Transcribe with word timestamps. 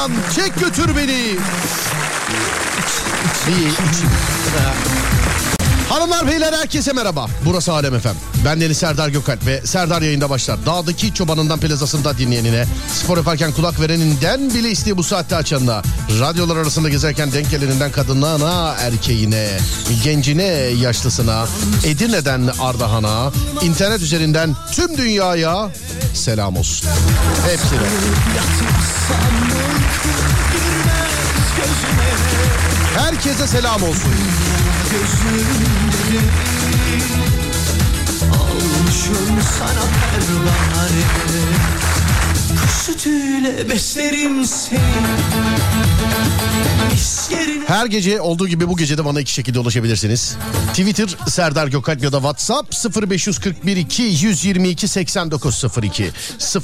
kolumdan, 0.00 0.32
çek 0.34 0.60
götür 0.60 0.96
beni. 0.96 1.36
Hanımlar 5.88 6.26
beyler 6.28 6.52
herkese 6.52 6.92
merhaba. 6.92 7.26
Burası 7.44 7.72
Alem 7.72 7.94
Efem. 7.94 8.14
Ben 8.44 8.60
Deniz 8.60 8.78
Serdar 8.78 9.08
Gökalp 9.08 9.46
ve 9.46 9.66
Serdar 9.66 10.02
yayında 10.02 10.30
başlar. 10.30 10.66
Dağdaki 10.66 11.14
çobanından 11.14 11.60
plazasında 11.60 12.18
dinleyenine, 12.18 12.64
spor 12.94 13.16
yaparken 13.16 13.52
kulak 13.52 13.80
vereninden 13.80 14.54
bile 14.54 14.70
isteği 14.70 14.96
bu 14.96 15.02
saatte 15.02 15.36
açanına, 15.36 15.82
radyolar 16.20 16.56
arasında 16.56 16.88
gezerken 16.88 17.32
denk 17.32 17.50
geleninden 17.50 17.92
kadınına, 17.92 18.74
erkeğine, 18.78 19.58
gencine, 20.04 20.44
yaşlısına, 20.82 21.46
Edirne'den 21.84 22.50
Ardahan'a, 22.60 23.32
internet 23.62 24.00
üzerinden 24.00 24.56
tüm 24.72 24.96
dünyaya 24.96 25.68
selam 26.14 26.56
olsun. 26.56 26.88
Hepsine. 27.50 28.79
Herkese 33.10 33.46
selam 33.46 33.82
olsun. 33.82 34.12
Gözümde 34.90 36.20
sana 39.58 39.84
pervane 40.10 41.02
Kuş 42.62 42.70
sütüyle 42.70 43.70
beslerim 43.70 44.44
seni 44.44 44.80
Her 47.66 47.86
gece 47.86 48.20
olduğu 48.20 48.48
gibi 48.48 48.68
bu 48.68 48.76
gece 48.76 48.98
de 48.98 49.04
bana 49.04 49.20
iki 49.20 49.32
şekilde 49.32 49.58
ulaşabilirsiniz. 49.58 50.36
Twitter 50.68 51.16
Serdar 51.28 51.66
Gökalp 51.66 52.02
ya 52.02 52.12
da 52.12 52.16
WhatsApp 52.16 52.74
0541 53.12 53.76
2 53.76 54.02
122 54.02 54.88
8902 54.88 56.10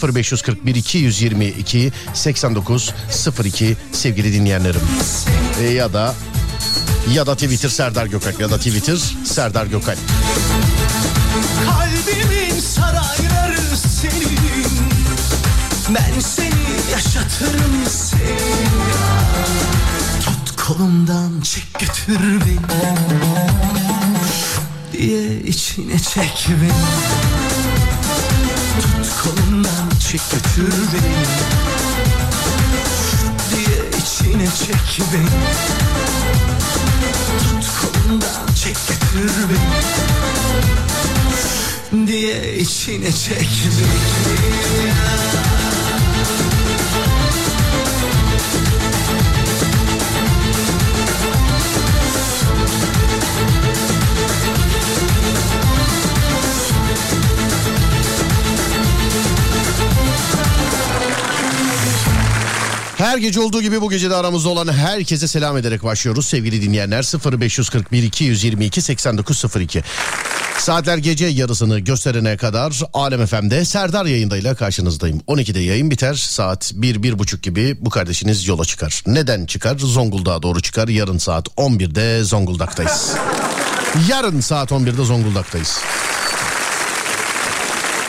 0541 0.03 0.75
2 0.75 0.99
122 0.99 1.93
8902 2.15 3.77
sevgili 3.93 4.33
dinleyenlerim. 4.33 4.81
E, 5.61 5.65
ya 5.65 5.93
da 5.93 6.15
ya 7.13 7.27
da 7.27 7.35
Twitter 7.35 7.69
Serdar 7.69 8.07
Gökalp 8.07 8.41
ya 8.41 8.51
da 8.51 8.59
Twitter 8.59 8.97
Serdar 9.25 9.67
Gökalp. 9.67 9.99
Kalbimin 11.65 12.61
sarayları 12.61 13.77
senin. 13.77 14.37
Ben 15.89 16.21
seni 16.21 16.93
yaşatırım 16.93 17.87
seni. 17.91 18.67
Tut 20.25 20.67
kolumdan 20.67 21.41
çek 21.41 21.67
götür 21.81 22.41
beni 22.41 22.97
Diye 24.93 25.41
içine 25.41 25.99
çek 25.99 26.49
beni. 26.63 26.71
Tut 28.81 29.09
kolumdan 29.23 29.91
çek 30.11 30.21
götür 30.33 30.75
beni 30.93 31.27
Diye 33.51 34.01
içine 34.01 34.47
çek 34.47 35.07
beni 35.13 35.37
çek 38.75 38.99
beni 41.93 42.07
diye 42.07 42.57
içine 42.59 43.13
çek. 43.13 43.49
Her 62.99 63.19
gece 63.19 63.41
olduğu 63.41 63.63
gibi 63.63 63.81
bu 63.81 63.91
gece 63.91 64.11
de 64.11 64.15
aramızda 64.15 64.49
olan 64.49 64.73
herkese 64.73 65.29
selam 65.29 65.57
ederek 65.57 65.83
başlıyoruz 65.85 66.27
sevgili 66.29 66.63
dinleyenler 66.63 67.03
0541 67.41 68.03
222 68.03 68.83
8902. 68.83 69.83
Saatler 70.59 70.99
gece 70.99 71.27
yarısını 71.27 71.79
gösterene 71.79 72.37
kadar 72.37 72.81
Alem 72.93 73.27
FM'de 73.27 73.65
Serdar 73.65 74.07
yayındayla 74.07 74.55
karşınızdayım. 74.55 75.21
12'de 75.29 75.61
yayın 75.61 75.91
biter 75.91 76.15
saat 76.15 76.73
1-1.30 76.73 77.41
gibi 77.41 77.77
bu 77.81 77.91
kardeşiniz 77.91 78.47
yola 78.49 78.65
çıkar. 78.65 79.03
Neden 79.07 79.47
çıkar? 79.47 79.79
Zonguldak'a 79.79 80.43
doğru 80.43 80.63
çıkar. 80.63 80.89
Yarın 80.89 81.19
saat 81.19 81.49
11'de 81.49 82.25
Zonguldak'tayız. 82.25 83.15
Yarın 84.09 84.41
saat 84.41 84.71
11'de 84.71 85.05
Zonguldak'tayız. 85.05 85.79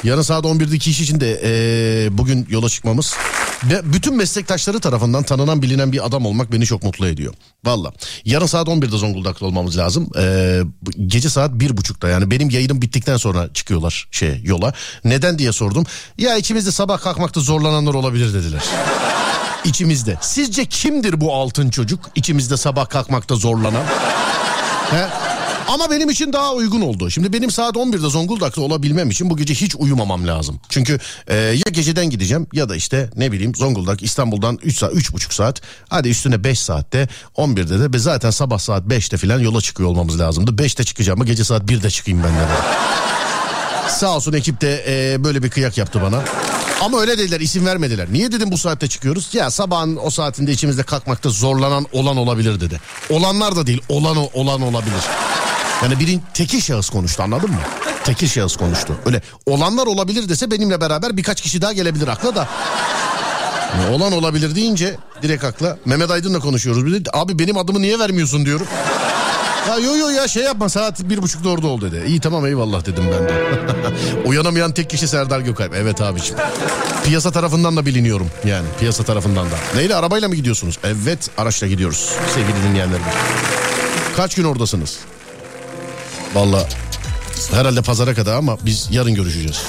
Yarın 0.04 0.22
saat 0.22 0.46
11'deki 0.46 0.90
iş 0.90 1.00
için 1.02 1.20
de 1.20 1.42
eee, 1.44 2.18
bugün 2.18 2.48
yola 2.50 2.70
çıkmamız 2.70 3.16
ve 3.64 3.94
bütün 3.94 4.16
meslektaşları 4.16 4.80
tarafından 4.80 5.24
tanınan 5.24 5.62
bilinen 5.62 5.92
bir 5.92 6.06
adam 6.06 6.26
olmak 6.26 6.52
beni 6.52 6.66
çok 6.66 6.84
mutlu 6.84 7.08
ediyor. 7.08 7.34
Valla. 7.66 7.92
Yarın 8.26 8.46
saat 8.46 8.68
11'de 8.68 8.98
Zonguldak'ta 8.98 9.46
olmamız 9.46 9.78
lazım. 9.78 10.08
Bu- 10.82 11.08
gece 11.08 11.30
saat 11.30 11.52
1.30'da 11.52 12.10
yani 12.10 12.32
benim 12.32 12.50
yayınım 12.50 12.82
bittikten 12.82 13.18
sonra 13.18 13.54
çıkıyorlar 13.54 14.08
şey 14.12 14.42
yola. 14.44 14.74
Neden 15.04 15.40
diye 15.40 15.52
sordum. 15.52 15.86
Ya 16.18 16.38
içimizde 16.38 16.72
sabah 16.72 17.00
kalkmakta 17.02 17.40
zorlananlar 17.40 17.94
olabilir 17.94 18.34
dediler. 18.34 18.62
İçimizde. 19.66 20.18
Sizce 20.22 20.66
kimdir 20.66 21.22
bu 21.22 21.34
altın 21.36 21.70
çocuk? 21.70 22.10
İçimizde 22.16 22.58
sabah 22.58 22.90
kalkmakta 22.90 23.36
zorlanan. 23.36 23.84
He? 24.92 25.08
Ama 25.68 25.92
benim 25.92 26.10
için 26.10 26.34
daha 26.34 26.54
uygun 26.54 26.82
oldu. 26.82 27.10
Şimdi 27.10 27.34
benim 27.34 27.52
saat 27.52 27.76
11'de 27.76 28.10
Zonguldak'ta 28.10 28.62
olabilmem 28.62 29.10
için 29.10 29.30
bu 29.30 29.38
gece 29.38 29.54
hiç 29.54 29.76
uyumamam 29.76 30.28
lazım. 30.28 30.60
Çünkü 30.70 31.00
e, 31.28 31.36
ya 31.36 31.72
geceden 31.72 32.10
gideceğim 32.10 32.48
ya 32.54 32.70
da 32.70 32.76
işte 32.76 33.10
ne 33.16 33.32
bileyim 33.32 33.56
Zonguldak 33.56 34.04
İstanbul'dan 34.04 34.60
3 34.64 34.78
saat 34.78 34.94
3,5 34.94 35.34
saat. 35.34 35.62
Hadi 35.90 36.10
üstüne 36.10 36.44
5 36.44 36.60
saatte 36.60 37.08
11'de 37.36 37.80
de 37.80 37.94
ve 37.94 38.00
zaten 38.00 38.30
sabah 38.30 38.60
saat 38.60 38.84
5'te 38.84 39.18
falan 39.18 39.40
yola 39.40 39.62
çıkıyor 39.62 39.90
olmamız 39.90 40.20
lazımdı. 40.20 40.52
5'te 40.52 40.84
çıkacağım 40.84 41.26
gece 41.26 41.44
saat 41.44 41.64
1'de 41.64 41.90
çıkayım 41.90 42.24
ben 42.24 42.34
de. 42.34 42.48
Sağ 43.90 44.16
olsun 44.16 44.34
ekip 44.34 44.62
de 44.62 44.84
e, 44.88 45.24
böyle 45.24 45.44
bir 45.44 45.50
kıyak 45.50 45.78
yaptı 45.78 46.02
bana. 46.02 46.24
Ama 46.82 47.00
öyle 47.00 47.18
dediler 47.18 47.40
isim 47.40 47.66
vermediler. 47.66 48.08
Niye 48.12 48.32
dedim 48.32 48.52
bu 48.52 48.58
saatte 48.58 48.88
çıkıyoruz? 48.88 49.30
Ya 49.34 49.52
sabahın 49.52 50.00
o 50.04 50.10
saatinde 50.10 50.52
içimizde 50.52 50.84
kalkmakta 50.84 51.30
zorlanan 51.30 51.86
olan 51.92 52.18
olabilir 52.18 52.60
dedi. 52.62 52.82
Olanlar 53.10 53.56
da 53.56 53.68
değil 53.68 53.82
olan 53.90 54.18
olan 54.34 54.62
olabilir. 54.62 55.04
Yani 55.84 56.00
birin 56.00 56.22
tekil 56.34 56.62
şahıs 56.62 56.90
konuştu 56.90 57.24
anladın 57.24 57.50
mı? 57.50 57.60
Tekil 58.04 58.28
şahıs 58.28 58.56
konuştu. 58.56 58.94
Öyle 59.06 59.22
olanlar 59.46 59.88
olabilir 59.88 60.30
dese 60.30 60.52
benimle 60.52 60.82
beraber 60.82 61.18
birkaç 61.18 61.42
kişi 61.42 61.62
daha 61.62 61.74
gelebilir 61.74 62.08
akla 62.08 62.36
da. 62.36 62.48
Yani 63.78 63.96
olan 63.96 64.12
olabilir 64.14 64.56
deyince 64.56 64.96
direkt 65.22 65.44
akla. 65.44 65.78
Mehmet 65.86 66.12
Aydın'la 66.12 66.40
konuşuyoruz. 66.40 66.86
Bir 66.86 67.06
de, 67.06 67.10
abi 67.14 67.40
benim 67.40 67.58
adımı 67.58 67.82
niye 67.82 68.00
vermiyorsun 68.00 68.46
diyorum. 68.46 68.68
Ya 69.70 69.78
yo 69.78 69.98
yo 69.98 70.10
ya 70.10 70.28
şey 70.28 70.44
yapma 70.44 70.70
saat 70.70 71.00
bir 71.00 71.22
buçukta 71.22 71.50
orada 71.50 71.68
ol 71.68 71.82
dedi. 71.82 72.04
İyi 72.08 72.20
tamam 72.20 72.46
eyvallah 72.46 72.86
dedim 72.86 73.04
ben 73.12 73.28
de. 73.28 73.34
Uyanamayan 74.26 74.72
tek 74.72 74.90
kişi 74.90 75.08
Serdar 75.08 75.40
Gökalp. 75.40 75.74
Evet 75.76 76.02
abiciğim. 76.02 76.40
Piyasa 77.06 77.32
tarafından 77.32 77.78
da 77.78 77.86
biliniyorum 77.86 78.30
yani 78.46 78.68
piyasa 78.80 79.04
tarafından 79.04 79.46
da. 79.46 79.56
Neyle 79.76 79.96
arabayla 79.96 80.28
mı 80.28 80.36
gidiyorsunuz? 80.36 80.80
Evet 80.84 81.30
araçla 81.38 81.68
gidiyoruz 81.68 82.12
sevgili 82.36 82.64
dinleyenlerim. 82.70 83.04
Kaç 84.16 84.36
gün 84.36 84.44
oradasınız? 84.44 84.98
Valla 86.38 86.68
herhalde 87.52 87.82
pazara 87.82 88.14
kadar 88.14 88.34
ama 88.36 88.58
biz 88.66 88.88
yarın 88.92 89.16
görüşeceğiz. 89.16 89.62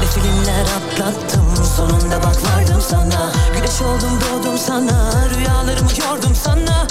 Ne 0.00 0.06
filmler 0.06 0.62
atlattım 0.62 1.64
sonunda 1.76 2.22
bak 2.22 2.36
vardım 2.44 2.82
sana. 2.90 3.32
Güneş 3.54 3.80
oldum 3.82 4.18
doğdum 4.20 4.58
sana. 4.58 5.12
Rüyalarımı 5.36 5.90
yordum 6.08 6.34
sana 6.44 6.86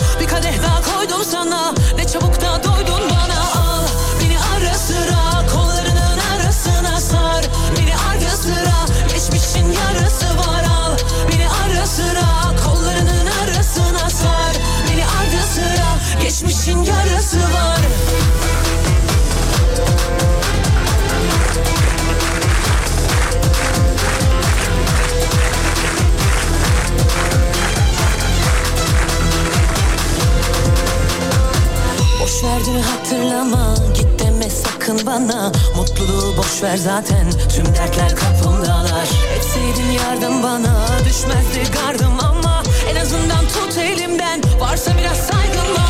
Ver 36.76 36.80
zaten 36.80 37.32
Tüm 37.56 37.66
dertler 37.66 38.16
kapımdalar. 38.16 39.08
Etseydin 39.38 39.92
yardım 39.92 40.44
bana 40.44 40.88
Düşmezdi 41.06 41.72
gardım 41.72 42.20
ama 42.20 42.64
En 42.90 42.96
azından 42.96 43.48
tut 43.48 43.78
elimden. 43.78 44.42
Varsa 44.60 44.92
biraz 44.98 45.18
saygın 45.18 45.76
bana 45.78 45.85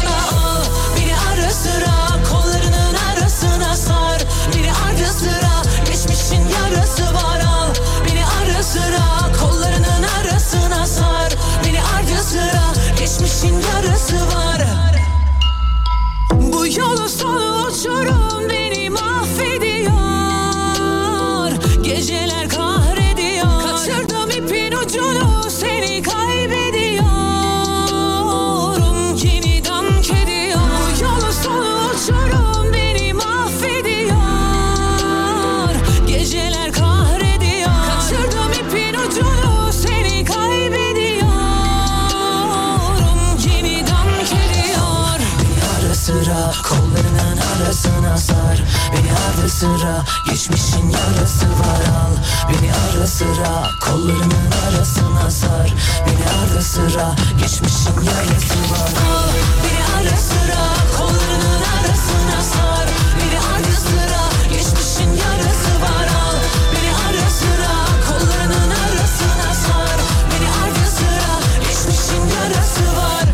sıra 49.60 50.04
geçmişin 50.30 50.90
yarası 50.90 51.46
var 51.46 51.81
al. 52.02 52.13
Beni 52.50 52.72
ara 52.74 53.07
sıra 53.07 53.69
kollarının 53.86 54.52
arasına 54.68 55.31
sar. 55.31 55.74
Beni 56.07 56.25
ardı 56.40 56.62
sıra 56.63 57.16
geçmişin 57.40 58.02
yarası 58.10 58.60
var 58.72 58.92
al. 59.16 59.30
Beni 59.63 59.84
ara 59.96 60.18
sıra 60.18 60.62
kollarının 60.98 61.62
arasına 61.75 62.42
sar. 62.54 62.88
Beni 63.19 63.40
ardı 63.40 63.74
sıra 63.88 64.24
geçmişin 64.50 65.12
yarası 65.24 65.72
var 65.81 66.07
al. 66.24 66.38
Beni 66.74 66.92
ara 67.06 67.30
sıra 67.30 67.74
kollarının 68.07 68.69
arasına 68.69 69.54
sar. 69.66 69.98
Beni 70.31 70.50
ardı 70.63 70.86
sıra 70.98 71.34
geçmişin 71.60 72.24
yarası 72.38 72.98
var. 72.98 73.25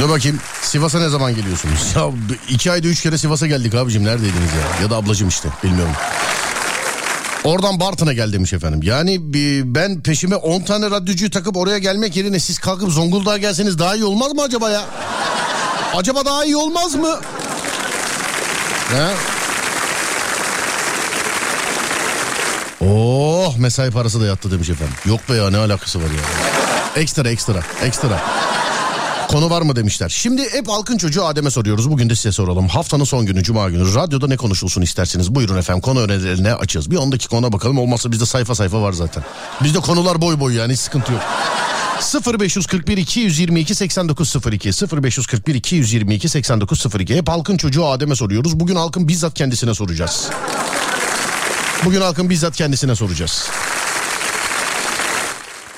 Dur 0.00 0.08
bakayım 0.08 0.40
Sivas'a 0.70 0.98
ne 0.98 1.08
zaman 1.08 1.34
geliyorsunuz? 1.34 1.92
Ya 1.96 2.10
iki 2.48 2.72
ayda 2.72 2.88
üç 2.88 3.02
kere 3.02 3.18
Sivas'a 3.18 3.46
geldik 3.46 3.74
abicim 3.74 4.04
neredeydiniz 4.04 4.50
ya? 4.52 4.82
Ya 4.82 4.90
da 4.90 4.96
ablacım 4.96 5.28
işte 5.28 5.48
bilmiyorum. 5.64 5.92
Oradan 7.44 7.80
Bartın'a 7.80 8.12
gel 8.12 8.32
demiş 8.32 8.52
efendim. 8.52 8.80
Yani 8.82 9.18
ben 9.74 10.00
peşime 10.00 10.36
10 10.36 10.62
tane 10.62 10.90
radyocuyu 10.90 11.30
takıp 11.30 11.56
oraya 11.56 11.78
gelmek 11.78 12.16
yerine 12.16 12.40
siz 12.40 12.58
kalkıp 12.58 12.90
Zonguldak'a 12.90 13.38
gelseniz 13.38 13.78
daha 13.78 13.94
iyi 13.94 14.04
olmaz 14.04 14.32
mı 14.32 14.42
acaba 14.42 14.70
ya? 14.70 14.84
Acaba 15.94 16.24
daha 16.24 16.44
iyi 16.44 16.56
olmaz 16.56 16.94
mı? 16.94 17.20
He? 18.90 19.08
Oh 22.80 23.56
mesai 23.56 23.90
parası 23.90 24.20
da 24.20 24.26
yattı 24.26 24.50
demiş 24.50 24.70
efendim. 24.70 24.94
Yok 25.06 25.20
be 25.28 25.34
ya 25.34 25.50
ne 25.50 25.56
alakası 25.56 25.98
var 25.98 26.04
ya. 26.04 27.02
Ekstra 27.02 27.30
ekstra 27.30 27.62
ekstra. 27.82 28.20
Konu 29.30 29.50
var 29.50 29.62
mı 29.62 29.76
demişler. 29.76 30.08
Şimdi 30.08 30.52
hep 30.52 30.68
halkın 30.68 30.96
çocuğu 30.96 31.24
Adem'e 31.24 31.50
soruyoruz. 31.50 31.90
Bugün 31.90 32.10
de 32.10 32.14
size 32.14 32.32
soralım. 32.32 32.68
Haftanın 32.68 33.04
son 33.04 33.26
günü 33.26 33.42
Cuma 33.42 33.70
günü. 33.70 33.94
Radyoda 33.94 34.26
ne 34.26 34.36
konuşulsun 34.36 34.82
isterseniz. 34.82 35.34
Buyurun 35.34 35.56
efendim 35.56 35.80
konu 35.80 36.00
önerilerine 36.00 36.54
açığız. 36.54 36.90
Bir 36.90 36.96
10 36.96 37.12
dakika 37.12 37.36
ona 37.36 37.52
bakalım. 37.52 37.78
Olmazsa 37.78 38.12
bizde 38.12 38.26
sayfa 38.26 38.54
sayfa 38.54 38.82
var 38.82 38.92
zaten. 38.92 39.24
Bizde 39.62 39.78
konular 39.78 40.20
boy 40.20 40.40
boy 40.40 40.54
yani 40.54 40.72
hiç 40.72 40.80
sıkıntı 40.80 41.12
yok. 41.12 41.22
0541 42.40 42.96
222 42.96 43.74
8902 43.74 44.68
0541 45.02 45.54
222 45.54 46.28
8902 46.28 47.16
hep 47.16 47.28
halkın 47.28 47.56
çocuğu 47.56 47.86
Adem'e 47.86 48.14
soruyoruz. 48.14 48.60
Bugün 48.60 48.76
halkın 48.76 49.08
bizzat 49.08 49.34
kendisine 49.34 49.74
soracağız. 49.74 50.30
Bugün 51.84 52.00
halkın 52.00 52.30
bizzat 52.30 52.56
kendisine 52.56 52.94
soracağız. 52.94 53.48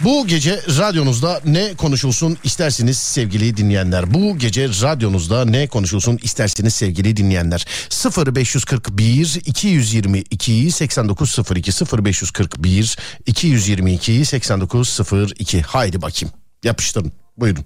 Bu 0.04 0.26
gece 0.26 0.60
radyonuzda 0.78 1.40
ne 1.44 1.74
konuşulsun 1.74 2.38
istersiniz 2.44 2.98
sevgili 2.98 3.56
dinleyenler. 3.56 4.14
Bu 4.14 4.38
gece 4.38 4.68
radyonuzda 4.68 5.44
ne 5.44 5.66
konuşulsun 5.66 6.18
istersiniz 6.22 6.74
sevgili 6.74 7.16
dinleyenler. 7.16 7.66
0541 8.36 9.40
222 9.46 10.70
8902 10.70 11.72
0541 12.04 12.96
222 13.26 14.24
8902 14.24 15.62
haydi 15.62 16.02
bakayım 16.02 16.34
yapıştırın 16.64 17.12
buyurun. 17.38 17.64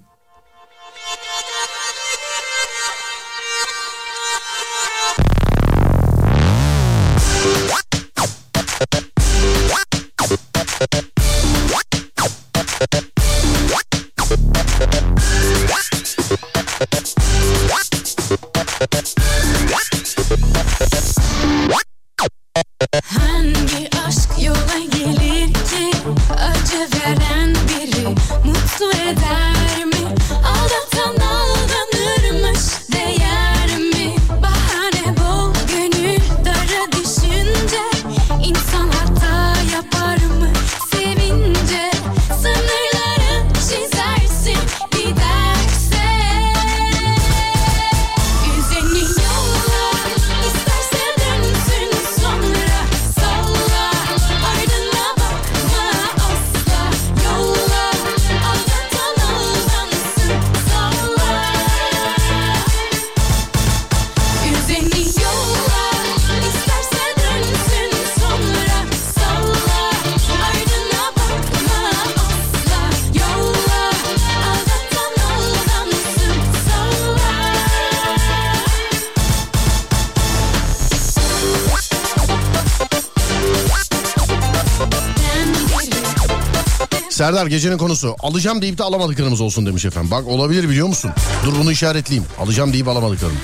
Serdar 87.27 87.47
gecenin 87.47 87.77
konusu 87.77 88.15
alacağım 88.19 88.61
deyip 88.61 88.77
de 88.77 88.83
alamadıklarımız 88.83 89.41
olsun 89.41 89.65
demiş 89.65 89.85
efendim. 89.85 90.11
Bak 90.11 90.27
olabilir 90.27 90.69
biliyor 90.69 90.87
musun? 90.87 91.11
Dur 91.45 91.53
bunu 91.59 91.71
işaretleyeyim. 91.71 92.29
Alacağım 92.39 92.73
deyip 92.73 92.87
alamadıklarım. 92.87 93.37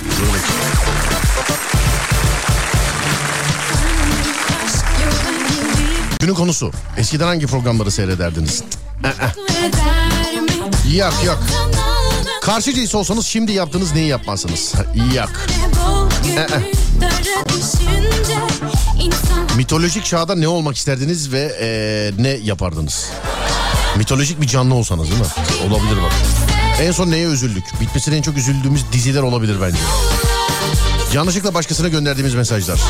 Günün 6.20 6.34
konusu. 6.34 6.70
Eskiden 6.96 7.26
hangi 7.26 7.46
programları 7.46 7.90
seyrederdiniz? 7.90 8.62
Yok 10.94 11.14
yok. 11.26 11.38
Karşı 12.42 12.74
cins 12.74 12.94
olsanız 12.94 13.26
şimdi 13.26 13.52
yaptığınız 13.52 13.92
neyi 13.92 14.08
yapmazsınız? 14.08 14.72
Yok. 15.14 15.30
Mitolojik 19.56 20.04
çağda 20.04 20.34
ne 20.34 20.48
olmak 20.48 20.76
isterdiniz 20.76 21.32
ve 21.32 21.56
eee, 21.60 22.22
ne 22.24 22.28
yapardınız? 22.28 23.10
Mitolojik 23.96 24.40
bir 24.40 24.46
canlı 24.46 24.74
olsanız 24.74 25.10
değil 25.10 25.20
mi? 25.20 25.26
Olabilir 25.68 26.02
bak. 26.02 26.12
En 26.80 26.92
son 26.92 27.10
neye 27.10 27.26
üzüldük? 27.26 27.64
Bitmesine 27.80 28.16
en 28.16 28.22
çok 28.22 28.36
üzüldüğümüz 28.36 28.82
diziler 28.92 29.22
olabilir 29.22 29.56
bence. 29.62 29.78
Yanlışlıkla 31.14 31.54
başkasına 31.54 31.88
gönderdiğimiz 31.88 32.34
mesajlar. 32.34 32.80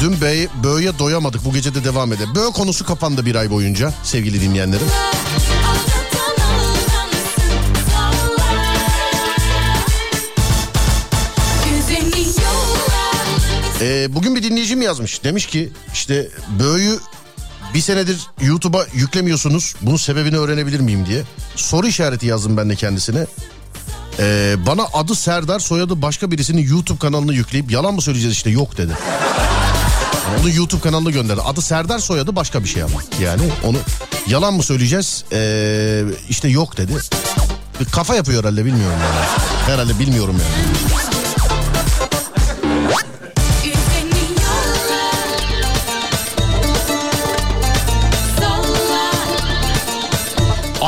Dün 0.00 0.20
B'ye, 0.20 0.48
Bö'ye 0.64 0.98
doyamadık 0.98 1.44
bu 1.44 1.52
gece 1.52 1.74
de 1.74 1.84
devam 1.84 2.12
eder. 2.12 2.26
Bö 2.34 2.44
konusu 2.50 2.86
kapandı 2.86 3.26
bir 3.26 3.34
ay 3.34 3.50
boyunca 3.50 3.92
sevgili 4.02 4.40
dinleyenlerim. 4.40 4.86
Ee, 13.80 14.14
bugün 14.14 14.36
bir 14.36 14.42
dinleyicim 14.42 14.82
yazmış. 14.82 15.24
Demiş 15.24 15.46
ki 15.46 15.70
işte 15.92 16.28
Bö'yü 16.58 16.98
bir 17.74 17.80
senedir 17.80 18.26
YouTube'a 18.40 18.86
yüklemiyorsunuz. 18.94 19.74
Bunun 19.82 19.96
sebebini 19.96 20.38
öğrenebilir 20.38 20.80
miyim 20.80 21.06
diye. 21.06 21.22
Soru 21.56 21.86
işareti 21.86 22.26
yazdım 22.26 22.56
ben 22.56 22.70
de 22.70 22.76
kendisine. 22.76 23.26
Ee, 24.18 24.56
bana 24.66 24.86
adı 24.92 25.14
Serdar 25.14 25.60
soyadı 25.60 26.02
başka 26.02 26.30
birisinin 26.30 26.68
YouTube 26.68 26.98
kanalını 26.98 27.34
yükleyip 27.34 27.70
yalan 27.70 27.94
mı 27.94 28.02
söyleyeceğiz 28.02 28.36
işte 28.36 28.50
yok 28.50 28.78
dedi. 28.78 28.92
Onu 30.40 30.50
YouTube 30.50 30.80
kanalına 30.80 31.10
gönderdi. 31.10 31.40
Adı 31.42 31.62
Serdar 31.62 31.98
soyadı 31.98 32.36
başka 32.36 32.64
bir 32.64 32.68
şey 32.68 32.82
ama. 32.82 33.02
Yani 33.22 33.42
onu 33.64 33.76
yalan 34.26 34.54
mı 34.54 34.62
söyleyeceğiz 34.62 35.24
ee, 35.32 36.04
işte 36.28 36.48
yok 36.48 36.76
dedi. 36.76 36.92
Bir 37.80 37.84
kafa 37.84 38.14
yapıyor 38.14 38.44
herhalde 38.44 38.64
bilmiyorum 38.64 38.98
yani. 39.04 39.26
Herhalde 39.66 39.98
bilmiyorum 39.98 40.36
yani. 40.42 41.17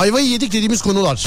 Ayvayı 0.01 0.27
yedik 0.27 0.53
dediğimiz 0.53 0.83
konular. 0.83 1.27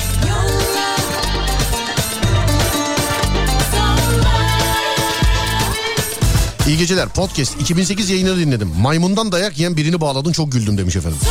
İyi 6.67 6.77
geceler. 6.77 7.09
Podcast 7.09 7.61
2008 7.61 8.09
yayını 8.09 8.37
dinledim. 8.37 8.71
Maymundan 8.81 9.31
dayak 9.31 9.57
yiyen 9.57 9.77
birini 9.77 10.01
bağladın 10.01 10.31
çok 10.31 10.51
güldüm 10.51 10.77
demiş 10.77 10.95
efendim. 10.95 11.19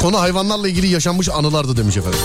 Konu 0.00 0.20
hayvanlarla 0.20 0.68
ilgili 0.68 0.86
yaşanmış 0.86 1.28
anılardı 1.28 1.76
demiş 1.76 1.96
efendim. 1.96 2.20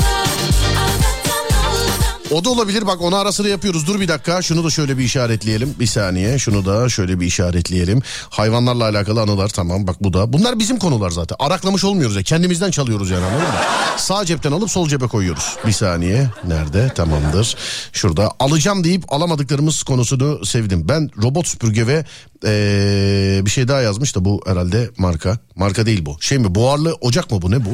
O 2.31 2.43
da 2.43 2.49
olabilir 2.49 2.87
bak 2.87 3.01
onu 3.01 3.15
ara 3.15 3.31
sıra 3.31 3.47
yapıyoruz. 3.47 3.87
Dur 3.87 3.99
bir 3.99 4.07
dakika 4.07 4.41
şunu 4.41 4.63
da 4.63 4.69
şöyle 4.69 4.97
bir 4.97 5.03
işaretleyelim. 5.03 5.75
Bir 5.79 5.85
saniye 5.85 6.39
şunu 6.39 6.65
da 6.65 6.89
şöyle 6.89 7.19
bir 7.19 7.25
işaretleyelim. 7.25 8.01
Hayvanlarla 8.29 8.83
alakalı 8.83 9.21
anılar 9.21 9.49
tamam 9.49 9.87
bak 9.87 9.95
bu 10.03 10.13
da. 10.13 10.33
Bunlar 10.33 10.59
bizim 10.59 10.79
konular 10.79 11.09
zaten. 11.09 11.35
Araklamış 11.39 11.83
olmuyoruz 11.83 12.15
ya 12.15 12.23
kendimizden 12.23 12.71
çalıyoruz 12.71 13.09
yani 13.09 13.25
anladın 13.25 13.47
mı? 13.47 13.53
Sağ 13.97 14.25
cepten 14.25 14.51
alıp 14.51 14.71
sol 14.71 14.87
cebe 14.87 15.07
koyuyoruz. 15.07 15.55
Bir 15.67 15.71
saniye 15.71 16.29
nerede 16.47 16.93
tamamdır. 16.93 17.55
Şurada 17.93 18.31
alacağım 18.39 18.83
deyip 18.83 19.13
alamadıklarımız 19.13 19.83
konusunu 19.83 20.45
sevdim. 20.45 20.87
Ben 20.89 21.09
robot 21.23 21.47
süpürge 21.47 21.87
ve 21.87 22.05
ee, 22.45 23.41
bir 23.45 23.49
şey 23.49 23.67
daha 23.67 23.81
yazmış 23.81 24.15
da 24.15 24.25
bu 24.25 24.41
herhalde 24.47 24.89
marka. 24.97 25.37
Marka 25.55 25.85
değil 25.85 26.05
bu. 26.05 26.17
Şey 26.21 26.37
mi 26.37 26.55
buharlı 26.55 26.93
ocak 27.01 27.31
mı 27.31 27.41
bu 27.41 27.51
ne 27.51 27.65
bu? 27.65 27.69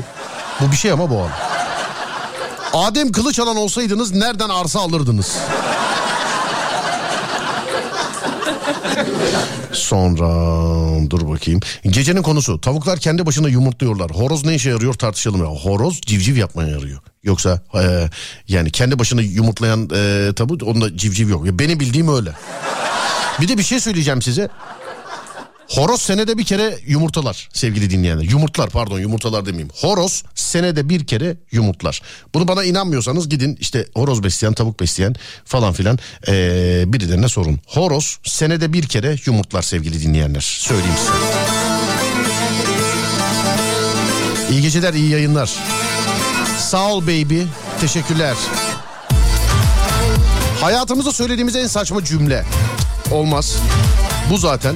Bu 0.62 0.72
bir 0.72 0.78
şey 0.78 0.92
ama 0.92 1.10
buharlı. 1.10 1.57
Adem 2.78 3.12
kılıç 3.12 3.40
alan 3.40 3.56
olsaydınız 3.56 4.12
nereden 4.14 4.50
arsa 4.50 4.80
alırdınız? 4.80 5.38
Sonra 9.72 10.30
dur 11.10 11.30
bakayım. 11.30 11.60
Gecenin 11.84 12.22
konusu 12.22 12.62
tavuklar 12.62 13.00
kendi 13.00 13.26
başına 13.26 13.50
yumurtluyorlar. 13.50 14.12
Horoz 14.12 14.46
ne 14.46 14.56
işe 14.56 14.70
yarıyor 14.70 14.94
tartışalım 14.94 15.40
ya. 15.40 15.46
Horoz 15.46 16.02
civciv 16.02 16.38
yapmaya 16.38 16.70
yarıyor. 16.70 17.00
Yoksa 17.24 17.62
e, 17.74 18.10
yani 18.48 18.72
kendi 18.72 19.00
başına 19.00 19.22
yumurtlayan 19.22 19.90
e, 19.96 20.34
tavuk 20.36 20.64
onda 20.64 20.98
civciv 20.98 21.30
yok. 21.30 21.46
Ya 21.46 21.60
benim 21.60 21.80
bildiğim 21.80 22.16
öyle. 22.16 22.32
Bir 23.42 23.48
de 23.48 23.58
bir 23.58 23.64
şey 23.64 23.80
söyleyeceğim 23.80 24.22
size. 24.22 24.50
Horoz 25.70 26.02
senede 26.02 26.38
bir 26.38 26.44
kere 26.44 26.78
yumurtalar 26.88 27.50
sevgili 27.54 27.90
dinleyenler. 27.90 28.24
Yumurtlar 28.24 28.70
pardon 28.70 29.00
yumurtalar 29.00 29.46
demeyeyim. 29.46 29.70
Horoz 29.76 30.24
senede 30.36 30.90
bir 30.90 31.08
kere 31.08 31.38
yumurtlar. 31.52 32.02
Bunu 32.34 32.48
bana 32.48 32.64
inanmıyorsanız 32.64 33.30
gidin 33.30 33.58
işte 33.60 33.86
horoz 33.96 34.24
besleyen 34.24 34.54
tavuk 34.54 34.80
besleyen 34.80 35.16
falan 35.46 35.74
filan 35.74 36.00
ee, 36.28 36.84
birilerine 36.88 37.30
sorun. 37.30 37.60
Horoz 37.66 38.20
senede 38.24 38.74
bir 38.74 38.88
kere 38.88 39.16
yumurtlar 39.26 39.62
sevgili 39.62 40.02
dinleyenler. 40.02 40.42
Söyleyeyim 40.42 40.96
size. 40.98 41.12
İyi 44.52 44.62
geceler 44.62 44.94
iyi 44.94 45.10
yayınlar. 45.10 45.50
Sağ 46.60 46.92
ol 46.92 47.02
baby. 47.02 47.42
Teşekkürler. 47.82 48.36
Hayatımızda 50.62 51.12
söylediğimiz 51.12 51.56
en 51.56 51.68
saçma 51.68 52.04
cümle. 52.04 52.46
Olmaz. 53.12 53.56
Bu 54.30 54.38
zaten. 54.38 54.76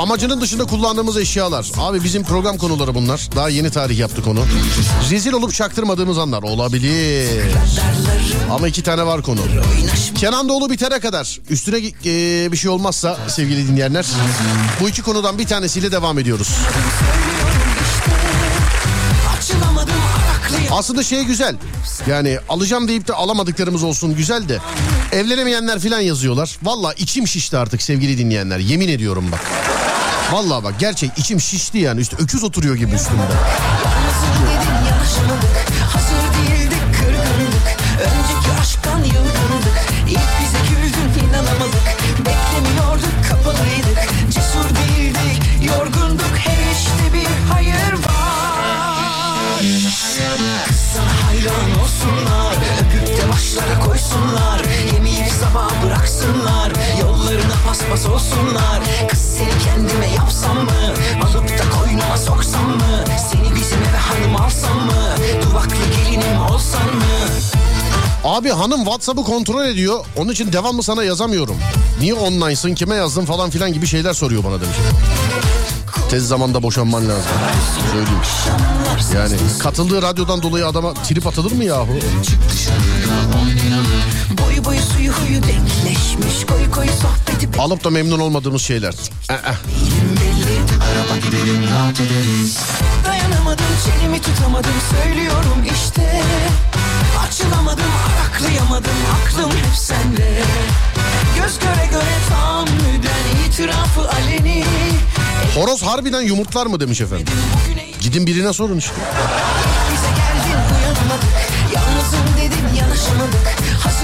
Amacının 0.00 0.40
dışında 0.40 0.64
kullandığımız 0.64 1.16
eşyalar. 1.16 1.66
Abi 1.78 2.04
bizim 2.04 2.22
program 2.24 2.56
konuları 2.56 2.94
bunlar. 2.94 3.28
Daha 3.36 3.48
yeni 3.48 3.70
tarih 3.70 3.98
yaptık 3.98 4.26
onu. 4.26 4.44
Rezil 5.10 5.32
olup 5.32 5.54
çaktırmadığımız 5.54 6.18
anlar. 6.18 6.42
Olabilir. 6.42 7.42
Ama 8.50 8.68
iki 8.68 8.82
tane 8.82 9.06
var 9.06 9.22
konu. 9.22 9.40
Kenan 10.14 10.48
Doğulu 10.48 10.70
bitene 10.70 11.00
kadar 11.00 11.38
üstüne 11.50 11.76
e, 11.78 12.52
bir 12.52 12.56
şey 12.56 12.70
olmazsa 12.70 13.18
sevgili 13.28 13.68
dinleyenler 13.68 14.06
bu 14.80 14.88
iki 14.88 15.02
konudan 15.02 15.38
bir 15.38 15.46
tanesiyle 15.46 15.92
devam 15.92 16.18
ediyoruz. 16.18 16.48
Aslında 20.72 21.02
şey 21.02 21.24
güzel. 21.24 21.56
Yani 22.06 22.38
alacağım 22.48 22.88
deyip 22.88 23.08
de 23.08 23.12
alamadıklarımız 23.12 23.82
olsun 23.82 24.16
güzel 24.16 24.48
de. 24.48 24.58
Evlenemeyenler 25.12 25.78
filan 25.78 26.00
yazıyorlar. 26.00 26.58
Valla 26.62 26.92
içim 26.92 27.28
şişti 27.28 27.56
artık 27.56 27.82
sevgili 27.82 28.18
dinleyenler. 28.18 28.58
Yemin 28.58 28.88
ediyorum 28.88 29.24
bak. 29.32 29.40
Valla 30.32 30.64
bak 30.64 30.74
gerçek 30.78 31.10
içim 31.16 31.40
şişti 31.40 31.78
yani. 31.78 32.00
Üstü 32.00 32.16
öküz 32.16 32.44
oturuyor 32.44 32.74
gibi 32.76 32.94
üstümde. 32.94 33.22
Bıraksınlar 56.20 56.72
Yollarına 57.00 57.54
paspas 57.66 58.06
olsunlar 58.06 58.80
Kız 59.08 59.18
seni 59.18 59.64
kendime 59.64 60.06
yapsam 60.06 60.56
mı 60.56 60.94
Alıp 61.24 61.48
da 61.48 61.70
koynuma 61.78 62.16
soksam 62.16 62.70
mı 62.70 63.04
Seni 63.30 63.54
bizim 63.54 63.78
eve 63.78 63.96
hanım 63.96 64.36
alsam 64.36 64.76
mı 64.76 65.16
Duvaklı 65.42 65.76
gelinim 65.96 66.42
olsan 66.50 66.86
mı 66.96 67.04
Abi 68.24 68.50
hanım 68.50 68.84
WhatsApp'ı 68.84 69.24
kontrol 69.24 69.64
ediyor. 69.64 70.04
Onun 70.16 70.32
için 70.32 70.52
devamlı 70.52 70.82
sana 70.82 71.04
yazamıyorum. 71.04 71.56
Niye 72.00 72.14
online'sın 72.14 72.74
kime 72.74 72.94
yazdın 72.94 73.24
falan 73.24 73.50
filan 73.50 73.72
gibi 73.72 73.86
şeyler 73.86 74.12
soruyor 74.12 74.44
bana 74.44 74.60
demiş. 74.60 74.76
Tez 76.10 76.28
zamanda 76.28 76.62
boşanman 76.62 77.08
lazım. 77.08 77.30
Söyleyeyim. 77.92 78.20
Yani 79.14 79.58
katıldığı 79.58 80.02
radyodan 80.02 80.42
dolayı 80.42 80.66
adama 80.66 80.94
trip 80.94 81.26
atılır 81.26 81.52
mı 81.52 81.64
yahu? 81.64 81.88
Boyu 83.32 83.79
boyu 84.70 84.80
suyu 84.80 85.12
huyu 85.12 85.42
denkleşmiş. 85.42 86.46
Koyu 86.46 86.70
koyu 86.70 86.90
sohbeti 86.90 87.60
Alıp 87.60 87.84
da 87.84 87.90
memnun 87.90 88.18
olmadığımız 88.18 88.62
şeyler. 88.62 88.94
Eh, 89.30 89.34
eh. 89.34 89.54
Araba 90.82 91.16
gidelim 91.26 91.62
rahat 91.74 92.00
ederiz. 92.00 92.58
Dayanamadım 93.06 93.64
çenemi 93.84 94.22
tutamadım. 94.22 94.72
Söylüyorum 94.90 95.64
işte. 95.74 96.22
Açılamadım 97.26 97.84
araklayamadım. 98.08 98.92
Aklım 99.26 99.50
hep 99.50 99.76
sende. 99.76 100.42
Göz 101.36 101.58
göre 101.58 101.86
göre 101.90 102.14
tahammüden 102.28 103.48
itirafı 103.48 104.00
aleni. 104.00 104.64
Horoz 105.54 105.82
harbiden 105.82 106.20
yumurtlar 106.20 106.66
mı 106.66 106.80
demiş 106.80 107.00
efendim. 107.00 107.26
Gidin 108.00 108.26
birine 108.26 108.52
sorun 108.52 108.78
işte. 108.78 108.94
bize 109.92 110.08
geldin 110.08 110.60
uyanamadık 110.76 111.30
Yalnızım 111.74 112.36
dedin 112.36 112.76
yanaşamadık 112.80 113.39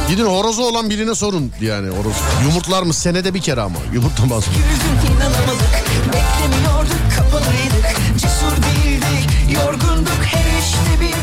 Gidin 0.08 0.24
horozu 0.24 0.62
olan 0.62 0.90
birine 0.90 1.14
sorun 1.14 1.52
yani 1.60 1.88
horoz. 1.88 2.16
Yumurtlar 2.44 2.82
mı 2.82 2.94
senede 2.94 3.34
bir 3.34 3.40
kere 3.40 3.60
ama 3.60 3.78
yumurtlamaz 3.92 4.46
mı? 4.46 4.52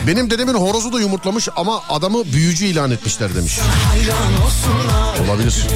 Benim 0.08 0.30
dedemin 0.30 0.54
horozu 0.54 0.94
da 0.94 1.00
yumurtlamış 1.00 1.50
ama 1.56 1.82
adamı 1.90 2.26
büyücü 2.26 2.66
ilan 2.66 2.92
etmişler 2.92 3.36
demiş. 3.36 3.60
Olabilir. 5.28 5.68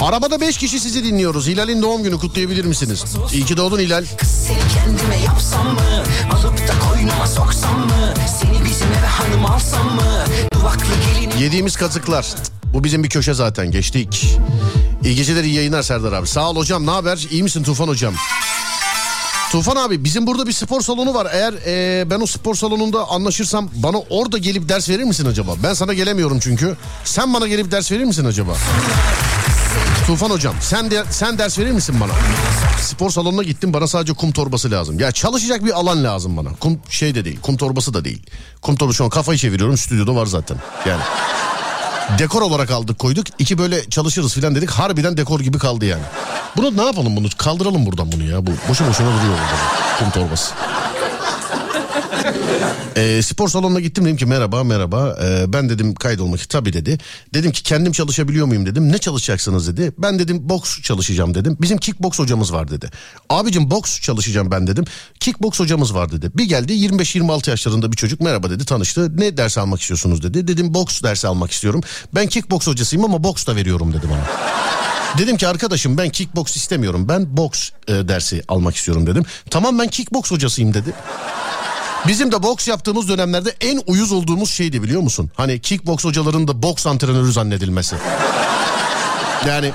Arabada 0.00 0.40
5 0.40 0.58
kişi 0.58 0.80
sizi 0.80 1.04
dinliyoruz. 1.04 1.46
Hilal'in 1.46 1.82
doğum 1.82 2.02
günü 2.02 2.18
kutlayabilir 2.18 2.64
misiniz? 2.64 3.04
İyi 3.32 3.44
ki 3.44 3.56
doğdun 3.56 3.78
Hilal. 3.78 4.04
Kendime 4.74 5.16
yapsam 5.24 5.66
mı 5.66 6.04
Alıp 6.32 6.68
da 6.68 6.72
koynuma 6.88 7.26
soksam 7.26 7.80
mı 7.80 8.14
Seni 8.40 8.64
bizim 8.64 8.88
eve 8.88 9.06
hanım 9.06 9.46
alsam 9.46 9.94
mı 9.94 10.24
Yediğimiz 11.40 11.76
kazıklar. 11.76 12.26
Bu 12.72 12.84
bizim 12.84 13.04
bir 13.04 13.08
köşe 13.08 13.34
zaten 13.34 13.70
geçtik. 13.70 14.36
İyi 15.04 15.14
geceler 15.16 15.44
iyi 15.44 15.54
yayınlar 15.54 15.82
Serdar 15.82 16.12
abi. 16.12 16.26
Sağ 16.26 16.50
ol 16.50 16.56
hocam 16.56 16.86
ne 16.86 16.90
haber? 16.90 17.26
İyi 17.30 17.42
misin 17.42 17.62
Tufan 17.62 17.88
hocam? 17.88 18.14
Tufan 19.52 19.76
abi 19.76 20.04
bizim 20.04 20.26
burada 20.26 20.46
bir 20.46 20.52
spor 20.52 20.80
salonu 20.80 21.14
var. 21.14 21.28
Eğer 21.32 21.54
e, 21.66 22.10
ben 22.10 22.20
o 22.20 22.26
spor 22.26 22.54
salonunda 22.54 23.08
anlaşırsam 23.08 23.70
bana 23.74 23.98
orada 24.10 24.38
gelip 24.38 24.68
ders 24.68 24.88
verir 24.88 25.04
misin 25.04 25.26
acaba? 25.26 25.52
Ben 25.62 25.74
sana 25.74 25.94
gelemiyorum 25.94 26.38
çünkü. 26.40 26.76
Sen 27.04 27.34
bana 27.34 27.48
gelip 27.48 27.70
ders 27.70 27.92
verir 27.92 28.04
misin 28.04 28.24
acaba? 28.24 28.52
Tufan 30.10 30.30
hocam 30.30 30.54
sen 30.60 30.90
de, 30.90 31.04
sen 31.10 31.38
ders 31.38 31.58
verir 31.58 31.72
misin 31.72 32.00
bana? 32.00 32.12
Spor 32.80 33.10
salonuna 33.10 33.42
gittim 33.42 33.72
bana 33.72 33.86
sadece 33.86 34.12
kum 34.12 34.32
torbası 34.32 34.70
lazım. 34.70 35.00
Ya 35.00 35.12
çalışacak 35.12 35.64
bir 35.64 35.70
alan 35.70 36.04
lazım 36.04 36.36
bana. 36.36 36.48
Kum 36.60 36.80
şey 36.88 37.14
de 37.14 37.24
değil 37.24 37.40
kum 37.40 37.56
torbası 37.56 37.94
da 37.94 38.04
değil. 38.04 38.22
Kum 38.62 38.76
torbası 38.76 38.96
şu 38.96 39.04
an 39.04 39.10
kafayı 39.10 39.38
çeviriyorum 39.38 39.76
stüdyoda 39.76 40.14
var 40.14 40.26
zaten. 40.26 40.56
Yani 40.86 41.02
dekor 42.18 42.42
olarak 42.42 42.70
aldık 42.70 42.98
koyduk. 42.98 43.26
İki 43.38 43.58
böyle 43.58 43.90
çalışırız 43.90 44.34
filan 44.34 44.54
dedik. 44.54 44.70
Harbiden 44.70 45.16
dekor 45.16 45.40
gibi 45.40 45.58
kaldı 45.58 45.84
yani. 45.84 46.02
Bunu 46.56 46.76
ne 46.76 46.84
yapalım 46.84 47.16
bunu? 47.16 47.26
Kaldıralım 47.38 47.86
buradan 47.86 48.12
bunu 48.12 48.24
ya. 48.24 48.46
Bu 48.46 48.50
boşu 48.68 48.88
boşuna 48.88 49.06
duruyor 49.06 49.32
burada. 49.32 49.98
Kum 49.98 50.10
torbası. 50.10 50.54
Ee, 52.96 53.22
spor 53.22 53.48
salonuna 53.48 53.80
gittim 53.80 54.04
dedim 54.04 54.16
ki 54.16 54.26
merhaba 54.26 54.64
merhaba 54.64 55.18
Ee, 55.22 55.52
ben 55.52 55.68
dedim 55.68 55.94
kaydolmak 55.94 56.48
tabii 56.48 56.72
dedi. 56.72 56.98
Dedim 57.34 57.52
ki 57.52 57.62
kendim 57.62 57.92
çalışabiliyor 57.92 58.46
muyum 58.46 58.66
dedim. 58.66 58.92
Ne 58.92 58.98
çalışacaksınız 58.98 59.68
dedi. 59.68 59.92
Ben 59.98 60.18
dedim 60.18 60.48
boks 60.48 60.80
çalışacağım 60.82 61.34
dedim. 61.34 61.56
Bizim 61.60 61.78
kickboks 61.78 62.18
hocamız 62.18 62.52
var 62.52 62.70
dedi. 62.70 62.90
Abicim 63.28 63.70
boks 63.70 64.00
çalışacağım 64.00 64.50
ben 64.50 64.66
dedim. 64.66 64.84
Kickboks 65.20 65.60
hocamız 65.60 65.94
var 65.94 66.12
dedi. 66.12 66.30
Bir 66.34 66.44
geldi 66.44 66.72
25-26 66.72 67.50
yaşlarında 67.50 67.92
bir 67.92 67.96
çocuk 67.96 68.20
merhaba 68.20 68.50
dedi 68.50 68.64
tanıştı. 68.64 69.16
Ne 69.16 69.36
ders 69.36 69.58
almak 69.58 69.80
istiyorsunuz 69.80 70.22
dedi. 70.22 70.48
Dedim 70.48 70.74
boks 70.74 71.02
dersi 71.02 71.28
almak 71.28 71.50
istiyorum. 71.50 71.80
Ben 72.14 72.26
kickboks 72.26 72.66
hocasıyım 72.66 73.04
ama 73.04 73.24
boks 73.24 73.46
da 73.46 73.56
veriyorum 73.56 73.92
dedi 73.92 74.06
bana. 74.10 74.24
Dedim 75.18 75.36
ki 75.36 75.48
arkadaşım 75.48 75.98
ben 75.98 76.08
kickboks 76.08 76.56
istemiyorum. 76.56 77.08
Ben 77.08 77.36
boks 77.36 77.70
e, 77.88 77.92
dersi 77.92 78.42
almak 78.48 78.76
istiyorum 78.76 79.06
dedim. 79.06 79.24
Tamam 79.50 79.78
ben 79.78 79.88
kickboks 79.88 80.30
hocasıyım 80.30 80.74
dedi. 80.74 80.94
Bizim 82.06 82.32
de 82.32 82.42
boks 82.42 82.68
yaptığımız 82.68 83.08
dönemlerde 83.08 83.54
en 83.60 83.80
uyuz 83.86 84.12
olduğumuz 84.12 84.50
şeydi 84.50 84.82
biliyor 84.82 85.00
musun? 85.00 85.30
Hani 85.34 85.60
kickboks 85.60 86.04
hocaların 86.04 86.48
da 86.48 86.62
boks 86.62 86.86
antrenörü 86.86 87.32
zannedilmesi. 87.32 87.96
Yani 89.46 89.72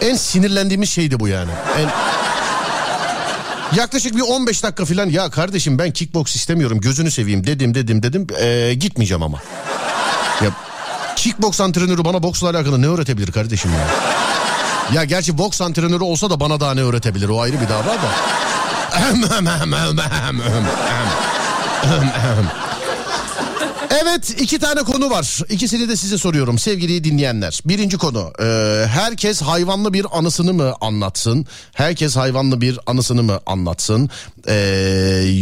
en 0.00 0.16
sinirlendiğimiz 0.16 0.90
şeydi 0.90 1.20
bu 1.20 1.28
yani. 1.28 1.50
En... 1.78 1.90
Yaklaşık 3.76 4.16
bir 4.16 4.20
15 4.20 4.62
dakika 4.62 4.84
falan 4.84 5.08
ya 5.08 5.30
kardeşim 5.30 5.78
ben 5.78 5.90
kickboks 5.90 6.36
istemiyorum 6.36 6.80
gözünü 6.80 7.10
seveyim 7.10 7.46
dedim 7.46 7.74
dedim 7.74 8.02
dedim 8.02 8.26
Ee, 8.40 8.74
gitmeyeceğim 8.74 9.22
ama. 9.22 9.38
Ya 10.44 10.50
kickboks 11.16 11.60
antrenörü 11.60 12.04
bana 12.04 12.22
boksla 12.22 12.50
alakalı 12.50 12.82
ne 12.82 12.86
öğretebilir 12.86 13.32
kardeşim 13.32 13.70
ya? 13.70 13.86
Ya 14.92 15.04
gerçi 15.04 15.38
boks 15.38 15.60
antrenörü 15.60 16.04
olsa 16.04 16.30
da 16.30 16.40
bana 16.40 16.60
daha 16.60 16.74
ne 16.74 16.82
öğretebilir 16.82 17.28
o 17.28 17.40
ayrı 17.40 17.60
bir 17.60 17.68
dava 17.68 17.84
da. 17.84 18.10
Evet 24.02 24.40
iki 24.40 24.58
tane 24.58 24.82
konu 24.82 25.10
var. 25.10 25.40
İkisini 25.48 25.88
de 25.88 25.96
size 25.96 26.18
soruyorum 26.18 26.58
sevgili 26.58 27.04
dinleyenler. 27.04 27.60
Birinci 27.64 27.98
konu 27.98 28.32
e, 28.40 28.44
herkes 28.86 29.42
hayvanlı 29.42 29.92
bir 29.92 30.06
anısını 30.12 30.52
mı 30.54 30.74
anlatsın? 30.80 31.46
Herkes 31.72 32.16
hayvanlı 32.16 32.60
bir 32.60 32.78
anısını 32.86 33.22
mı 33.22 33.40
anlatsın? 33.46 34.10
E, 34.48 34.54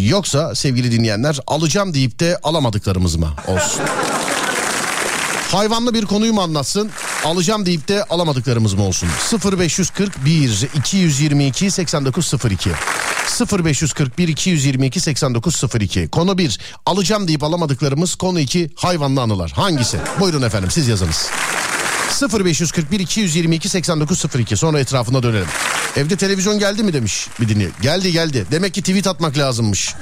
yoksa 0.09 0.55
sevgili 0.55 0.93
dinleyenler 0.93 1.41
alacağım 1.47 1.95
deyip 1.95 2.21
de 2.21 2.39
alamadıklarımız 2.43 3.17
mı 3.17 3.29
olsun? 3.49 3.83
Hayvanlı 5.53 5.95
bir 5.95 6.07
konuyu 6.07 6.33
mu 6.33 6.41
anlatsın? 6.41 6.91
Alacağım 7.25 7.67
deyip 7.67 7.89
de 7.89 8.05
alamadıklarımız 8.05 8.75
mı 8.75 8.85
olsun? 8.85 9.09
0541 9.59 10.69
222 10.75 11.71
8902 11.71 12.71
0541 13.65 14.29
222 14.29 15.01
8902 15.01 16.09
Konu 16.09 16.39
1 16.39 16.61
alacağım 16.87 17.29
deyip 17.29 17.43
alamadıklarımız 17.43 18.15
Konu 18.15 18.41
2 18.41 18.71
hayvanlı 18.77 19.21
anılar 19.21 19.51
Hangisi? 19.51 19.99
Buyurun 20.21 20.43
efendim 20.43 20.71
siz 20.71 20.89
yazınız 20.89 21.31
0541 22.21 23.01
222 23.01 23.69
8902 23.69 24.57
sonra 24.57 24.81
etrafına 24.81 25.23
dönelim. 25.23 25.47
Evde 25.97 26.17
televizyon 26.17 26.59
geldi 26.59 26.83
mi 26.83 26.93
demiş 26.93 27.29
bir 27.41 27.49
dinleyici. 27.49 27.75
Geldi 27.83 28.13
geldi. 28.13 28.47
Demek 28.51 28.75
ki 28.75 28.81
tweet 28.83 29.07
atmak 29.07 29.39
lazımmış. 29.39 29.95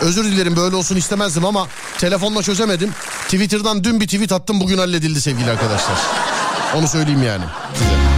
Özür 0.00 0.24
dilerim 0.24 0.56
böyle 0.56 0.76
olsun 0.76 0.96
istemezdim 0.96 1.44
ama 1.44 1.68
telefonla 1.98 2.42
çözemedim. 2.42 2.90
Twitter'dan 3.24 3.84
dün 3.84 4.00
bir 4.00 4.06
tweet 4.06 4.32
attım 4.32 4.60
bugün 4.60 4.78
halledildi 4.78 5.20
sevgili 5.20 5.50
arkadaşlar. 5.50 5.98
Onu 6.74 6.88
söyleyeyim 6.88 7.22
yani 7.22 7.44
size. 7.74 8.15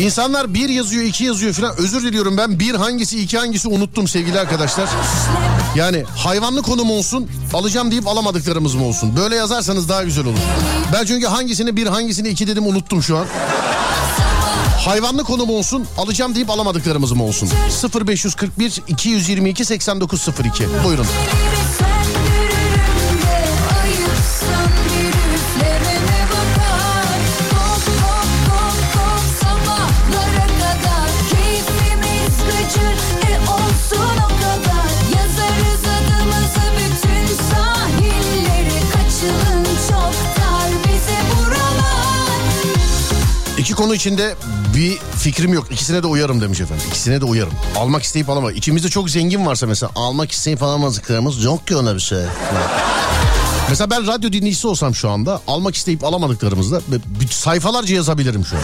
İnsanlar 0.00 0.54
bir 0.54 0.68
yazıyor 0.68 1.04
iki 1.04 1.24
yazıyor 1.24 1.52
falan 1.52 1.76
özür 1.78 2.02
diliyorum 2.02 2.36
ben 2.36 2.58
bir 2.58 2.74
hangisi 2.74 3.22
iki 3.22 3.38
hangisi 3.38 3.68
unuttum 3.68 4.08
sevgili 4.08 4.40
arkadaşlar. 4.40 4.88
Yani 5.76 6.04
hayvanlı 6.16 6.62
konum 6.62 6.90
olsun 6.90 7.28
alacağım 7.54 7.90
deyip 7.90 8.08
alamadıklarımız 8.08 8.74
mı 8.74 8.84
olsun? 8.84 9.16
Böyle 9.16 9.36
yazarsanız 9.36 9.88
daha 9.88 10.04
güzel 10.04 10.26
olur. 10.26 10.38
Ben 10.92 11.04
çünkü 11.04 11.26
hangisini 11.26 11.76
bir 11.76 11.86
hangisini 11.86 12.28
iki 12.28 12.46
dedim 12.46 12.66
unuttum 12.66 13.02
şu 13.02 13.18
an. 13.18 13.26
Hayvanlı 14.78 15.24
konum 15.24 15.50
olsun 15.50 15.86
alacağım 15.98 16.34
deyip 16.34 16.50
alamadıklarımız 16.50 17.12
mı 17.12 17.24
olsun? 17.24 17.50
0541 18.06 18.82
222 18.88 19.64
8902 19.64 20.64
buyurun. 20.84 21.06
İki 43.70 43.76
konu 43.76 43.94
içinde 43.94 44.34
bir 44.76 44.98
fikrim 45.16 45.52
yok. 45.52 45.66
İkisine 45.70 46.02
de 46.02 46.06
uyarım 46.06 46.40
demiş 46.40 46.60
efendim. 46.60 46.84
İkisine 46.88 47.20
de 47.20 47.24
uyarım. 47.24 47.52
Almak 47.76 48.02
isteyip 48.02 48.30
alamamak. 48.30 48.56
İçimizde 48.56 48.88
çok 48.88 49.10
zengin 49.10 49.46
varsa 49.46 49.66
mesela 49.66 49.92
almak 49.94 50.32
isteyip 50.32 50.62
alamadıklarımız 50.62 51.44
yok 51.44 51.66
ki 51.66 51.76
ona 51.76 51.94
bir 51.94 52.00
şey. 52.00 52.18
Mesela 53.68 53.90
ben 53.90 54.06
radyo 54.06 54.32
dinleyicisi 54.32 54.66
olsam 54.66 54.94
şu 54.94 55.10
anda 55.10 55.40
almak 55.46 55.74
isteyip 55.74 56.04
alamadıklarımızda 56.04 56.80
sayfalarca 57.30 57.94
yazabilirim 57.94 58.46
şu 58.46 58.56
an. 58.56 58.62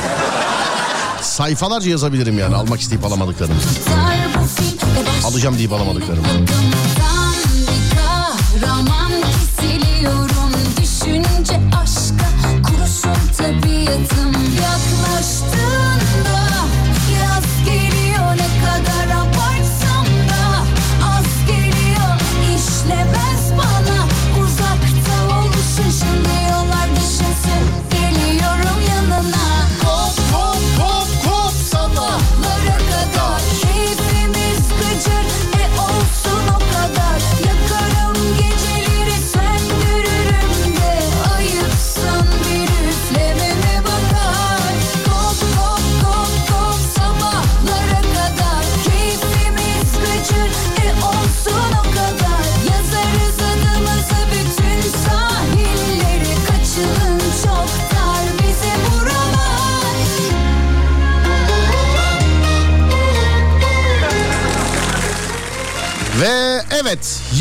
Sayfalarca 1.23 1.90
yazabilirim 1.90 2.38
yani 2.38 2.57
almak 2.57 2.81
isteyip 2.81 3.05
alamadıklarımızı. 3.05 3.69
Alacağım 5.25 5.59
deyip 5.59 5.73
kesiliyorum 9.23 10.53
Düşünce 10.83 11.61
aşka 11.83 12.29
kurusun 12.62 13.37
tabiatım 13.38 14.46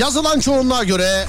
yazılan 0.05 0.39
çoğunluğa 0.39 0.83
göre 0.83 1.25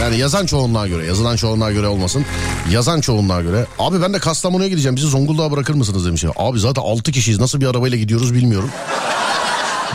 yani 0.00 0.16
yazan 0.18 0.46
çoğunluğa 0.46 0.88
göre 0.88 1.06
yazılan 1.06 1.36
çoğunluğa 1.36 1.72
göre 1.72 1.86
olmasın. 1.86 2.24
Yazan 2.70 3.00
çoğunluğa 3.00 3.42
göre. 3.42 3.66
Abi 3.78 4.02
ben 4.02 4.14
de 4.14 4.18
Kastamonu'ya 4.18 4.68
gideceğim 4.68 4.96
bizi 4.96 5.06
Zonguldak'a 5.06 5.52
bırakır 5.52 5.74
mısınız 5.74 6.06
demiş. 6.06 6.24
Abi 6.36 6.60
zaten 6.60 6.82
6 6.82 7.12
kişiyiz 7.12 7.40
nasıl 7.40 7.60
bir 7.60 7.66
arabayla 7.66 7.98
gidiyoruz 7.98 8.34
bilmiyorum. 8.34 8.70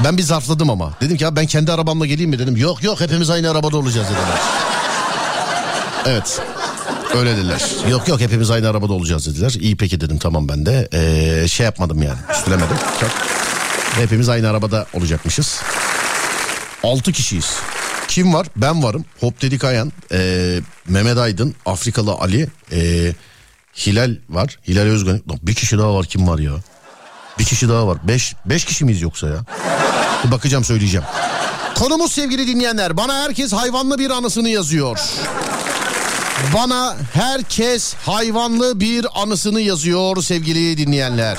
Ben 0.04 0.18
bir 0.18 0.24
zarfladım 0.24 0.70
ama. 0.70 0.94
Dedim 1.02 1.18
ki 1.18 1.28
abi 1.28 1.36
ben 1.36 1.46
kendi 1.46 1.72
arabamla 1.72 2.06
geleyim 2.06 2.30
mi 2.30 2.40
dedim. 2.40 2.58
Yok 2.58 2.84
yok 2.84 3.02
hepimiz 3.02 3.30
aynı 3.30 3.52
arabada 3.52 3.78
olacağız 3.78 4.08
dediler. 4.08 4.40
Evet. 6.06 6.42
Öyle 7.16 7.38
dediler. 7.38 7.62
Yok 7.90 8.08
yok 8.08 8.20
hepimiz 8.20 8.52
aynı 8.52 8.70
arabada 8.70 8.94
olacağız 8.94 9.28
dediler. 9.28 9.52
İyi 9.60 9.78
peki 9.78 10.02
dedim 10.02 10.18
tamam 10.18 10.50
ben 10.50 10.66
de. 10.66 10.90
Ee, 10.94 11.48
şey 11.48 11.64
yapmadım 11.66 12.04
yani. 12.04 12.20
Üstülemedim. 12.32 12.78
Çok. 13.00 13.10
Hepimiz 13.96 14.30
aynı 14.30 14.50
arabada 14.50 14.86
olacakmışız. 14.94 15.60
6 16.84 17.12
kişiyiz. 17.12 17.56
Kim 18.10 18.34
var? 18.34 18.48
Ben 18.56 18.84
varım. 18.84 19.06
Hop 19.20 19.42
Dedik 19.42 19.64
Ayan, 19.64 19.92
ee, 20.12 20.60
Mehmet 20.88 21.18
Aydın, 21.18 21.56
Afrikalı 21.66 22.12
Ali, 22.12 22.48
ee, 22.72 23.14
Hilal 23.78 24.16
var. 24.30 24.60
Hilal 24.68 24.82
Özgen. 24.82 25.22
Bir 25.44 25.54
kişi 25.54 25.78
daha 25.78 25.96
var 25.96 26.06
kim 26.06 26.28
var 26.28 26.40
ya? 26.40 26.52
Bir 27.40 27.44
kişi 27.44 27.70
daha 27.70 27.88
var. 27.88 27.98
Beş, 28.08 28.36
beş 28.46 28.66
kişi 28.66 28.86
miyiz 28.86 29.02
yoksa 29.02 29.28
ya? 29.28 29.46
Bakacağım 30.32 30.64
söyleyeceğim. 30.64 31.06
Konumuz 31.76 32.12
sevgili 32.12 32.48
dinleyenler. 32.48 32.98
Bana 32.98 33.24
herkes 33.24 33.54
hayvanlı 33.54 34.00
bir 34.00 34.10
anısını 34.10 34.50
yazıyor. 34.50 35.00
Bana 36.54 36.96
herkes 37.14 37.94
hayvanlı 38.06 38.80
bir 38.80 39.06
anısını 39.16 39.62
yazıyor 39.62 40.24
sevgili 40.24 40.78
dinleyenler. 40.78 41.38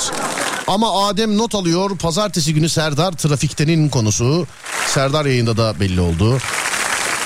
Ama 0.66 1.06
Adem 1.08 1.38
not 1.38 1.54
alıyor. 1.54 1.98
Pazartesi 1.98 2.54
günü 2.54 2.68
Serdar 2.68 3.12
trafiktenin 3.12 3.88
konusu. 3.88 4.46
Serdar 4.86 5.26
yayında 5.26 5.56
da 5.56 5.80
belli 5.80 6.00
oldu. 6.00 6.38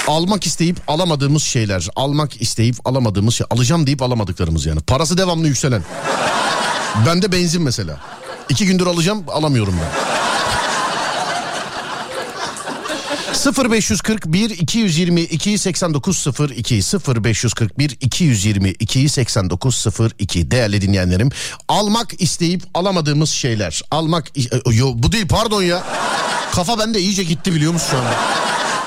Almak 0.06 0.46
isteyip 0.46 0.76
alamadığımız 0.88 1.42
şeyler. 1.42 1.88
Almak 1.96 2.42
isteyip 2.42 2.76
alamadığımız 2.84 3.34
şey. 3.34 3.46
Alacağım 3.50 3.86
deyip 3.86 4.02
alamadıklarımız 4.02 4.66
yani. 4.66 4.80
Parası 4.80 5.18
devamlı 5.18 5.48
yükselen. 5.48 5.82
Bende 7.06 7.32
benzin 7.32 7.62
mesela. 7.62 8.00
İki 8.48 8.66
gündür 8.66 8.86
alacağım 8.86 9.24
alamıyorum 9.28 9.74
ben. 9.80 10.13
0541 13.52 14.50
222 14.50 15.58
8902 15.58 16.80
0541 17.24 17.96
222 18.00 19.08
8902 19.08 20.50
değerli 20.50 20.80
dinleyenlerim 20.80 21.30
almak 21.68 22.20
isteyip 22.22 22.62
alamadığımız 22.74 23.30
şeyler 23.30 23.82
almak 23.90 24.38
e, 24.38 24.72
yo, 24.72 24.92
bu 24.94 25.12
değil 25.12 25.28
pardon 25.28 25.62
ya 25.62 25.84
kafa 26.52 26.78
bende 26.78 27.00
iyice 27.00 27.22
gitti 27.22 27.54
biliyor 27.54 27.72
musun 27.72 27.88
şu 27.90 27.98
anda 27.98 28.14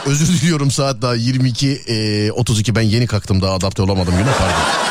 özür 0.05 0.27
diliyorum 0.27 0.71
saat 0.71 1.01
daha 1.01 1.15
22 1.15 1.71
e, 1.87 2.31
32 2.31 2.75
ben 2.75 2.81
yeni 2.81 3.07
kalktım 3.07 3.41
daha 3.41 3.53
adapte 3.53 3.81
olamadım 3.81 4.13
güne 4.17 4.31
pardon 4.37 4.87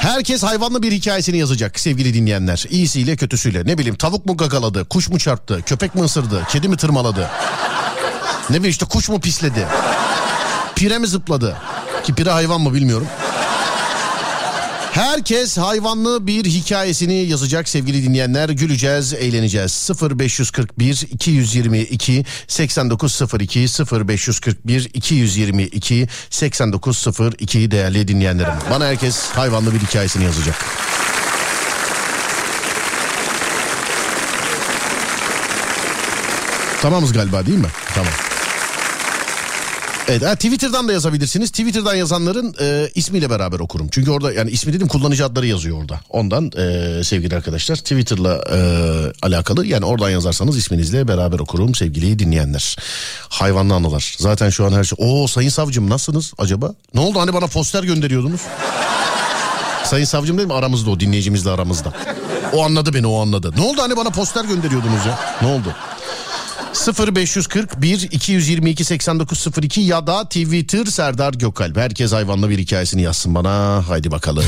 Herkes 0.00 0.42
hayvanlı 0.42 0.82
bir 0.82 0.92
hikayesini 0.92 1.38
yazacak 1.38 1.80
sevgili 1.80 2.14
dinleyenler. 2.14 2.64
İyisiyle 2.70 3.16
kötüsüyle. 3.16 3.66
Ne 3.66 3.78
bileyim 3.78 3.96
tavuk 3.96 4.26
mu 4.26 4.36
gagaladı, 4.36 4.84
kuş 4.84 5.08
mu 5.08 5.18
çarptı, 5.18 5.62
köpek 5.66 5.94
mi 5.94 6.02
ısırdı, 6.02 6.46
kedi 6.50 6.68
mi 6.68 6.76
tırmaladı. 6.76 7.30
Ne 8.50 8.56
bileyim 8.56 8.70
işte 8.70 8.86
kuş 8.86 9.08
mu 9.08 9.20
pisledi? 9.20 9.66
Pire 10.76 10.98
mi 10.98 11.06
zıpladı? 11.06 11.56
Ki 12.04 12.14
pire 12.14 12.30
hayvan 12.30 12.60
mı 12.60 12.74
bilmiyorum. 12.74 13.06
Herkes 14.92 15.58
hayvanlı 15.58 16.26
bir 16.26 16.44
hikayesini 16.44 17.14
yazacak 17.14 17.68
sevgili 17.68 18.02
dinleyenler. 18.02 18.48
Güleceğiz, 18.48 19.12
eğleneceğiz. 19.12 19.90
0541 20.18 21.06
222 21.10 22.24
8902 22.48 23.66
0541 24.08 24.90
222 24.94 26.08
8902 26.30 27.70
değerli 27.70 28.08
dinleyenlerim. 28.08 28.52
Bana 28.70 28.86
herkes 28.86 29.30
hayvanlı 29.30 29.74
bir 29.74 29.80
hikayesini 29.80 30.24
yazacak. 30.24 30.64
Tamamız 36.82 37.12
galiba 37.12 37.46
değil 37.46 37.58
mi? 37.58 37.68
Tamam. 37.94 38.12
Evet 40.08 40.22
ha, 40.22 40.34
Twitter'dan 40.34 40.88
da 40.88 40.92
yazabilirsiniz. 40.92 41.50
Twitter'dan 41.50 41.94
yazanların 41.94 42.54
e, 42.60 42.90
ismiyle 42.94 43.30
beraber 43.30 43.60
okurum. 43.60 43.88
Çünkü 43.90 44.10
orada 44.10 44.32
yani 44.32 44.50
ismi 44.50 44.72
dedim 44.72 44.88
kullanıcı 44.88 45.26
adları 45.26 45.46
yazıyor 45.46 45.82
orada. 45.82 46.00
Ondan 46.10 46.50
e, 46.56 47.04
sevgili 47.04 47.36
arkadaşlar 47.36 47.76
Twitter'la 47.76 48.44
e, 48.52 48.58
alakalı 49.22 49.66
yani 49.66 49.84
oradan 49.84 50.10
yazarsanız 50.10 50.56
isminizle 50.56 51.08
beraber 51.08 51.38
okurum 51.38 51.74
sevgili 51.74 52.18
dinleyenler. 52.18 52.76
Hayvanlı 53.28 53.74
anılar. 53.74 54.14
Zaten 54.18 54.50
şu 54.50 54.66
an 54.66 54.72
her 54.72 54.84
şey. 54.84 54.96
Oo 55.00 55.26
sayın 55.26 55.48
savcım 55.48 55.90
nasılsınız 55.90 56.32
acaba? 56.38 56.74
Ne 56.94 57.00
oldu 57.00 57.20
hani 57.20 57.34
bana 57.34 57.46
poster 57.46 57.82
gönderiyordunuz? 57.82 58.40
sayın 59.84 60.04
savcım 60.04 60.38
dedim 60.38 60.50
aramızda 60.50 60.90
o 60.90 61.00
dinleyicimizle 61.00 61.50
aramızda. 61.50 61.92
O 62.52 62.64
anladı 62.64 62.94
beni 62.94 63.06
o 63.06 63.20
anladı. 63.20 63.52
Ne 63.56 63.62
oldu 63.62 63.82
hani 63.82 63.96
bana 63.96 64.10
poster 64.10 64.44
gönderiyordunuz 64.44 65.06
ya? 65.06 65.18
Ne 65.42 65.48
oldu? 65.48 65.74
0541 66.74 68.08
222 68.10 68.84
8902 68.84 69.80
ya 69.80 70.06
da 70.06 70.24
Twitter 70.24 70.86
Serdar 70.86 71.34
Gökalp. 71.34 71.76
Herkes 71.76 72.12
hayvanla 72.12 72.50
bir 72.50 72.58
hikayesini 72.58 73.02
yazsın 73.02 73.34
bana. 73.34 73.88
Haydi 73.88 74.10
bakalım. 74.10 74.44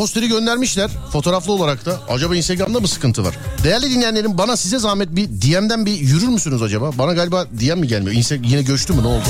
Posteri 0.00 0.28
göndermişler 0.28 0.90
fotoğraflı 1.12 1.52
olarak 1.52 1.86
da. 1.86 2.00
Acaba 2.08 2.36
Instagram'da 2.36 2.80
mı 2.80 2.88
sıkıntı 2.88 3.24
var? 3.24 3.34
Değerli 3.64 3.90
dinleyenlerim 3.90 4.38
bana 4.38 4.56
size 4.56 4.78
zahmet 4.78 5.16
bir 5.16 5.28
DM'den 5.28 5.86
bir 5.86 5.92
yürür 5.92 6.28
müsünüz 6.28 6.62
acaba? 6.62 6.90
Bana 6.98 7.12
galiba 7.12 7.46
DM 7.60 7.78
mi 7.78 7.88
gelmiyor? 7.88 8.16
Insta- 8.16 8.46
yine 8.46 8.62
göçtü 8.62 8.92
mü 8.92 9.02
ne 9.02 9.06
oldu? 9.06 9.24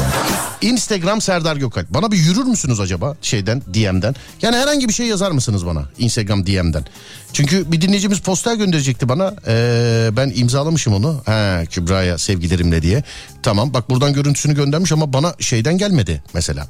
Instagram 0.60 1.20
Serdar 1.20 1.56
Gökalp. 1.56 1.90
Bana 1.90 2.12
bir 2.12 2.16
yürür 2.16 2.44
müsünüz 2.44 2.80
acaba 2.80 3.16
şeyden 3.22 3.62
DM'den? 3.74 4.14
Yani 4.42 4.56
herhangi 4.56 4.88
bir 4.88 4.92
şey 4.92 5.06
yazar 5.06 5.30
mısınız 5.30 5.66
bana 5.66 5.84
Instagram 5.98 6.46
DM'den? 6.46 6.84
Çünkü 7.32 7.72
bir 7.72 7.80
dinleyicimiz 7.80 8.20
poster 8.20 8.54
gönderecekti 8.54 9.08
bana. 9.08 9.34
Ee, 9.46 10.10
ben 10.12 10.32
imzalamışım 10.34 10.94
onu. 10.94 11.22
Ha, 11.26 11.62
Kübra'ya 11.70 12.18
sevgilerimle 12.18 12.82
diye. 12.82 13.04
Tamam 13.42 13.74
bak 13.74 13.90
buradan 13.90 14.12
görüntüsünü 14.12 14.54
göndermiş 14.54 14.92
ama 14.92 15.12
bana 15.12 15.34
şeyden 15.40 15.78
gelmedi 15.78 16.22
mesela. 16.34 16.68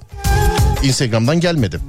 Instagram'dan 0.83 1.41
gelmedi. 1.41 1.81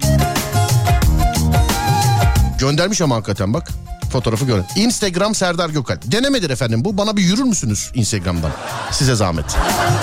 Göndermiş 2.62 3.02
ama 3.02 3.16
hakikaten 3.16 3.54
bak. 3.54 3.68
Fotoğrafı 4.12 4.46
gör. 4.46 4.60
Instagram 4.76 5.36
Serdar 5.36 5.70
Gökalp. 5.70 6.12
Denemedir 6.12 6.50
efendim 6.50 6.86
bu. 6.86 6.98
Bana 6.98 7.18
bir 7.18 7.22
yürür 7.22 7.44
müsünüz 7.44 7.92
Instagram'dan? 7.94 8.52
Size 8.92 9.16
zahmet. 9.16 9.46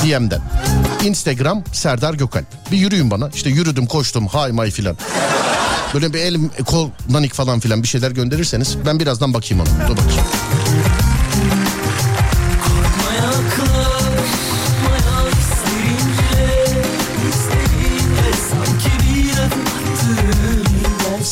DM'den. 0.05 0.41
Instagram 1.05 1.65
Serdar 1.73 2.15
Gökalp. 2.15 2.47
Bir 2.73 2.77
yürüyün 2.77 3.11
bana. 3.11 3.29
İşte 3.35 3.51
yürüdüm, 3.51 3.87
koştum, 3.87 4.27
hay 4.27 4.53
may 4.53 4.71
filan. 4.71 4.97
Böyle 5.95 6.13
bir 6.15 6.19
elim, 6.19 6.51
kol, 6.67 6.91
nanik 7.11 7.35
falan 7.35 7.61
filan 7.61 7.83
bir 7.83 7.89
şeyler 7.89 8.11
gönderirseniz 8.11 8.77
ben 8.87 9.01
birazdan 9.01 9.35
bakayım 9.35 9.65
ona. 9.65 9.89
Dur 9.89 9.97
bakayım. 9.97 10.25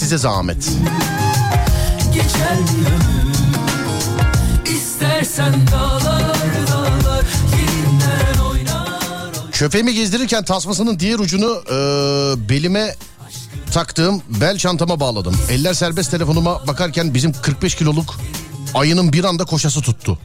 Size 0.06 0.18
zahmet. 0.18 0.70
geçer 2.14 2.58
İstersen 4.76 5.54
dağlar 5.72 6.36
dağlar 6.70 7.24
oynar 8.50 9.32
Köpeğimi 9.52 9.94
gezdirirken 9.94 10.44
tasmasının 10.44 10.98
diğer 10.98 11.18
ucunu 11.18 11.62
e, 11.70 11.74
belime 12.48 12.94
taktığım 13.72 14.22
bel 14.28 14.58
çantama 14.58 15.00
bağladım. 15.00 15.36
Eller 15.50 15.74
serbest 15.74 16.10
telefonuma 16.10 16.66
bakarken 16.66 17.14
bizim 17.14 17.32
45 17.32 17.74
kiloluk 17.74 18.14
ayının 18.74 19.12
bir 19.12 19.24
anda 19.24 19.44
koşası 19.44 19.80
tuttu. 19.80 20.18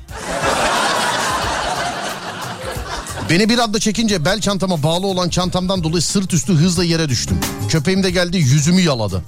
Beni 3.29 3.49
bir 3.49 3.59
anda 3.59 3.79
çekince 3.79 4.25
bel 4.25 4.41
çantama 4.41 4.83
bağlı 4.83 5.07
olan 5.07 5.29
çantamdan 5.29 5.83
dolayı 5.83 6.01
sırt 6.01 6.33
üstü 6.33 6.53
hızla 6.53 6.83
yere 6.83 7.09
düştüm. 7.09 7.37
Köpeğim 7.69 8.03
de 8.03 8.11
geldi 8.11 8.37
yüzümü 8.37 8.81
yaladı. 8.81 9.23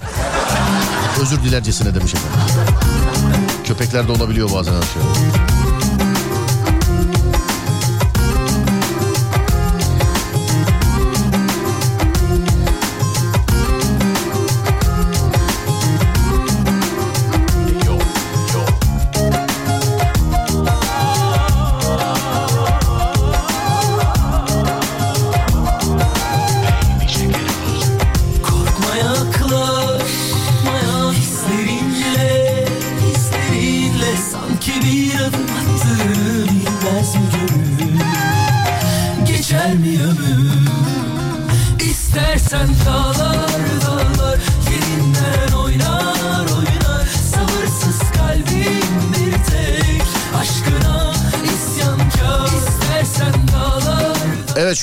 Özür 1.22 1.42
dilercesine 1.42 1.94
demiş 1.94 2.14
efendim. 2.14 2.40
Köpeklerde 3.64 4.12
olabiliyor 4.12 4.52
bazen 4.52 4.72
her 4.72 5.53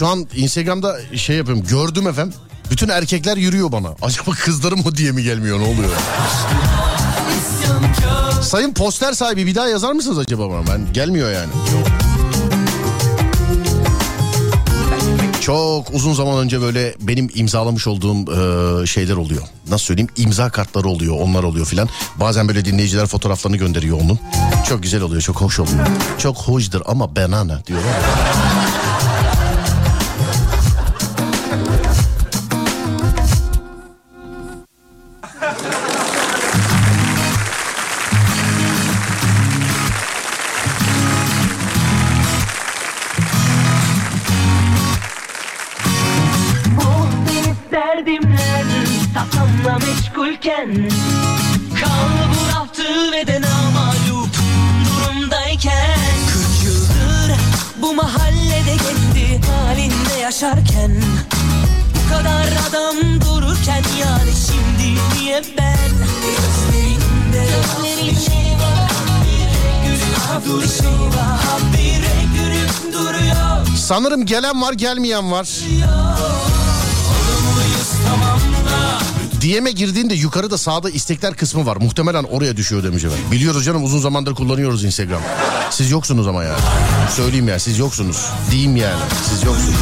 şu 0.01 0.07
an 0.07 0.27
Instagram'da 0.35 0.99
şey 1.15 1.35
yapıyorum 1.35 1.63
gördüm 1.63 2.07
efendim. 2.07 2.33
Bütün 2.71 2.89
erkekler 2.89 3.37
yürüyor 3.37 3.71
bana. 3.71 3.95
Acaba 4.01 4.31
kızlarım 4.31 4.79
mı 4.83 4.95
diye 4.95 5.11
mi 5.11 5.23
gelmiyor 5.23 5.59
ne 5.59 5.63
oluyor? 5.63 5.91
Sayın 8.41 8.73
poster 8.73 9.13
sahibi 9.13 9.45
bir 9.45 9.55
daha 9.55 9.67
yazar 9.67 9.91
mısınız 9.91 10.17
acaba 10.17 10.49
bana? 10.49 10.67
Ben 10.67 10.93
gelmiyor 10.93 11.31
yani. 11.31 11.49
Çok 15.41 15.93
uzun 15.93 16.13
zaman 16.13 16.37
önce 16.37 16.61
böyle 16.61 16.95
benim 17.01 17.29
imzalamış 17.35 17.87
olduğum 17.87 18.15
e, 18.83 18.87
şeyler 18.87 19.15
oluyor. 19.15 19.41
Nasıl 19.69 19.85
söyleyeyim? 19.85 20.09
İmza 20.17 20.49
kartları 20.49 20.87
oluyor, 20.87 21.17
onlar 21.19 21.43
oluyor 21.43 21.65
filan. 21.65 21.89
Bazen 22.15 22.47
böyle 22.47 22.65
dinleyiciler 22.65 23.05
fotoğraflarını 23.05 23.57
gönderiyor 23.57 24.01
onun. 24.01 24.19
Çok 24.69 24.83
güzel 24.83 25.01
oluyor, 25.01 25.21
çok 25.21 25.41
hoş 25.41 25.59
oluyor. 25.59 25.87
Çok 26.17 26.37
hoşdur 26.37 26.81
ama 26.85 27.15
banana 27.15 27.65
diyorlar. 27.67 27.95
Yaşarken 60.41 60.91
Bu 61.95 62.09
kadar 62.13 62.47
adam 62.69 63.21
durur 63.21 63.41
yokken 63.61 63.83
yani 63.99 64.31
şimdi 64.47 64.99
niye 65.19 65.41
ben 65.57 65.77
Gözlerinde 66.21 67.47
Gözlerinde 69.87 70.11
Sanırım 73.77 74.25
gelen 74.25 74.61
var 74.61 74.73
gelmeyen 74.73 75.31
var. 75.31 75.49
DM'e 79.41 79.71
girdiğinde 79.71 80.13
yukarıda 80.13 80.57
sağda 80.57 80.89
istekler 80.89 81.35
kısmı 81.35 81.65
var. 81.65 81.77
Muhtemelen 81.77 82.23
oraya 82.23 82.57
düşüyor 82.57 82.83
demiş 82.83 83.03
efendim. 83.03 83.25
Biliyoruz 83.31 83.65
canım 83.65 83.83
uzun 83.83 83.99
zamandır 83.99 84.35
kullanıyoruz 84.35 84.83
Instagram. 84.83 85.21
Siz 85.69 85.91
yoksunuz 85.91 86.27
ama 86.27 86.43
ya. 86.43 86.55
Söyleyeyim 87.15 87.47
ya 87.47 87.59
siz 87.59 87.79
yoksunuz. 87.79 88.25
Diyeyim 88.51 88.75
yani 88.75 89.01
siz 89.29 89.43
yoksunuz. 89.43 89.75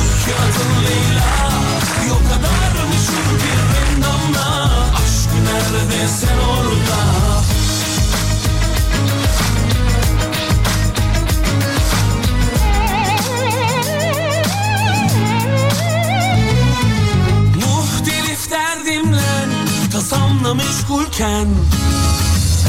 Tasamla 20.09 20.53
meşgulken 20.53 21.47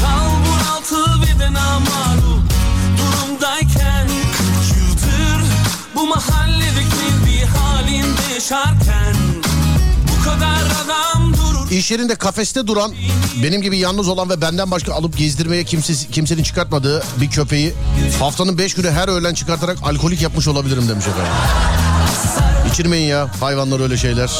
Kal 0.00 0.30
bunaltı 0.46 1.22
beden 1.22 1.54
amalu 1.54 2.42
durumdayken 2.98 4.06
40 4.06 4.76
yıldır 4.78 5.44
bu 5.94 6.06
mahalledeki 6.06 7.26
bir 7.26 7.46
halinde 7.46 8.34
yaşarken 8.34 9.14
Bu 10.08 10.24
kadar 10.24 10.62
adam 10.84 11.34
durur 11.34 11.70
İş 11.70 11.90
yerinde 11.90 12.14
kafeste 12.14 12.66
duran 12.66 12.92
benim 13.42 13.62
gibi 13.62 13.78
yalnız 13.78 14.08
olan 14.08 14.30
ve 14.30 14.40
benden 14.40 14.70
başka 14.70 14.94
alıp 14.94 15.18
gezdirmeye 15.18 15.64
kimse, 15.64 15.94
kimsenin 16.12 16.42
çıkartmadığı 16.42 17.02
bir 17.20 17.30
köpeği 17.30 17.74
haftanın 18.20 18.58
5 18.58 18.74
günü 18.74 18.90
her 18.90 19.08
öğlen 19.08 19.34
çıkartarak 19.34 19.78
alkolik 19.82 20.22
yapmış 20.22 20.48
olabilirim 20.48 20.88
demiş 20.88 21.06
efendim. 21.06 21.32
İçirmeyin 22.72 23.08
ya 23.08 23.30
hayvanlar 23.40 23.80
öyle 23.80 23.96
şeyler. 23.96 24.30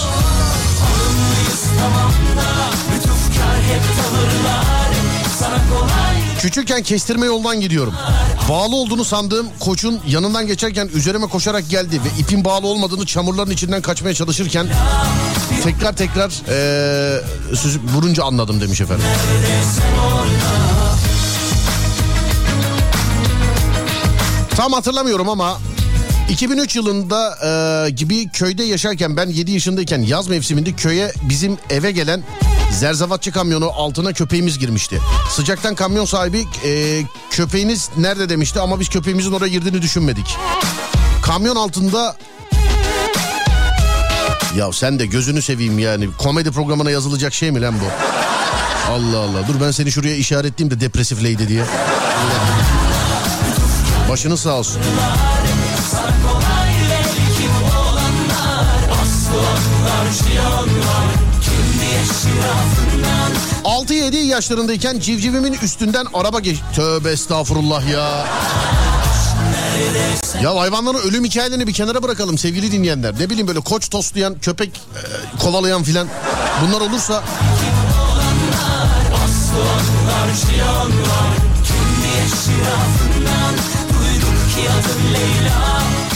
Küçükken 6.41 6.83
kestirme 6.83 7.27
yoldan 7.27 7.61
gidiyorum. 7.61 7.95
Bağlı 8.49 8.77
olduğunu 8.77 9.05
sandığım 9.05 9.47
koçun 9.61 10.01
yanından 10.09 10.47
geçerken 10.47 10.91
üzerime 10.95 11.27
koşarak 11.27 11.71
geldi 11.71 12.01
ve 12.05 12.21
ipin 12.21 12.45
bağlı 12.45 12.67
olmadığını 12.67 13.07
çamurların 13.07 13.51
içinden 13.51 13.83
kaçmaya 13.83 14.15
çalışırken 14.15 14.67
tekrar 15.65 15.97
tekrar 15.97 16.31
süzüp 17.57 17.83
vurunca 17.95 18.25
anladım 18.25 18.61
demiş 18.61 18.81
efendim. 18.81 19.05
Tam 24.57 24.73
hatırlamıyorum 24.73 25.29
ama 25.29 25.59
2003 26.31 26.77
yılında 26.77 27.39
e, 27.87 27.91
gibi 27.91 28.29
köyde 28.29 28.63
yaşarken 28.63 29.17
ben 29.17 29.29
7 29.29 29.53
yaşındayken 29.53 30.03
yaz 30.03 30.29
mevsiminde 30.29 30.73
köye 30.73 31.13
bizim 31.29 31.59
eve 31.71 31.93
gelen 31.93 32.23
Zerzavatçı 32.71 33.33
kamyonu 33.33 33.71
altına 33.75 34.13
köpeğimiz 34.13 34.59
girmişti. 34.59 35.01
Sıcaktan 35.31 35.75
kamyon 35.75 36.05
sahibi 36.05 36.47
e, 36.65 37.03
köpeğiniz 37.31 37.91
nerede 37.97 38.29
demişti 38.29 38.61
ama 38.61 38.81
biz 38.81 38.89
köpeğimizin 38.89 39.33
oraya 39.33 39.49
girdiğini 39.49 39.83
düşünmedik. 39.83 40.37
Kamyon 41.23 41.57
altında 41.57 42.17
ya 44.57 44.73
sen 44.73 44.99
de 44.99 45.07
gözünü 45.07 45.43
seveyim 45.43 45.79
yani 45.79 46.09
komedi 46.19 46.51
programına 46.51 46.91
yazılacak 46.91 47.35
şey 47.35 47.51
mi 47.51 47.61
lan 47.61 47.75
bu? 47.81 47.85
Allah 48.93 49.19
Allah 49.19 49.49
dur 49.49 49.55
ben 49.61 49.71
seni 49.71 49.93
şuraya 49.93 50.15
işaretleyeyim 50.17 50.77
de 50.77 50.81
depresif 50.81 51.19
lady 51.19 51.49
diye. 51.49 51.65
Başınız 54.09 54.41
sağ 54.41 54.53
olsun. 54.55 54.81
Sana 55.91 56.33
kolay 56.33 56.71
6-7 63.81 64.17
yaşlarındayken 64.17 64.99
civcivimin 64.99 65.53
üstünden 65.63 66.07
araba 66.15 66.41
geç... 66.41 66.59
Tövbe 66.75 67.11
estağfurullah 67.11 67.89
ya. 67.89 68.27
Ya 70.43 70.57
hayvanların 70.57 70.99
ölüm 70.99 71.25
hikayelerini 71.25 71.67
bir 71.67 71.73
kenara 71.73 72.03
bırakalım 72.03 72.39
sevgili 72.39 72.73
dinleyenler. 72.73 73.15
Ne 73.21 73.31
bileyim 73.31 73.49
böyle 73.49 73.61
koç 73.61 73.89
toslayan, 73.89 74.39
köpek 74.39 74.69
e, 74.69 75.39
kovalayan 75.39 75.83
filan. 75.83 76.09
Bunlar 76.63 76.81
olursa... 76.81 77.25
Aslanlar, 79.25 80.31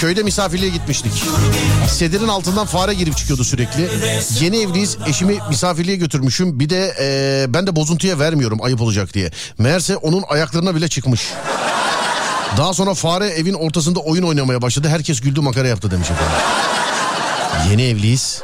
Köyde 0.04 0.22
misafirliğe 0.22 0.70
gitmiştik. 0.70 1.12
Sedirin 1.88 2.28
altından 2.28 2.66
fare 2.66 2.94
girip 2.94 3.16
çıkıyordu 3.16 3.44
sürekli. 3.44 3.88
Yeni 4.40 4.56
evliyiz 4.56 4.96
eşimi 5.06 5.38
misafirliğe 5.48 5.96
götürmüşüm. 5.96 6.60
Bir 6.60 6.70
de 6.70 6.94
e, 7.00 7.46
ben 7.54 7.66
de 7.66 7.76
bozuntuya 7.76 8.18
vermiyorum 8.18 8.62
ayıp 8.62 8.80
olacak 8.80 9.14
diye. 9.14 9.30
Meğerse 9.58 9.96
onun 9.96 10.22
ayaklarına 10.28 10.74
bile 10.74 10.88
çıkmış. 10.88 11.32
Daha 12.56 12.74
sonra 12.74 12.94
fare 12.94 13.26
evin 13.26 13.54
ortasında 13.54 14.00
oyun 14.00 14.22
oynamaya 14.22 14.62
başladı. 14.62 14.88
Herkes 14.88 15.20
güldü 15.20 15.40
makara 15.40 15.68
yaptı 15.68 15.90
demiş 15.90 16.10
efendim. 16.10 16.36
Yeni 17.70 17.82
evliyiz. 17.82 18.42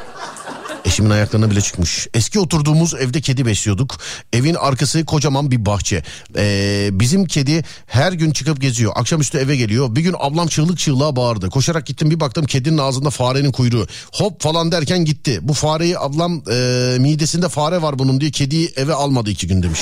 Eşimin 0.91 1.11
ayaklarına 1.11 1.51
bile 1.51 1.61
çıkmış. 1.61 2.09
Eski 2.15 2.41
oturduğumuz 2.41 2.95
evde 2.95 3.21
kedi 3.21 3.47
besliyorduk. 3.47 3.99
Evin 4.33 4.55
arkası 4.55 5.05
kocaman 5.05 5.51
bir 5.51 5.67
bahçe. 5.67 6.03
Ee, 6.37 6.89
bizim 6.93 7.25
kedi 7.25 7.65
her 7.87 8.13
gün 8.13 8.31
çıkıp 8.31 8.61
geziyor. 8.61 8.93
Akşamüstü 8.97 9.39
eve 9.39 9.57
geliyor. 9.57 9.97
Bir 9.97 10.01
gün 10.01 10.15
ablam 10.19 10.49
çığlık 10.49 10.79
çığlığa 10.79 11.17
bağırdı. 11.17 11.51
Koşarak 11.51 11.87
gittim 11.87 12.11
bir 12.11 12.21
baktım 12.21 12.45
kedinin 12.45 12.79
ağzında 12.79 13.11
farenin 13.11 13.53
kuyruğu. 13.53 13.87
Hop 14.13 14.43
falan 14.43 14.73
derken 14.73 15.05
gitti. 15.05 15.39
Bu 15.43 15.53
fareyi 15.53 15.99
ablam 15.99 16.43
e, 16.51 16.97
midesinde 16.99 17.49
fare 17.49 17.83
var 17.83 17.99
bunun 17.99 18.21
diye 18.21 18.31
kediyi 18.31 18.73
eve 18.77 18.95
almadı 18.95 19.31
iki 19.31 19.47
gün 19.47 19.63
demiş. 19.63 19.81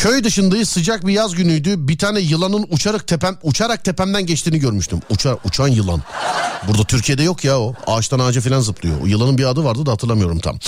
Köy 0.00 0.24
dışındayız 0.24 0.68
sıcak 0.68 1.06
bir 1.06 1.12
yaz 1.12 1.34
günüydü. 1.34 1.88
Bir 1.88 1.98
tane 1.98 2.20
yılanın 2.20 2.66
uçarak 2.70 3.06
tepem 3.06 3.36
uçarak 3.42 3.84
tepemden 3.84 4.26
geçtiğini 4.26 4.58
görmüştüm. 4.58 5.00
Uça, 5.10 5.38
uçan 5.44 5.68
yılan. 5.68 6.02
Burada 6.68 6.84
Türkiye'de 6.84 7.22
yok 7.22 7.44
ya 7.44 7.60
o. 7.60 7.74
Ağaçtan 7.86 8.18
ağaca 8.18 8.40
falan 8.40 8.60
zıplıyor. 8.60 9.00
O 9.02 9.06
yılanın 9.06 9.38
bir 9.38 9.44
adı 9.44 9.64
vardı 9.64 9.86
da 9.86 9.92
hatırlamıyorum 9.92 10.38
tam. 10.38 10.58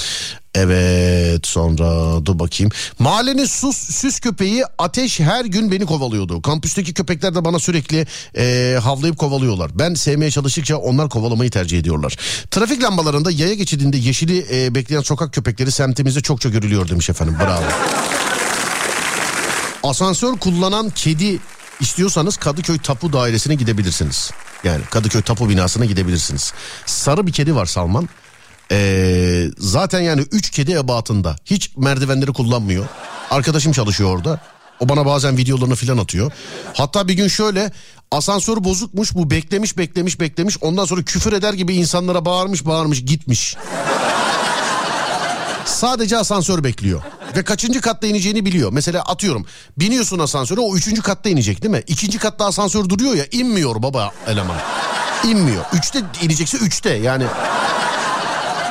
Evet 0.54 1.46
sonra 1.46 2.18
dur 2.26 2.38
bakayım. 2.38 2.72
Mahallenin 2.98 3.44
sus, 3.44 3.76
süs 3.76 4.20
köpeği 4.20 4.64
Ateş 4.78 5.20
her 5.20 5.44
gün 5.44 5.72
beni 5.72 5.86
kovalıyordu. 5.86 6.42
Kampüsteki 6.42 6.94
köpekler 6.94 7.34
de 7.34 7.44
bana 7.44 7.58
sürekli 7.58 8.06
e, 8.36 8.78
havlayıp 8.82 9.18
kovalıyorlar. 9.18 9.70
Ben 9.78 9.94
sevmeye 9.94 10.30
çalıştıkça 10.30 10.76
onlar 10.76 11.08
kovalamayı 11.08 11.50
tercih 11.50 11.78
ediyorlar. 11.78 12.16
Trafik 12.50 12.82
lambalarında 12.82 13.30
yaya 13.30 13.54
geçidinde 13.54 13.96
yeşili 13.96 14.46
e, 14.52 14.74
bekleyen 14.74 15.02
sokak 15.02 15.32
köpekleri 15.32 15.70
semtimizde 15.72 16.20
çokça 16.20 16.48
görülüyor 16.48 16.88
demiş 16.88 17.10
efendim. 17.10 17.36
Bravo. 17.40 17.62
Asansör 19.82 20.36
kullanan 20.36 20.90
kedi 20.90 21.38
istiyorsanız 21.80 22.36
Kadıköy 22.36 22.78
Tapu 22.78 23.12
Dairesi'ne 23.12 23.54
gidebilirsiniz. 23.54 24.30
Yani 24.64 24.84
Kadıköy 24.90 25.22
Tapu 25.22 25.48
binasına 25.48 25.84
gidebilirsiniz. 25.84 26.52
Sarı 26.86 27.26
bir 27.26 27.32
kedi 27.32 27.54
var 27.54 27.66
Salman. 27.66 28.08
Ee, 28.70 29.46
zaten 29.58 30.00
yani 30.00 30.20
3 30.20 30.50
kedi 30.50 30.72
ebatında. 30.72 31.36
Hiç 31.44 31.76
merdivenleri 31.76 32.32
kullanmıyor. 32.32 32.86
Arkadaşım 33.30 33.72
çalışıyor 33.72 34.16
orada. 34.16 34.40
O 34.80 34.88
bana 34.88 35.06
bazen 35.06 35.36
videolarını 35.36 35.74
filan 35.74 35.98
atıyor. 35.98 36.32
Hatta 36.74 37.08
bir 37.08 37.14
gün 37.14 37.28
şöyle 37.28 37.72
asansör 38.10 38.64
bozukmuş 38.64 39.14
bu 39.14 39.30
beklemiş 39.30 39.78
beklemiş 39.78 40.20
beklemiş. 40.20 40.58
Ondan 40.60 40.84
sonra 40.84 41.02
küfür 41.02 41.32
eder 41.32 41.52
gibi 41.52 41.74
insanlara 41.74 42.24
bağırmış 42.24 42.66
bağırmış 42.66 43.04
gitmiş. 43.04 43.56
Sadece 45.64 46.16
asansör 46.16 46.64
bekliyor. 46.64 47.02
Ve 47.36 47.42
kaçıncı 47.42 47.80
katta 47.80 48.06
ineceğini 48.06 48.44
biliyor. 48.46 48.72
Mesela 48.72 49.02
atıyorum 49.02 49.46
biniyorsun 49.78 50.18
asansöre 50.18 50.60
o 50.60 50.76
üçüncü 50.76 51.02
katta 51.02 51.28
inecek 51.28 51.62
değil 51.62 51.70
mi? 51.72 51.82
İkinci 51.86 52.18
katta 52.18 52.46
asansör 52.46 52.88
duruyor 52.88 53.14
ya 53.14 53.24
inmiyor 53.30 53.82
baba 53.82 54.10
eleman. 54.26 54.56
İnmiyor. 55.24 55.64
Üçte 55.72 56.02
inecekse 56.22 56.58
üçte 56.58 56.90
yani. 56.90 57.24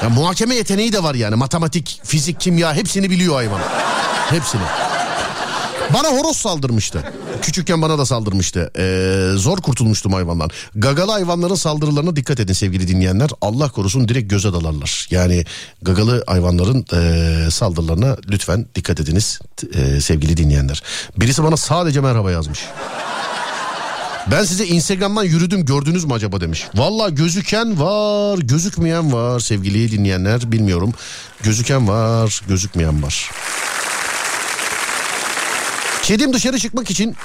Ya 0.04 0.10
muhakeme 0.10 0.56
yeteneği 0.56 0.94
de 0.94 1.04
var 1.04 1.16
yani. 1.16 1.36
Matematik, 1.36 2.02
fizik, 2.04 2.40
kimya 2.40 2.74
hepsini 2.74 3.10
biliyor 3.10 3.36
hayvan. 3.36 3.62
Hepsini. 4.30 4.62
Bana 5.94 6.08
horoz 6.08 6.38
saldırmıştı. 6.38 7.04
Küçükken 7.42 7.82
bana 7.82 7.98
da 7.98 8.06
saldırmıştı. 8.06 8.72
Ee, 8.78 9.38
zor 9.38 9.58
kurtulmuştum 9.58 10.14
hayvandan. 10.14 10.50
Gagalı 10.76 11.12
hayvanların 11.12 11.56
saldırılarına 11.56 12.16
dikkat 12.16 12.40
edin 12.40 12.54
sevgili 12.54 12.88
dinleyenler. 12.88 13.30
Allah 13.42 13.70
korusun 13.70 14.08
direkt 14.08 14.30
göze 14.30 14.54
dalarlar. 14.54 15.08
Yani 15.12 15.46
gagalı 15.82 16.24
hayvanların 16.28 16.86
e, 16.94 17.52
saldırılarına 17.52 18.18
lütfen 18.30 18.66
dikkat 18.76 19.00
ediniz 19.00 19.40
e, 19.74 20.02
sevgili 20.02 20.38
dinleyenler. 20.38 20.84
Birisi 21.18 21.44
bana 21.44 21.58
sadece 21.58 22.02
merhaba 22.02 22.32
yazmış. 22.32 22.60
Ben 24.32 24.44
size 24.44 24.66
Instagram'dan 24.66 25.24
yürüdüm 25.24 25.66
gördünüz 25.66 26.06
mü 26.06 26.14
acaba 26.14 26.42
demiş. 26.42 26.68
Valla 26.76 27.10
gözüken 27.10 27.80
var 27.80 28.38
gözükmeyen 28.38 29.14
var 29.14 29.40
sevgili 29.40 29.92
dinleyenler 29.92 30.52
bilmiyorum. 30.52 30.94
Gözüken 31.44 31.88
var 31.88 32.42
gözükmeyen 32.48 33.04
var. 33.04 33.32
Kedim 36.12 36.34
dışarı 36.34 36.60
çıkmak 36.60 36.92
için 36.92 37.16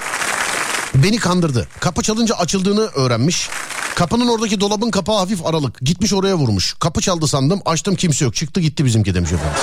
beni 0.95 1.17
kandırdı. 1.17 1.69
Kapı 1.81 2.03
çalınca 2.03 2.35
açıldığını 2.35 2.81
öğrenmiş. 2.81 3.49
Kapının 3.95 4.29
oradaki 4.29 4.61
dolabın 4.61 4.91
kapağı 4.91 5.17
hafif 5.17 5.47
aralık. 5.47 5.81
Gitmiş 5.81 6.13
oraya 6.13 6.37
vurmuş. 6.37 6.75
Kapı 6.81 7.01
çaldı 7.01 7.27
sandım. 7.27 7.61
Açtım 7.65 7.97
kimse 7.97 8.25
yok. 8.25 8.35
Çıktı 8.35 8.61
gitti 8.61 8.85
bizimki 8.85 9.15
demiş 9.15 9.33
efendim. 9.33 9.59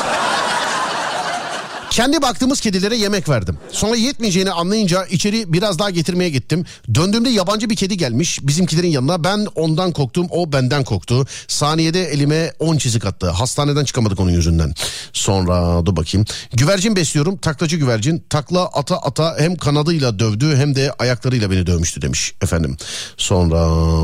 Kendi 1.94 2.22
baktığımız 2.22 2.62
kedilere 2.62 2.96
yemek 2.96 3.30
verdim. 3.30 3.58
Sonra 3.72 3.96
yetmeyeceğini 3.96 4.52
anlayınca 4.52 5.06
içeri 5.06 5.54
biraz 5.54 5.80
daha 5.80 5.90
getirmeye 5.90 6.30
gittim. 6.30 6.66
Döndüğümde 6.96 7.30
yabancı 7.30 7.70
bir 7.70 7.76
kedi 7.76 7.98
gelmiş 7.98 8.40
bizimkilerin 8.42 8.88
yanına. 8.88 9.24
Ben 9.24 9.48
ondan 9.56 9.92
korktum, 9.92 10.28
o 10.30 10.52
benden 10.52 10.84
korktu. 10.84 11.26
Saniyede 11.48 12.04
elime 12.04 12.52
10 12.60 12.78
çizik 12.78 13.06
attı. 13.06 13.30
Hastaneden 13.30 13.86
çıkamadık 13.86 14.20
onun 14.20 14.32
yüzünden. 14.32 14.74
Sonra 15.14 15.86
dur 15.86 15.96
bakayım. 15.96 16.26
Güvercin 16.54 16.96
besliyorum, 16.96 17.38
taklacı 17.38 17.78
güvercin. 17.78 18.26
Takla 18.30 18.66
ata 18.66 18.98
ata 18.98 19.36
hem 19.40 19.56
kanadıyla 19.56 20.20
dövdü 20.20 20.56
hem 20.56 20.76
de 20.76 20.94
ayaklarıyla 21.00 21.52
beni 21.52 21.68
dövmüştü 21.68 22.02
demiş 22.02 22.34
efendim. 22.42 22.78
Sonra 23.18 23.60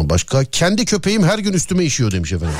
başka 0.09 0.43
kendi 0.43 0.85
köpeğim 0.85 1.23
her 1.23 1.39
gün 1.39 1.53
üstüme 1.53 1.83
işiyor 1.83 2.11
demiş 2.11 2.33
efendim. 2.33 2.55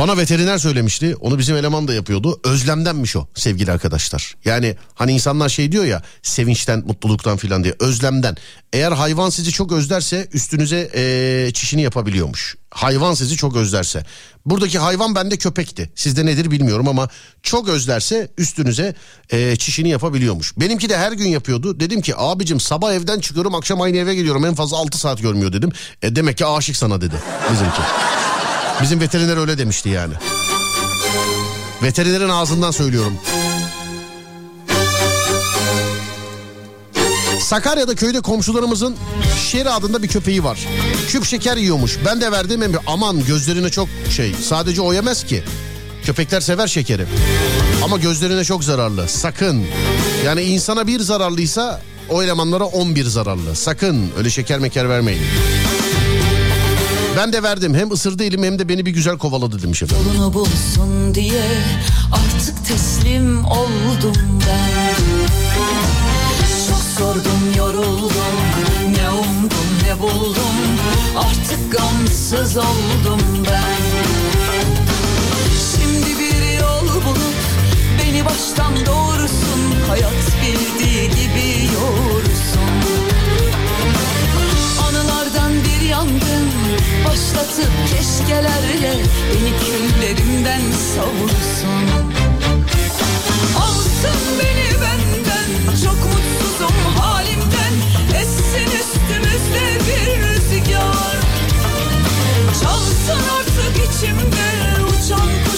Bana 0.00 0.16
veteriner 0.16 0.58
söylemişti. 0.58 1.16
Onu 1.16 1.38
bizim 1.38 1.56
eleman 1.56 1.88
da 1.88 1.94
yapıyordu. 1.94 2.40
Özlemdenmiş 2.44 3.16
o 3.16 3.26
sevgili 3.34 3.72
arkadaşlar. 3.72 4.34
Yani 4.44 4.76
hani 4.94 5.12
insanlar 5.12 5.48
şey 5.48 5.72
diyor 5.72 5.84
ya 5.84 6.02
sevinçten, 6.22 6.82
mutluluktan 6.86 7.36
filan 7.36 7.64
diye. 7.64 7.74
Özlemden. 7.80 8.36
Eğer 8.72 8.92
hayvan 8.92 9.30
sizi 9.30 9.52
çok 9.52 9.72
özlerse 9.72 10.28
üstünüze 10.32 10.90
ee, 10.94 11.50
çişini 11.54 11.82
yapabiliyormuş. 11.82 12.56
Hayvan 12.70 13.14
sizi 13.14 13.36
çok 13.36 13.56
özlerse. 13.56 14.04
Buradaki 14.46 14.78
hayvan 14.78 15.14
bende 15.14 15.36
köpekti. 15.36 15.90
Sizde 15.94 16.26
nedir 16.26 16.50
bilmiyorum 16.50 16.88
ama 16.88 17.08
çok 17.42 17.68
özlerse 17.68 18.28
üstünüze 18.38 18.94
ee, 19.30 19.56
çişini 19.56 19.88
yapabiliyormuş. 19.88 20.52
Benimki 20.56 20.88
de 20.88 20.98
her 20.98 21.12
gün 21.12 21.28
yapıyordu. 21.28 21.80
Dedim 21.80 22.00
ki 22.00 22.14
abicim 22.16 22.60
sabah 22.60 22.92
evden 22.92 23.20
çıkıyorum 23.20 23.54
akşam 23.54 23.80
aynı 23.80 23.96
eve 23.96 24.14
geliyorum. 24.14 24.44
En 24.44 24.54
fazla 24.54 24.76
6 24.76 24.98
saat 24.98 25.22
görmüyor 25.22 25.52
dedim. 25.52 25.72
E, 26.02 26.16
demek 26.16 26.38
ki 26.38 26.46
aşık 26.46 26.76
sana 26.76 27.00
dedi 27.00 27.14
bizimki. 27.52 27.80
Bizim 28.82 29.00
veteriner 29.00 29.36
öyle 29.36 29.58
demişti 29.58 29.88
yani. 29.88 30.14
Veterinerin 31.82 32.28
ağzından 32.28 32.70
söylüyorum. 32.70 33.14
Sakarya'da 37.40 37.94
köyde 37.94 38.20
komşularımızın 38.20 38.96
Şeri 39.50 39.70
adında 39.70 40.02
bir 40.02 40.08
köpeği 40.08 40.44
var. 40.44 40.58
Küp 41.08 41.24
şeker 41.24 41.56
yiyormuş. 41.56 41.98
Ben 42.06 42.20
de 42.20 42.32
verdim 42.32 42.62
emri. 42.62 42.78
Aman 42.86 43.24
gözlerine 43.24 43.70
çok 43.70 43.88
şey. 44.10 44.34
Sadece 44.34 44.82
o 44.82 44.92
yemez 44.92 45.24
ki. 45.24 45.42
Köpekler 46.04 46.40
sever 46.40 46.66
şekeri. 46.66 47.06
Ama 47.84 47.98
gözlerine 47.98 48.44
çok 48.44 48.64
zararlı. 48.64 49.08
Sakın. 49.08 49.66
Yani 50.24 50.42
insana 50.42 50.86
bir 50.86 51.00
zararlıysa 51.00 51.80
o 52.08 52.22
elemanlara 52.22 52.64
11 52.64 53.04
zararlı. 53.04 53.56
Sakın 53.56 54.10
öyle 54.18 54.30
şeker 54.30 54.58
meker 54.58 54.88
vermeyin. 54.88 55.22
Ben 57.16 57.32
de 57.32 57.42
verdim. 57.42 57.74
Hem 57.74 57.90
ısırdı 57.92 58.24
elim 58.24 58.42
hem 58.42 58.58
de 58.58 58.68
beni 58.68 58.86
bir 58.86 58.90
güzel 58.90 59.18
kovaladı 59.18 59.62
demiş 59.62 59.82
efendim. 59.82 60.06
Yolunu 60.14 60.34
bulsun 60.34 61.14
diye 61.14 61.44
artık 62.12 62.66
teslim 62.66 63.44
oldum 63.44 64.14
ben. 64.46 64.96
Çok 66.68 66.78
sordum 66.98 67.40
yoruldum. 67.58 68.36
Ne 68.96 69.10
umdum 69.10 69.68
ne 69.86 69.98
buldum. 70.02 70.56
Artık 71.18 71.72
gamsız 71.72 72.56
oldum 72.56 73.20
ben. 73.50 73.80
Şimdi 75.74 76.18
bir 76.18 76.60
yol 76.60 76.88
bulup 77.04 77.40
beni 77.98 78.24
baştan 78.24 78.86
doğrusun 78.86 79.60
Hayat 79.88 80.26
bildiği 80.42 81.08
gibi 81.08 81.74
yoğursun 81.74 82.09
başlatıp 87.10 87.70
keşkelerle 87.86 88.92
Beni 89.30 89.52
küllerimden 89.60 90.60
savursun? 90.94 91.86
Alsın 93.58 94.20
beni 94.38 94.80
benden 94.80 95.76
çok 95.84 95.96
mutsuzum 95.96 96.76
halimden. 96.98 97.74
Essin 98.20 98.70
üstümüzde 98.80 99.78
bir 99.86 100.22
rüzgar. 100.22 101.16
Çalsın 102.62 103.22
artık 103.38 103.76
içimde 103.76 104.48
uçan 104.84 105.49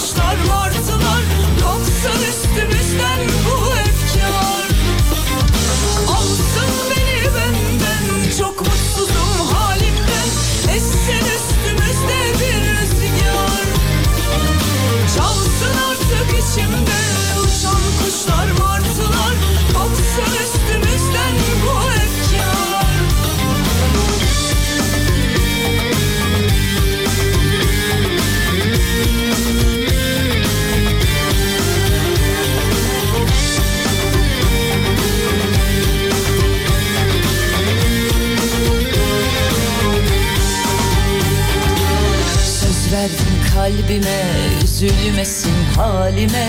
kalbime 43.93 44.23
üzülmesin 44.63 45.63
halime. 45.75 46.47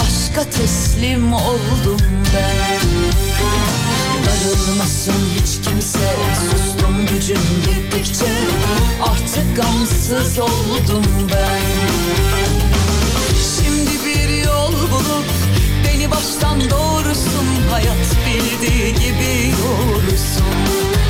Aşka 0.00 0.50
teslim 0.50 1.32
oldum 1.32 1.98
ben. 2.34 2.80
Darılmasın 4.26 5.12
hiç 5.34 5.68
kimse 5.68 6.14
sustum 6.34 7.06
gücüm 7.06 7.42
gittikçe 7.66 8.32
Artık 9.02 9.56
gamsız 9.56 10.38
oldum 10.38 11.04
ben. 11.32 11.62
Şimdi 13.56 13.90
bir 14.06 14.44
yol 14.44 14.72
bulup 14.72 15.26
beni 15.86 16.10
baştan 16.10 16.60
doğrusun. 16.70 17.46
Hayat 17.70 18.16
bildiği 18.26 18.94
gibi 18.94 19.52
yoğursun 19.62 21.07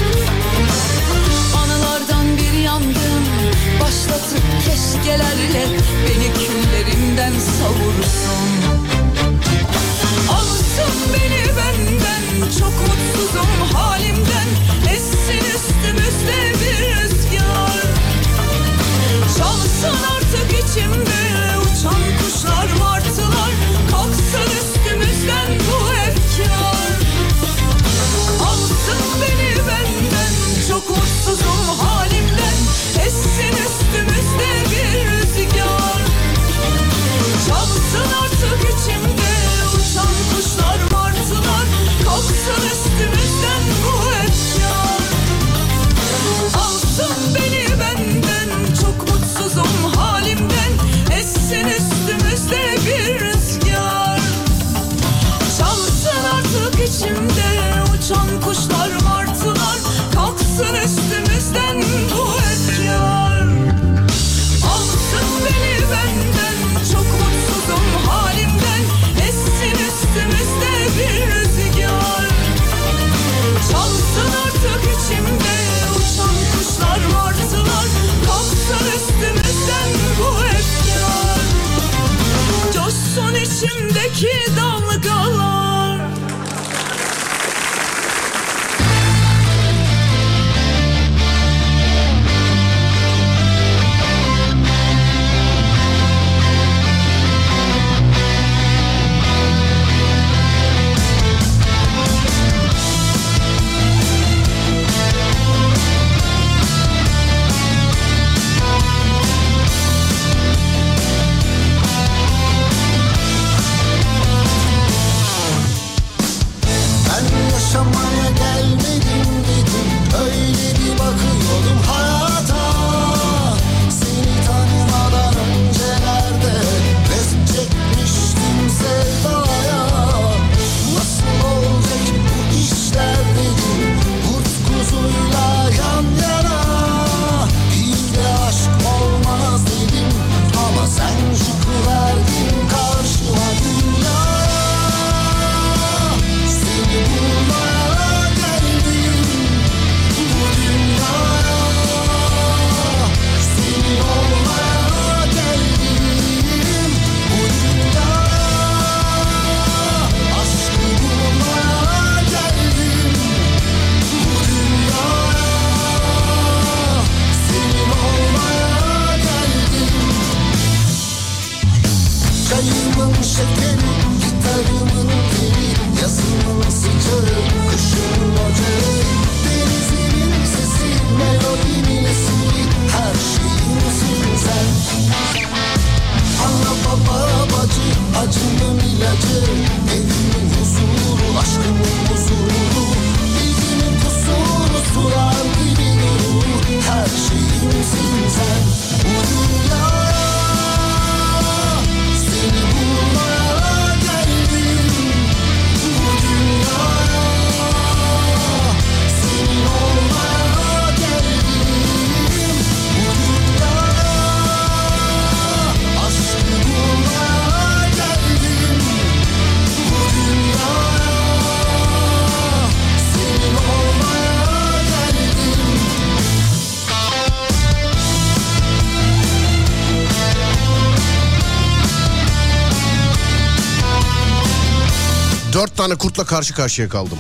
Dört 235.59 235.77
tane 235.77 235.95
kurtla 235.95 236.25
karşı 236.25 236.55
karşıya 236.55 236.89
kaldım. 236.89 237.19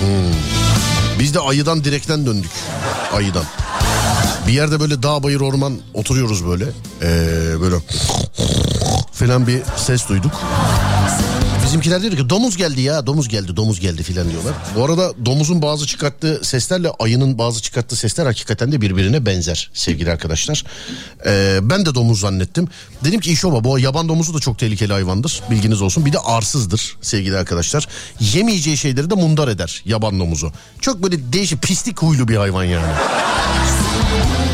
Hmm. 0.00 0.34
Biz 1.18 1.34
de 1.34 1.40
ayıdan 1.40 1.84
direkten 1.84 2.26
döndük. 2.26 2.50
Ayıdan. 3.12 3.44
Bir 4.46 4.52
yerde 4.52 4.80
böyle 4.80 5.02
dağ 5.02 5.22
bayır 5.22 5.40
orman 5.40 5.78
oturuyoruz 5.94 6.46
böyle. 6.46 6.64
Ee, 7.02 7.60
böyle 7.60 7.76
falan 9.12 9.46
bir 9.46 9.62
ses 9.76 10.08
duyduk. 10.08 10.32
Bizimkiler 11.74 12.02
dedi 12.02 12.16
ki 12.16 12.30
domuz 12.30 12.56
geldi 12.56 12.80
ya 12.80 13.06
domuz 13.06 13.28
geldi 13.28 13.56
domuz 13.56 13.80
geldi 13.80 14.02
filan 14.02 14.30
diyorlar. 14.30 14.54
Bu 14.76 14.84
arada 14.84 15.12
domuzun 15.26 15.62
bazı 15.62 15.86
çıkarttığı 15.86 16.40
seslerle 16.42 16.90
ayının 16.98 17.38
bazı 17.38 17.62
çıkarttığı 17.62 17.96
sesler 17.96 18.26
hakikaten 18.26 18.72
de 18.72 18.80
birbirine 18.80 19.26
benzer 19.26 19.70
sevgili 19.74 20.10
arkadaşlar. 20.10 20.64
Ee, 21.26 21.58
ben 21.62 21.86
de 21.86 21.94
domuz 21.94 22.20
zannettim. 22.20 22.68
Dedim 23.04 23.20
ki 23.20 23.32
iş 23.32 23.44
olma 23.44 23.64
bu 23.64 23.78
yaban 23.78 24.08
domuzu 24.08 24.34
da 24.34 24.38
çok 24.38 24.58
tehlikeli 24.58 24.92
hayvandır 24.92 25.42
bilginiz 25.50 25.82
olsun. 25.82 26.06
Bir 26.06 26.12
de 26.12 26.18
arsızdır 26.18 26.96
sevgili 27.00 27.36
arkadaşlar. 27.36 27.88
Yemeyeceği 28.20 28.76
şeyleri 28.76 29.10
de 29.10 29.14
mundar 29.14 29.48
eder 29.48 29.82
yaban 29.84 30.20
domuzu. 30.20 30.52
Çok 30.80 31.02
böyle 31.02 31.32
değişik 31.32 31.62
pislik 31.62 32.02
huylu 32.02 32.28
bir 32.28 32.36
hayvan 32.36 32.64
yani. 32.64 32.92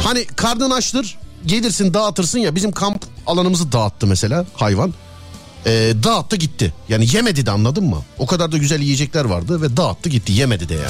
Hani 0.05 0.25
karnın 0.25 0.71
açtır 0.71 1.19
gelirsin 1.47 1.95
dağıtırsın 1.95 2.39
ya 2.39 2.55
bizim 2.55 2.73
kamp 2.73 3.05
alanımızı 3.27 3.73
dağıttı 3.73 4.07
mesela 4.07 4.47
hayvan. 4.55 4.95
Ee, 5.67 5.95
dağıttı 6.03 6.37
gitti. 6.37 6.75
Yani 6.89 7.07
yemedi 7.13 7.47
de 7.47 7.51
anladın 7.51 7.85
mı? 7.85 8.03
O 8.19 8.27
kadar 8.27 8.53
da 8.53 8.59
güzel 8.59 8.81
yiyecekler 8.81 9.25
vardı 9.25 9.63
ve 9.63 9.77
dağıttı 9.77 10.09
gitti 10.09 10.33
yemedi 10.33 10.69
de 10.69 10.75
yani. 10.75 10.87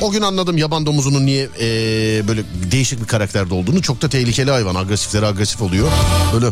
O 0.00 0.10
gün 0.10 0.22
anladım 0.22 0.58
yaban 0.58 0.86
domuzunun 0.86 1.26
niye 1.26 1.48
ee, 1.60 2.28
böyle 2.28 2.42
değişik 2.72 3.00
bir 3.00 3.06
karakterde 3.06 3.54
olduğunu. 3.54 3.82
Çok 3.82 4.02
da 4.02 4.08
tehlikeli 4.08 4.50
hayvan. 4.50 4.74
Agresifleri 4.74 5.26
agresif 5.26 5.62
oluyor. 5.62 5.88
Böyle 6.34 6.46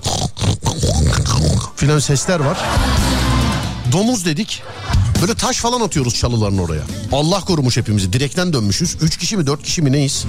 filan 1.77 1.99
sesler 1.99 2.41
var. 2.41 2.59
Domuz 3.93 4.25
dedik. 4.27 4.63
Böyle 5.21 5.35
taş 5.35 5.57
falan 5.57 5.81
atıyoruz 5.81 6.15
çalıların 6.15 6.59
oraya. 6.59 6.83
Allah 7.13 7.41
korumuş 7.41 7.77
hepimizi. 7.77 8.13
Direkten 8.13 8.53
dönmüşüz. 8.53 8.97
3 9.03 9.17
kişi 9.17 9.37
mi 9.37 9.47
4 9.47 9.63
kişi 9.63 9.83
mi 9.83 9.93
neyiz? 9.93 10.25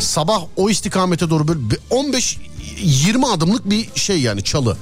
Sabah 0.00 0.42
o 0.56 0.70
istikamete 0.70 1.30
doğru 1.30 1.48
böyle 1.48 1.70
bir 1.70 1.78
15-20 1.90 3.26
adımlık 3.26 3.70
bir 3.70 3.88
şey 3.94 4.20
yani 4.20 4.44
çalı. 4.44 4.76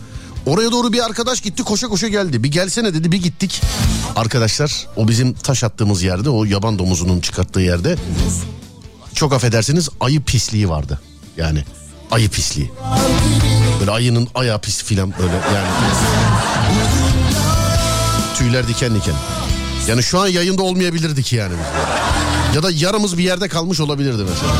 Oraya 0.47 0.73
doğru 0.73 0.93
bir 0.93 1.05
arkadaş 1.05 1.41
gitti 1.41 1.63
koşa 1.63 1.89
koşa 1.89 2.09
geldi. 2.09 2.43
Bir 2.43 2.51
gelsene 2.51 2.95
dedi 2.95 3.13
bir 3.13 3.23
gittik. 3.23 3.63
Arkadaşlar 4.17 4.87
o 4.97 5.09
bizim 5.09 5.33
taş 5.35 5.65
attığımız 5.65 6.03
yerde 6.03 6.31
o 6.31 6.45
yaban 6.45 6.79
domuzunun 6.79 7.21
çıkarttığı 7.21 7.61
yerde. 7.61 7.97
Çok 9.15 9.33
affedersiniz 9.33 9.89
ayı 10.01 10.23
pisliği 10.23 10.69
vardı. 10.69 11.01
Yani 11.37 11.65
ayı 12.11 12.29
pisliği. 12.29 12.71
Böyle 13.81 13.91
ayının 13.91 14.29
ayağı 14.35 14.61
pis 14.61 14.83
filan 14.85 15.13
böyle 15.19 15.33
yani. 15.33 15.69
Tüyler 18.39 18.69
diken 18.69 18.95
diken. 18.95 19.15
Yani 19.89 20.03
şu 20.03 20.21
an 20.21 20.27
yayında 20.27 20.63
olmayabilirdik 20.63 21.33
yani. 21.33 21.55
Ya 22.55 22.63
da 22.63 22.71
yarımız 22.71 23.19
bir 23.19 23.25
yerde 23.25 23.49
kalmış 23.49 23.81
olabilirdi 23.81 24.23
mesela. 24.31 24.53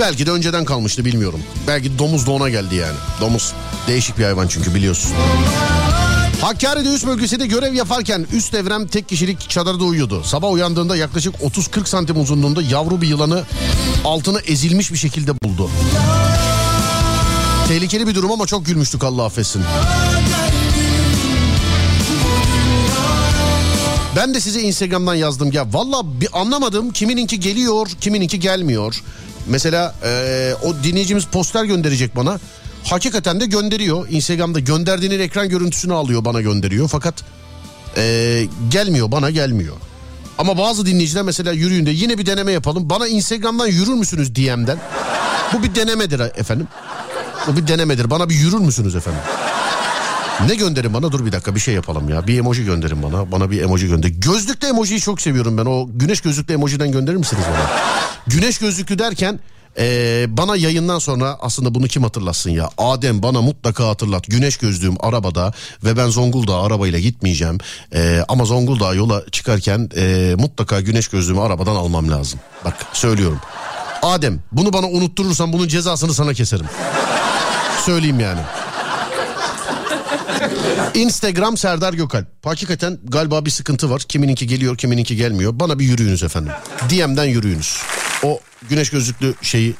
Belki 0.00 0.26
de 0.26 0.30
önceden 0.30 0.64
kalmıştı 0.64 1.04
bilmiyorum. 1.04 1.40
Belki 1.66 1.98
domuz 1.98 2.26
da 2.26 2.30
ona 2.30 2.48
geldi 2.48 2.74
yani. 2.74 2.96
Domuz 3.20 3.52
değişik 3.88 4.18
bir 4.18 4.24
hayvan 4.24 4.48
çünkü 4.48 4.74
biliyorsun. 4.74 5.12
Hakkari'de 6.40 6.88
üst 6.88 7.06
bölgesinde 7.06 7.46
görev 7.46 7.74
yaparken 7.74 8.26
üst 8.32 8.52
devrem 8.52 8.86
tek 8.86 9.08
kişilik 9.08 9.50
çadırda 9.50 9.84
uyuyordu. 9.84 10.22
Sabah 10.24 10.52
uyandığında 10.52 10.96
yaklaşık 10.96 11.34
30-40 11.34 11.86
santim 11.86 12.20
uzunluğunda 12.20 12.62
yavru 12.62 13.00
bir 13.00 13.08
yılanı 13.08 13.42
altına 14.04 14.40
ezilmiş 14.40 14.92
bir 14.92 14.98
şekilde 14.98 15.32
buldu. 15.42 15.70
Tehlikeli 17.68 18.06
bir 18.06 18.14
durum 18.14 18.32
ama 18.32 18.46
çok 18.46 18.66
gülmüştük 18.66 19.04
Allah 19.04 19.24
affetsin. 19.24 19.62
Ben 24.18 24.34
de 24.34 24.40
size 24.40 24.60
Instagram'dan 24.60 25.14
yazdım 25.14 25.52
ya. 25.52 25.72
Valla 25.72 26.20
bir 26.20 26.28
anlamadım. 26.32 26.90
Kimininki 26.90 27.40
geliyor, 27.40 27.88
kimininki 28.00 28.40
gelmiyor. 28.40 29.02
Mesela 29.48 29.94
eee, 30.04 30.54
o 30.62 30.74
dinleyicimiz 30.84 31.24
poster 31.24 31.64
gönderecek 31.64 32.16
bana. 32.16 32.38
Hakikaten 32.84 33.40
de 33.40 33.46
gönderiyor. 33.46 34.08
Instagram'da 34.08 34.60
gönderdiğinin 34.60 35.20
ekran 35.20 35.48
görüntüsünü 35.48 35.92
alıyor 35.94 36.24
bana 36.24 36.40
gönderiyor. 36.40 36.88
Fakat 36.88 37.14
eee, 37.96 38.48
gelmiyor 38.70 39.12
bana 39.12 39.30
gelmiyor. 39.30 39.76
Ama 40.38 40.58
bazı 40.58 40.86
dinleyiciler 40.86 41.22
mesela 41.22 41.52
yürüyün 41.52 41.86
de 41.86 41.90
yine 41.90 42.18
bir 42.18 42.26
deneme 42.26 42.52
yapalım. 42.52 42.90
Bana 42.90 43.06
Instagram'dan 43.08 43.66
yürür 43.66 43.94
müsünüz 43.94 44.34
DM'den? 44.34 44.78
Bu 45.52 45.62
bir 45.62 45.74
denemedir 45.74 46.20
efendim. 46.20 46.68
Bu 47.46 47.56
bir 47.56 47.68
denemedir. 47.68 48.10
Bana 48.10 48.28
bir 48.28 48.34
yürür 48.34 48.58
müsünüz 48.58 48.96
efendim? 48.96 49.20
Ne 50.46 50.54
gönderin 50.54 50.94
bana? 50.94 51.12
Dur 51.12 51.26
bir 51.26 51.32
dakika 51.32 51.54
bir 51.54 51.60
şey 51.60 51.74
yapalım 51.74 52.08
ya. 52.08 52.26
Bir 52.26 52.38
emoji 52.38 52.64
gönderin 52.64 53.02
bana. 53.02 53.32
Bana 53.32 53.50
bir 53.50 53.62
emoji 53.62 53.88
gönder. 53.88 54.08
Gözlükte 54.08 54.66
emojiyi 54.66 55.00
çok 55.00 55.20
seviyorum 55.20 55.58
ben. 55.58 55.64
O 55.64 55.88
güneş 55.94 56.20
gözlüklü 56.20 56.54
emojiden 56.54 56.92
gönderir 56.92 57.16
misiniz 57.16 57.44
bana? 57.48 57.70
güneş 58.26 58.58
gözlüklü 58.58 58.98
derken 58.98 59.40
eee, 59.78 60.26
bana 60.28 60.56
yayından 60.56 60.98
sonra 60.98 61.36
aslında 61.40 61.74
bunu 61.74 61.86
kim 61.88 62.02
hatırlatsın 62.02 62.50
ya? 62.50 62.70
Adem 62.78 63.22
bana 63.22 63.42
mutlaka 63.42 63.88
hatırlat. 63.88 64.24
Güneş 64.28 64.56
gözlüğüm 64.56 64.94
arabada 65.00 65.52
ve 65.84 65.96
ben 65.96 66.08
Zonguldak'a 66.08 66.62
arabayla 66.62 66.98
gitmeyeceğim. 66.98 67.58
Eee, 67.94 68.24
ama 68.28 68.44
Zonguldak'a 68.44 68.94
yola 68.94 69.22
çıkarken 69.32 69.90
eee, 69.96 70.34
mutlaka 70.34 70.80
güneş 70.80 71.08
gözlüğümü 71.08 71.40
arabadan 71.40 71.74
almam 71.74 72.10
lazım. 72.10 72.40
Bak 72.64 72.74
söylüyorum. 72.92 73.40
Adem 74.02 74.40
bunu 74.52 74.72
bana 74.72 74.86
unutturursan 74.86 75.52
bunun 75.52 75.68
cezasını 75.68 76.14
sana 76.14 76.34
keserim. 76.34 76.66
Söyleyeyim 77.86 78.20
yani. 78.20 78.40
Instagram 80.94 81.56
Serdar 81.56 81.94
Gökalp. 81.94 82.26
Hakikaten 82.44 82.98
galiba 83.04 83.44
bir 83.44 83.50
sıkıntı 83.50 83.90
var. 83.90 84.00
Kimininki 84.08 84.46
geliyor 84.46 84.76
kimininki 84.76 85.16
gelmiyor. 85.16 85.60
Bana 85.60 85.78
bir 85.78 85.84
yürüyünüz 85.84 86.22
efendim. 86.22 86.52
DM'den 86.90 87.24
yürüyünüz. 87.24 87.78
O 88.22 88.40
güneş 88.68 88.90
gözlüklü 88.90 89.34
şeyi 89.42 89.74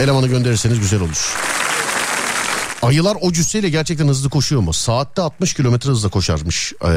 elemanı 0.00 0.28
gönderirseniz 0.28 0.80
güzel 0.80 1.00
olur. 1.00 1.34
Ayılar 2.82 3.16
o 3.20 3.32
cüsseyle 3.32 3.68
gerçekten 3.68 4.08
hızlı 4.08 4.30
koşuyor 4.30 4.62
mu? 4.62 4.72
Saatte 4.72 5.22
60 5.22 5.54
kilometre 5.54 5.90
hızla 5.90 6.08
koşarmış 6.08 6.72
e, 6.84 6.88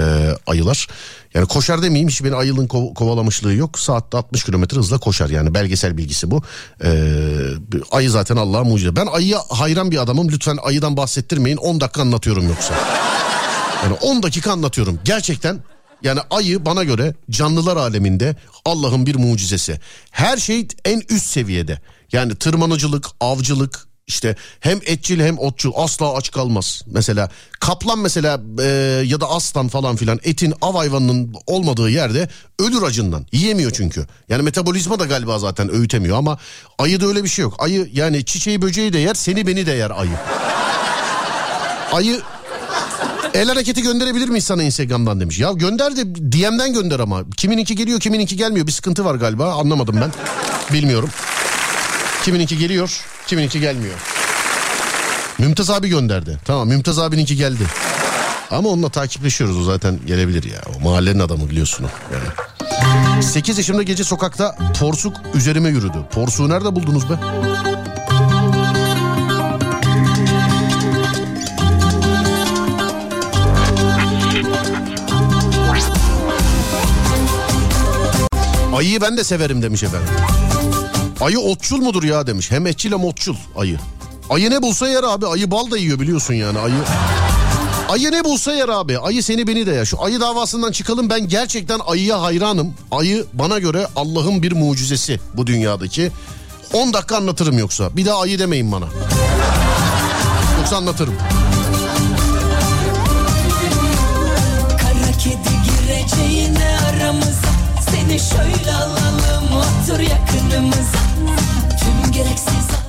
ayılar. 0.48 0.88
Yani 1.34 1.48
koşar 1.48 1.82
demeyeyim 1.82 2.10
hiç 2.10 2.24
beni 2.24 2.36
ayılın 2.36 2.68
ko- 2.68 2.94
kovalamışlığı 2.94 3.54
yok. 3.54 3.80
Saatte 3.80 4.18
60 4.18 4.44
kilometre 4.44 4.78
hızla 4.78 4.98
koşar 4.98 5.30
yani 5.30 5.54
belgesel 5.54 5.98
bilgisi 5.98 6.32
bu. 6.32 6.44
E, 6.84 6.90
ayı 7.92 8.10
zaten 8.12 8.38
Allah'a 8.38 8.64
mucize. 8.64 8.96
Ben 8.96 9.06
ayıya 9.06 9.40
hayran 9.50 9.92
bir 9.92 10.02
adamım. 10.02 10.30
Lütfen 10.32 10.58
ayıdan 10.64 10.98
bahsettirmeyin 10.98 11.58
10 11.58 11.82
dakika 11.82 12.02
anlatıyorum 12.02 12.48
yoksa. 12.48 12.74
Yani 13.84 13.94
10 13.94 14.24
dakika 14.24 14.52
anlatıyorum. 14.52 15.00
Gerçekten 15.06 15.60
yani 16.04 16.20
ayı 16.30 16.66
bana 16.66 16.84
göre 16.84 17.14
canlılar 17.30 17.78
aleminde 17.78 18.36
Allah'ın 18.66 19.06
bir 19.06 19.16
mucizesi. 19.16 19.80
Her 20.12 20.38
şey 20.38 20.68
en 20.86 21.02
üst 21.10 21.26
seviyede. 21.26 21.82
Yani 22.12 22.36
tırmanıcılık, 22.36 23.06
avcılık, 23.20 23.88
İşte 24.08 24.36
hem 24.60 24.80
etçil 24.86 25.20
hem 25.20 25.40
otçul 25.40 25.72
asla 25.76 26.16
aç 26.16 26.32
kalmaz. 26.32 26.82
Mesela 26.86 27.30
kaplan 27.60 28.00
mesela 28.00 28.42
e, 28.62 28.66
ya 29.06 29.22
da 29.22 29.30
aslan 29.30 29.68
falan 29.68 29.96
filan 29.96 30.20
etin 30.24 30.54
av 30.62 30.76
hayvanının 30.76 31.36
olmadığı 31.48 31.90
yerde 31.90 32.30
ölür 32.60 32.82
acından. 32.82 33.26
Yiyemiyor 33.32 33.72
çünkü. 33.72 34.08
Yani 34.30 34.44
metabolizma 34.44 35.00
da 35.00 35.06
galiba 35.06 35.40
zaten 35.40 35.74
öğütemiyor 35.74 36.18
ama 36.18 36.38
ayıda 36.78 37.06
öyle 37.06 37.24
bir 37.24 37.30
şey 37.30 37.44
yok. 37.44 37.56
Ayı 37.60 37.90
yani 37.94 38.26
çiçeği 38.26 38.62
böceği 38.62 38.94
de 38.94 38.98
yer 38.98 39.14
seni 39.14 39.48
beni 39.48 39.66
de 39.66 39.72
yer 39.72 39.92
ayı. 39.92 40.18
Ayı 41.92 42.22
El 43.34 43.48
hareketi 43.48 43.82
gönderebilir 43.82 44.30
miyiz 44.30 44.44
sana 44.44 44.64
Instagram'dan 44.64 45.20
demiş. 45.20 45.40
Ya 45.40 45.52
gönder 45.52 45.96
de 45.96 46.16
DM'den 46.16 46.74
gönder 46.74 47.00
ama. 47.00 47.24
Kimininki 47.38 47.76
geliyor 47.76 48.00
kimininki 48.00 48.38
gelmiyor. 48.38 48.68
Bir 48.68 48.72
sıkıntı 48.72 49.06
var 49.06 49.16
galiba 49.16 49.54
anlamadım 49.54 49.96
ben. 50.02 50.12
Bilmiyorum. 50.74 51.10
Kimininki 52.24 52.58
geliyor 52.58 53.13
kimininki 53.28 53.60
gelmiyor. 53.60 53.96
Mümtaz 55.38 55.70
abi 55.70 55.90
gönderdi. 55.90 56.40
Tamam 56.46 56.68
Mümtaz 56.68 57.00
abininki 57.00 57.36
geldi. 57.36 57.64
Ama 58.52 58.70
onunla 58.70 58.90
takipleşiyoruz 58.90 59.58
o 59.58 59.64
zaten 59.64 60.00
gelebilir 60.06 60.44
ya. 60.44 60.62
O 60.78 60.84
mahallenin 60.84 61.20
adamı 61.20 61.50
biliyorsun 61.50 61.84
o. 61.86 61.88
Yani. 62.14 63.24
8 63.24 63.58
yaşımda 63.58 63.84
gece 63.84 64.04
sokakta 64.04 64.58
porsuk 64.80 65.18
üzerime 65.34 65.70
yürüdü. 65.70 65.98
Porsuğu 66.12 66.50
nerede 66.50 66.76
buldunuz 66.76 67.10
be? 67.10 67.14
Ayıyı 78.76 79.02
ben 79.02 79.18
de 79.18 79.24
severim 79.24 79.62
demiş 79.62 79.84
efendim. 79.84 80.10
Ayı 81.24 81.40
otçul 81.40 81.82
mudur 81.82 82.04
ya 82.04 82.28
demiş. 82.28 82.52
Hem 82.52 82.68
etçil 82.68 82.92
hem 82.92 83.04
otçul 83.04 83.36
ayı. 83.56 83.80
Ayı 84.30 84.52
ne 84.52 84.62
bulsa 84.62 84.88
yer 84.88 85.04
abi. 85.04 85.28
Ayı 85.28 85.52
bal 85.52 85.72
da 85.72 85.78
yiyor 85.78 86.00
biliyorsun 86.00 86.34
yani 86.34 86.60
ayı. 86.60 86.74
Ayı 87.90 88.12
ne 88.12 88.24
bulsa 88.24 88.54
yer 88.54 88.70
abi. 88.70 89.00
Ayı 89.00 89.24
seni 89.24 89.48
beni 89.48 89.66
de 89.66 89.72
ya. 89.72 89.86
Şu 89.86 90.04
ayı 90.04 90.20
davasından 90.20 90.72
çıkalım. 90.72 91.10
Ben 91.10 91.28
gerçekten 91.28 91.80
ayıya 91.88 92.22
hayranım. 92.22 92.74
Ayı 92.92 93.26
bana 93.34 93.60
göre 93.60 93.88
Allah'ın 93.96 94.44
bir 94.44 94.52
mucizesi 94.52 95.20
bu 95.34 95.48
dünyadaki. 95.48 96.12
10 96.74 96.94
dakika 96.94 97.18
anlatırım 97.18 97.58
yoksa. 97.58 97.98
Bir 97.98 98.06
daha 98.06 98.22
ayı 98.22 98.40
demeyin 98.40 98.72
bana. 98.72 98.86
Yoksa 100.60 100.78
anlatırım. 100.78 101.16
Kara 104.70 105.18
kedi 105.18 105.54
gireceğine 105.66 106.78
aramıza 106.90 107.54
Seni 107.92 108.20
şöyle 108.20 108.74
alalım 108.74 109.58
otur 109.58 110.00
yakınımıza 110.00 111.13
Tüm 112.14 112.24
gereksiz 112.24 112.54
arızalar 112.54 112.78
gitti 112.78 112.83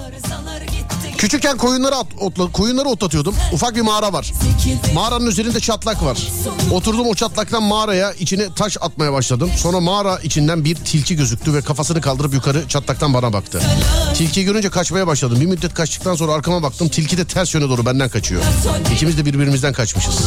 Küçükken 1.19 1.57
koyunları, 1.57 1.97
at, 1.97 2.07
otla, 2.21 2.53
koyunları 2.53 2.89
otlatıyordum. 2.89 3.35
Ufak 3.53 3.77
bir 3.77 3.81
mağara 3.81 4.13
var. 4.13 4.33
Mağaranın 4.95 5.27
üzerinde 5.27 5.61
çatlak 5.61 6.03
var. 6.05 6.19
Oturdum 6.73 7.07
o 7.07 7.15
çatlaktan 7.15 7.63
mağaraya 7.63 8.13
içine 8.13 8.55
taş 8.57 8.77
atmaya 8.81 9.13
başladım. 9.13 9.51
Sonra 9.57 9.81
mağara 9.81 10.19
içinden 10.19 10.65
bir 10.65 10.75
tilki 10.77 11.17
gözüktü 11.17 11.55
ve 11.55 11.63
kafasını 11.63 12.01
kaldırıp 12.01 12.35
yukarı 12.35 12.69
çatlaktan 12.69 13.15
bana 13.15 13.33
baktı. 13.33 13.63
Tilki 14.15 14.45
görünce 14.45 14.71
kaçmaya 14.71 15.07
başladım. 15.07 15.41
Bir 15.41 15.47
müddet 15.47 15.75
kaçtıktan 15.75 16.15
sonra 16.15 16.33
arkama 16.33 16.63
baktım. 16.63 16.89
Tilki 16.89 17.19
de 17.19 17.25
ters 17.25 17.55
yöne 17.55 17.69
doğru 17.69 17.87
benden 17.87 18.09
kaçıyor. 18.09 18.43
İkimiz 18.95 19.19
de 19.19 19.25
birbirimizden 19.27 19.73
kaçmışız. 19.73 20.19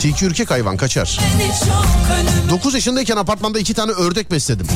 Tilki 0.00 0.24
ürkek 0.24 0.50
hayvan 0.50 0.76
kaçar. 0.76 1.18
Beni 1.40 1.48
çok 1.58 2.16
önüme 2.40 2.50
9 2.50 2.74
yaşındayken 2.74 3.16
apartmanda 3.16 3.58
iki 3.58 3.74
tane 3.74 3.92
ördek 3.92 4.30
besledim. 4.30 4.66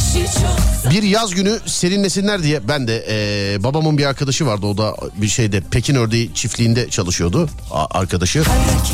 Bir 0.91 1.03
yaz 1.03 1.35
günü 1.35 1.59
serinlesinler 1.67 2.43
diye 2.43 2.69
ben 2.69 2.89
de 2.89 3.07
eee, 3.09 3.63
babamın 3.65 3.99
bir 3.99 4.05
arkadaşı 4.05 4.47
vardı 4.47 4.67
o 4.67 4.79
da 4.79 4.97
bir 5.17 5.29
şeyde 5.29 5.63
Pekin 5.71 5.95
ördeği 5.95 6.35
çiftliğinde 6.35 6.91
çalışıyordu 6.91 7.49
arkadaşı. 7.91 8.43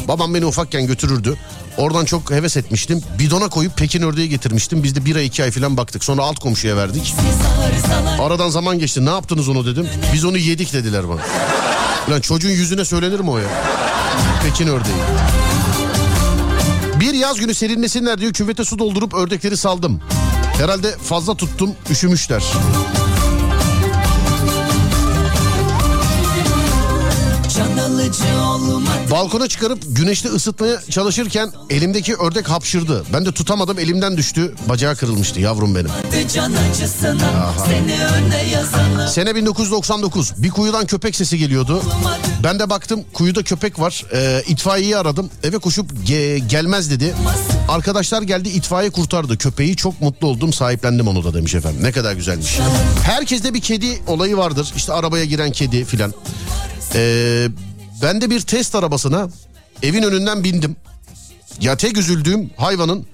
Babam 0.08 0.34
beni 0.34 0.46
ufakken 0.46 0.86
götürürdü. 0.86 1.36
Oradan 1.76 2.04
çok 2.04 2.30
heves 2.30 2.56
etmiştim. 2.56 3.02
Bidona 3.18 3.48
koyup 3.48 3.76
Pekin 3.76 4.02
ördeği 4.02 4.28
getirmiştim. 4.28 4.82
Biz 4.82 4.94
de 4.94 5.04
bir 5.04 5.16
ay 5.16 5.26
iki 5.26 5.42
ay 5.42 5.50
falan 5.50 5.76
baktık. 5.76 6.04
Sonra 6.04 6.22
alt 6.22 6.38
komşuya 6.38 6.76
verdik. 6.76 7.14
Aradan 8.20 8.48
zaman 8.48 8.78
geçti. 8.78 9.06
Ne 9.06 9.10
yaptınız 9.10 9.48
onu 9.48 9.66
dedim. 9.66 9.88
Biz 10.12 10.24
onu 10.24 10.38
yedik 10.38 10.72
dediler 10.72 11.08
bana. 11.08 11.20
Lan 12.10 12.20
çocuğun 12.20 12.50
yüzüne 12.50 12.84
söylenir 12.84 13.20
mi 13.20 13.30
o 13.30 13.38
ya? 13.38 13.48
Pekin 14.42 14.66
ördeği. 14.66 14.94
Bir 17.00 17.14
yaz 17.14 17.40
günü 17.40 17.54
serinlesinler 17.54 18.18
diye 18.18 18.32
küvete 18.32 18.64
su 18.64 18.78
doldurup 18.78 19.14
ördekleri 19.14 19.56
saldım. 19.56 20.00
Herhalde 20.58 20.96
fazla 20.98 21.34
tuttum 21.34 21.74
üşümüşler. 21.90 22.42
Balkona 29.10 29.48
çıkarıp 29.48 29.78
güneşte 29.88 30.28
ısıtmaya 30.28 30.80
çalışırken 30.90 31.50
elimdeki 31.70 32.16
ördek 32.16 32.50
hapşırdı. 32.50 33.04
Ben 33.12 33.26
de 33.26 33.32
tutamadım 33.32 33.78
elimden 33.78 34.16
düştü. 34.16 34.54
Bacağı 34.68 34.96
kırılmıştı 34.96 35.40
yavrum 35.40 35.74
benim. 35.74 35.90
yazalım 38.52 39.08
Sene 39.08 39.34
1999 39.34 40.32
bir 40.36 40.50
kuyudan 40.50 40.86
köpek 40.86 41.16
sesi 41.16 41.38
geliyordu. 41.38 41.82
Ben 42.44 42.58
de 42.58 42.70
baktım 42.70 43.04
kuyuda 43.12 43.42
köpek 43.42 43.78
var. 43.80 44.04
Ee, 44.14 44.42
itfaiyeyi 44.46 44.96
aradım. 44.96 45.30
Eve 45.42 45.58
koşup 45.58 45.90
"Ge- 46.06 46.36
gelmez 46.48 46.90
dedi. 46.90 47.14
Arkadaşlar 47.68 48.22
geldi 48.22 48.48
itfaiye 48.48 48.90
kurtardı. 48.90 49.38
Köpeği 49.38 49.76
çok 49.76 50.00
mutlu 50.00 50.26
oldum 50.26 50.52
sahiplendim 50.52 51.08
onu 51.08 51.24
da 51.24 51.34
demiş 51.34 51.54
efendim. 51.54 51.82
Ne 51.82 51.92
kadar 51.92 52.12
güzelmiş. 52.12 52.58
Herkeste 53.02 53.54
bir 53.54 53.60
kedi 53.60 53.98
olayı 54.06 54.36
vardır. 54.36 54.72
İşte 54.76 54.92
arabaya 54.92 55.24
giren 55.24 55.52
kedi 55.52 55.84
filan. 55.84 56.14
Ee, 56.94 57.48
ben 58.02 58.20
de 58.20 58.30
bir 58.30 58.40
test 58.40 58.74
arabasına 58.74 59.28
evin 59.82 60.02
önünden 60.02 60.44
bindim. 60.44 60.76
Ya 61.60 61.76
tek 61.76 61.96
üzüldüğüm 61.96 62.50
hayvanın 62.56 63.06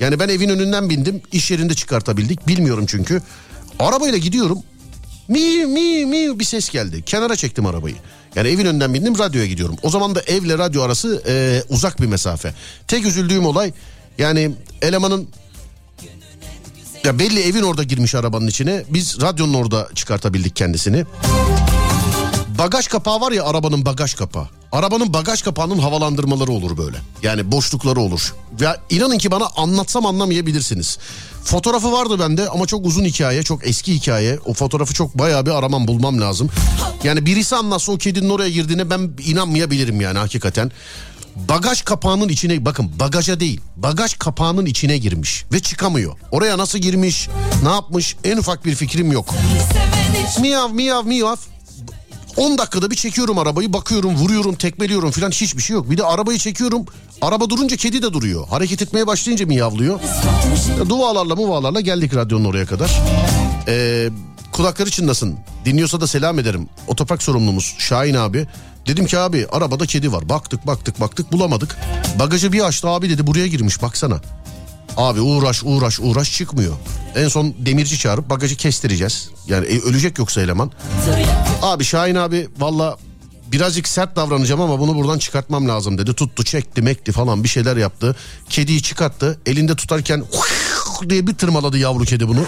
yani 0.00 0.18
ben 0.18 0.28
evin 0.28 0.48
önünden 0.48 0.90
bindim 0.90 1.22
iş 1.32 1.50
yerinde 1.50 1.74
çıkartabildik 1.74 2.48
bilmiyorum 2.48 2.84
çünkü. 2.88 3.22
Arabayla 3.78 4.18
gidiyorum 4.18 4.58
mi 5.28 5.66
mi 5.66 6.06
mi 6.06 6.38
bir 6.38 6.44
ses 6.44 6.68
geldi. 6.68 7.02
Kenara 7.02 7.36
çektim 7.36 7.66
arabayı. 7.66 7.96
Yani 8.34 8.48
evin 8.48 8.66
önünden 8.66 8.94
bindim 8.94 9.18
radyoya 9.18 9.46
gidiyorum. 9.46 9.76
O 9.82 9.90
zaman 9.90 10.14
da 10.14 10.22
evle 10.22 10.58
radyo 10.58 10.82
arası 10.82 11.22
e, 11.28 11.62
uzak 11.68 12.00
bir 12.00 12.06
mesafe. 12.06 12.54
Tek 12.88 13.06
üzüldüğüm 13.06 13.46
olay 13.46 13.72
yani 14.18 14.50
elemanın 14.82 15.28
ya 17.04 17.18
belli 17.18 17.40
evin 17.40 17.62
orada 17.62 17.82
girmiş 17.82 18.14
arabanın 18.14 18.46
içine. 18.46 18.84
Biz 18.88 19.20
radyonun 19.20 19.54
orada 19.54 19.88
çıkartabildik 19.94 20.56
kendisini. 20.56 21.04
Bagaj 22.60 22.86
kapağı 22.88 23.20
var 23.20 23.32
ya 23.32 23.44
arabanın 23.44 23.84
bagaj 23.84 24.14
kapağı. 24.14 24.48
Arabanın 24.72 25.12
bagaj 25.12 25.42
kapağının 25.42 25.78
havalandırmaları 25.78 26.52
olur 26.52 26.76
böyle. 26.76 26.96
Yani 27.22 27.52
boşlukları 27.52 28.00
olur. 28.00 28.34
Ya 28.60 28.76
inanın 28.90 29.18
ki 29.18 29.30
bana 29.30 29.46
anlatsam 29.56 30.06
anlamayabilirsiniz. 30.06 30.98
Fotoğrafı 31.44 31.92
vardı 31.92 32.18
bende 32.20 32.48
ama 32.48 32.66
çok 32.66 32.86
uzun 32.86 33.04
hikaye, 33.04 33.42
çok 33.42 33.66
eski 33.66 33.94
hikaye. 33.94 34.38
O 34.44 34.54
fotoğrafı 34.54 34.94
çok 34.94 35.18
bayağı 35.18 35.46
bir 35.46 35.50
aramam 35.50 35.88
bulmam 35.88 36.20
lazım. 36.20 36.50
Yani 37.04 37.26
birisi 37.26 37.56
anlatsa 37.56 37.92
o 37.92 37.98
kedinin 37.98 38.30
oraya 38.30 38.50
girdiğine 38.50 38.90
ben 38.90 39.10
inanmayabilirim 39.26 40.00
yani 40.00 40.18
hakikaten. 40.18 40.72
Bagaj 41.36 41.82
kapağının 41.82 42.28
içine 42.28 42.64
bakın 42.64 42.90
bagaja 43.00 43.40
değil 43.40 43.60
bagaj 43.76 44.14
kapağının 44.14 44.66
içine 44.66 44.98
girmiş 44.98 45.44
ve 45.52 45.60
çıkamıyor. 45.60 46.12
Oraya 46.30 46.58
nasıl 46.58 46.78
girmiş 46.78 47.28
ne 47.62 47.68
yapmış 47.68 48.16
en 48.24 48.36
ufak 48.36 48.64
bir 48.64 48.74
fikrim 48.74 49.12
yok. 49.12 49.34
Miyav 50.40 50.70
miyav 50.70 51.04
miyav 51.04 51.36
10 52.36 52.58
dakikada 52.58 52.90
bir 52.90 52.96
çekiyorum 52.96 53.38
arabayı 53.38 53.72
bakıyorum 53.72 54.14
vuruyorum 54.16 54.54
tekmeliyorum 54.54 55.10
filan 55.10 55.30
hiçbir 55.30 55.62
şey 55.62 55.74
yok. 55.74 55.90
Bir 55.90 55.98
de 55.98 56.04
arabayı 56.04 56.38
çekiyorum 56.38 56.86
araba 57.22 57.50
durunca 57.50 57.76
kedi 57.76 58.02
de 58.02 58.12
duruyor. 58.12 58.48
Hareket 58.48 58.82
etmeye 58.82 59.06
başlayınca 59.06 59.46
miyavlıyor. 59.46 60.00
Ya, 60.78 60.88
Dualarla 60.88 61.36
muvalarla 61.36 61.80
geldik 61.80 62.14
radyonun 62.14 62.44
oraya 62.44 62.66
kadar. 62.66 63.00
Ee, 63.68 64.08
kulakları 64.52 64.90
çınlasın 64.90 65.38
dinliyorsa 65.64 66.00
da 66.00 66.06
selam 66.06 66.38
ederim. 66.38 66.68
Otopark 66.86 67.22
sorumlumuz 67.22 67.74
Şahin 67.78 68.14
abi. 68.14 68.46
Dedim 68.86 69.06
ki 69.06 69.18
abi 69.18 69.46
arabada 69.52 69.86
kedi 69.86 70.12
var. 70.12 70.28
Baktık 70.28 70.66
baktık 70.66 71.00
baktık 71.00 71.32
bulamadık. 71.32 71.76
Bagajı 72.18 72.52
bir 72.52 72.60
açtı 72.60 72.88
abi 72.88 73.10
dedi 73.10 73.26
buraya 73.26 73.46
girmiş 73.46 73.82
baksana. 73.82 74.20
Abi 75.00 75.20
uğraş 75.20 75.62
uğraş 75.64 76.00
uğraş 76.00 76.32
çıkmıyor. 76.32 76.74
En 77.16 77.28
son 77.28 77.54
demirci 77.58 77.98
çağırıp 77.98 78.30
bagajı 78.30 78.56
kestireceğiz. 78.56 79.30
Yani 79.46 79.66
e, 79.66 79.80
ölecek 79.80 80.18
yoksa 80.18 80.40
eleman. 80.40 80.70
Abi 81.62 81.84
Şahin 81.84 82.14
abi 82.14 82.48
valla 82.58 82.96
birazcık 83.52 83.88
sert 83.88 84.16
davranacağım 84.16 84.60
ama 84.60 84.78
bunu 84.78 84.94
buradan 84.94 85.18
çıkartmam 85.18 85.68
lazım 85.68 85.98
dedi. 85.98 86.14
Tuttu 86.14 86.44
çekti 86.44 86.82
mekti 86.82 87.12
falan 87.12 87.44
bir 87.44 87.48
şeyler 87.48 87.76
yaptı. 87.76 88.16
Kediyi 88.48 88.82
çıkarttı 88.82 89.40
elinde 89.46 89.76
tutarken 89.76 90.24
diye 91.08 91.26
bir 91.26 91.34
tırmaladı 91.34 91.78
yavru 91.78 92.04
kedi 92.04 92.28
bunu. 92.28 92.44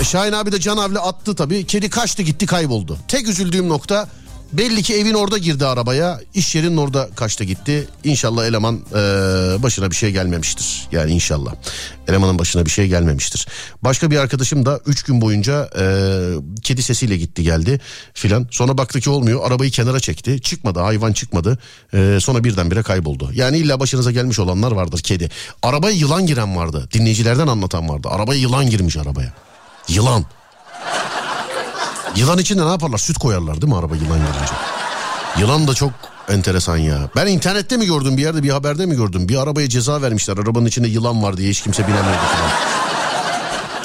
E, 0.00 0.04
Şahin 0.04 0.32
abi 0.32 0.52
de 0.52 0.60
canavle 0.60 0.98
attı 0.98 1.34
tabii. 1.36 1.66
Kedi 1.66 1.90
kaçtı 1.90 2.22
gitti 2.22 2.46
kayboldu. 2.46 2.98
Tek 3.08 3.28
üzüldüğüm 3.28 3.68
nokta 3.68 4.08
Belli 4.52 4.82
ki 4.82 4.94
evin 4.94 5.14
orada 5.14 5.38
girdi 5.38 5.66
arabaya. 5.66 6.20
iş 6.34 6.54
yerinin 6.54 6.76
orada 6.76 7.08
kaçta 7.16 7.44
gitti. 7.44 7.88
İnşallah 8.04 8.46
eleman 8.46 8.80
e, 8.90 8.96
başına 9.62 9.90
bir 9.90 9.96
şey 9.96 10.10
gelmemiştir. 10.10 10.88
Yani 10.92 11.12
inşallah. 11.12 11.54
Elemanın 12.08 12.38
başına 12.38 12.64
bir 12.64 12.70
şey 12.70 12.88
gelmemiştir. 12.88 13.48
Başka 13.82 14.10
bir 14.10 14.16
arkadaşım 14.16 14.66
da 14.66 14.80
3 14.86 15.02
gün 15.02 15.20
boyunca 15.20 15.70
e, 15.78 15.84
kedi 16.62 16.82
sesiyle 16.82 17.16
gitti 17.16 17.42
geldi 17.42 17.80
filan. 18.14 18.46
Sonra 18.50 18.78
baktı 18.78 19.00
ki 19.00 19.10
olmuyor. 19.10 19.40
Arabayı 19.46 19.70
kenara 19.70 20.00
çekti. 20.00 20.40
Çıkmadı 20.40 20.80
hayvan 20.80 21.12
çıkmadı. 21.12 21.58
E, 21.94 22.18
sonra 22.20 22.44
birdenbire 22.44 22.82
kayboldu. 22.82 23.30
Yani 23.34 23.58
illa 23.58 23.80
başınıza 23.80 24.10
gelmiş 24.10 24.38
olanlar 24.38 24.72
vardır 24.72 24.98
kedi. 24.98 25.30
Arabaya 25.62 25.96
yılan 25.96 26.26
giren 26.26 26.56
vardı. 26.56 26.88
Dinleyicilerden 26.92 27.46
anlatan 27.46 27.88
vardı. 27.88 28.08
Arabaya 28.10 28.40
yılan 28.40 28.70
girmiş 28.70 28.96
arabaya. 28.96 29.32
Yılan. 29.88 30.24
Yılan 32.16 32.38
içinde 32.38 32.66
ne 32.66 32.70
yaparlar? 32.70 32.98
Süt 32.98 33.18
koyarlar 33.18 33.62
değil 33.62 33.72
mi 33.72 33.78
araba 33.78 33.96
yılan 33.96 34.18
gelince? 34.18 34.52
Yılan 35.38 35.68
da 35.68 35.74
çok 35.74 35.92
enteresan 36.28 36.76
ya. 36.76 37.10
Ben 37.16 37.26
internette 37.26 37.76
mi 37.76 37.86
gördüm 37.86 38.16
bir 38.16 38.22
yerde 38.22 38.42
bir 38.42 38.50
haberde 38.50 38.86
mi 38.86 38.96
gördüm? 38.96 39.28
Bir 39.28 39.36
arabaya 39.36 39.68
ceza 39.68 40.02
vermişler. 40.02 40.36
Arabanın 40.38 40.66
içinde 40.66 40.88
yılan 40.88 41.22
var 41.22 41.36
diye 41.36 41.50
hiç 41.50 41.62
kimse 41.62 41.82
bilemiyordu 41.82 42.18
falan. 42.32 42.50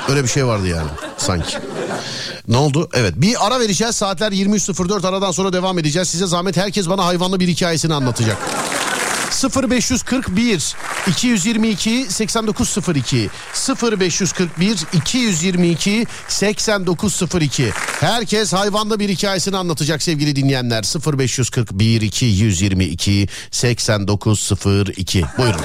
Öyle 0.10 0.24
bir 0.24 0.30
şey 0.30 0.46
vardı 0.46 0.68
yani 0.68 0.88
sanki. 1.18 1.58
Ne 2.48 2.58
oldu? 2.58 2.90
Evet 2.94 3.14
bir 3.18 3.48
ara 3.48 3.60
vereceğiz. 3.60 3.96
Saatler 3.96 4.32
23.04 4.32 5.08
aradan 5.08 5.32
sonra 5.32 5.54
devam 5.54 5.80
edeceğiz. 5.80 6.08
Size 6.10 6.28
zahmet 6.28 6.58
herkes 6.58 6.90
bana 6.90 7.06
hayvanlı 7.06 7.40
bir 7.40 7.48
hikayesini 7.48 7.94
anlatacak. 7.94 8.38
0541 9.50 10.76
222 11.08 12.06
8902 12.10 13.30
0541 13.92 14.86
222 14.94 16.06
8902 16.28 17.72
Herkes 18.00 18.54
hayvanlı 18.54 19.00
bir 19.00 19.10
hikayesini 19.10 19.58
anlatacak 19.58 20.04
sevgili 20.04 20.36
dinleyenler. 20.36 20.84
0541 21.18 22.02
222 22.02 23.28
8902 23.52 25.26
Buyurun. 25.38 25.62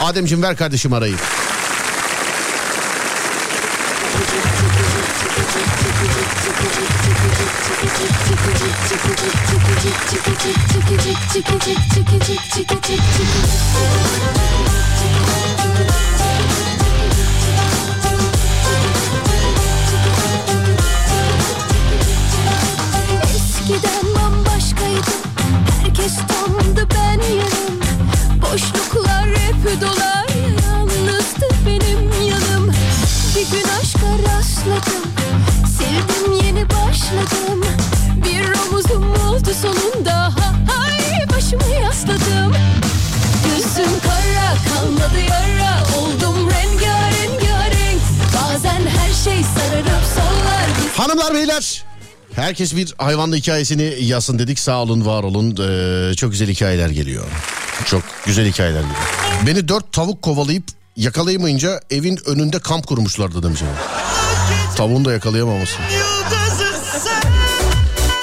Ademciğim 0.00 0.42
ver 0.42 0.56
kardeşim 0.56 0.92
arayı. 0.92 1.16
Eskiden 23.34 24.14
bambaşkaydım 24.14 25.02
Herkes 25.82 26.16
tamdı 26.16 26.88
ben 26.94 27.20
yarım 27.34 27.76
Boşluklar 28.42 29.28
hep 29.28 29.80
dolar. 29.80 30.26
Yalnızdı 30.64 31.48
benim 31.66 32.28
yanım. 32.28 32.72
Bir 33.36 33.50
gün 33.50 33.68
aşka 33.80 34.08
rastladım 34.28 35.02
Sevdim 35.78 36.32
yeni 36.46 36.70
başladım. 36.70 37.64
Bir 38.24 38.44
omuzum 38.68 39.10
oldu 39.10 39.50
sonunda. 39.62 40.14
Ha, 40.14 40.54
Hay 40.68 41.28
başımı 41.36 41.74
yasladım. 41.84 42.52
Gözüm 43.44 44.00
kara 44.02 44.54
kalmadı 44.74 45.20
yara. 45.28 45.78
Oldum 45.98 46.50
rengarenk 46.50 48.00
Bazen 48.34 48.86
her 48.86 49.12
şey 49.24 49.42
sararıp 49.54 50.04
sollar. 50.14 50.66
Hanımlar 50.96 51.34
beyler 51.34 51.84
herkes 52.34 52.76
bir 52.76 52.94
hayvanlı 52.98 53.36
hikayesini 53.36 53.94
yazsın 54.00 54.38
dedik. 54.38 54.58
Sağ 54.58 54.82
olun 54.82 55.06
var 55.06 55.22
olun. 55.22 55.50
Ee, 55.50 56.14
çok 56.14 56.30
güzel 56.30 56.48
hikayeler 56.48 56.88
geliyor. 56.90 57.24
Çok 57.86 58.02
güzel 58.26 58.46
hikayeler 58.48 58.80
geliyor. 58.80 58.96
Beni 59.46 59.68
dört 59.68 59.92
tavuk 59.92 60.22
kovalayıp 60.22 60.64
yakalayamayınca 60.96 61.80
evin 61.90 62.18
önünde 62.26 62.58
kamp 62.58 62.86
kurmuşlardı 62.86 63.42
demiş. 63.42 63.60
Efendim. 64.76 64.94
Tavuğun 64.94 65.04
da 65.04 65.12
yakalayamaması. 65.12 65.74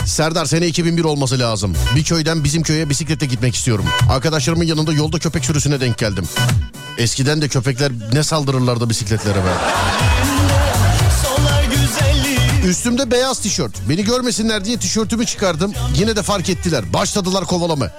Serdar 0.05 0.45
sene 0.45 0.67
2001 0.67 1.03
olması 1.03 1.39
lazım. 1.39 1.75
Bir 1.95 2.03
köyden 2.03 2.43
bizim 2.43 2.63
köye 2.63 2.89
bisikletle 2.89 3.25
gitmek 3.27 3.55
istiyorum. 3.55 3.85
Arkadaşlarımın 4.09 4.65
yanında 4.65 4.93
yolda 4.93 5.19
köpek 5.19 5.45
sürüsüne 5.45 5.81
denk 5.81 5.97
geldim. 5.97 6.25
Eskiden 6.97 7.41
de 7.41 7.47
köpekler 7.47 7.91
ne 8.13 8.23
saldırırlardı 8.23 8.89
bisikletlere 8.89 9.35
be. 9.35 9.53
Üstümde 12.67 13.11
beyaz 13.11 13.39
tişört. 13.39 13.71
Beni 13.89 14.03
görmesinler 14.03 14.65
diye 14.65 14.77
tişörtümü 14.77 15.25
çıkardım. 15.25 15.73
Yine 15.95 16.15
de 16.15 16.23
fark 16.23 16.49
ettiler. 16.49 16.93
Başladılar 16.93 17.45
kovalama. 17.45 17.89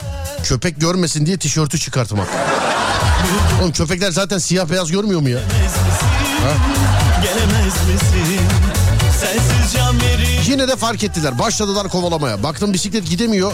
Köpek 0.45 0.81
görmesin 0.81 1.27
diye 1.27 1.39
tişörtü 1.39 1.79
çıkartmak. 1.79 2.29
Oğlum 3.63 3.73
köpekler 3.73 4.11
zaten 4.11 4.39
siyah 4.39 4.71
beyaz 4.71 4.91
görmüyor 4.91 5.21
mu 5.21 5.29
ya? 5.29 5.41
gelemez 7.25 7.75
misin? 7.89 8.34
Yine 10.49 10.69
de 10.69 10.77
fark 10.77 11.05
ettiler. 11.05 11.39
Başladılar 11.39 11.89
kovalamaya. 11.89 12.43
Baktım 12.43 12.73
bisiklet 12.73 13.11
gidemiyor. 13.11 13.53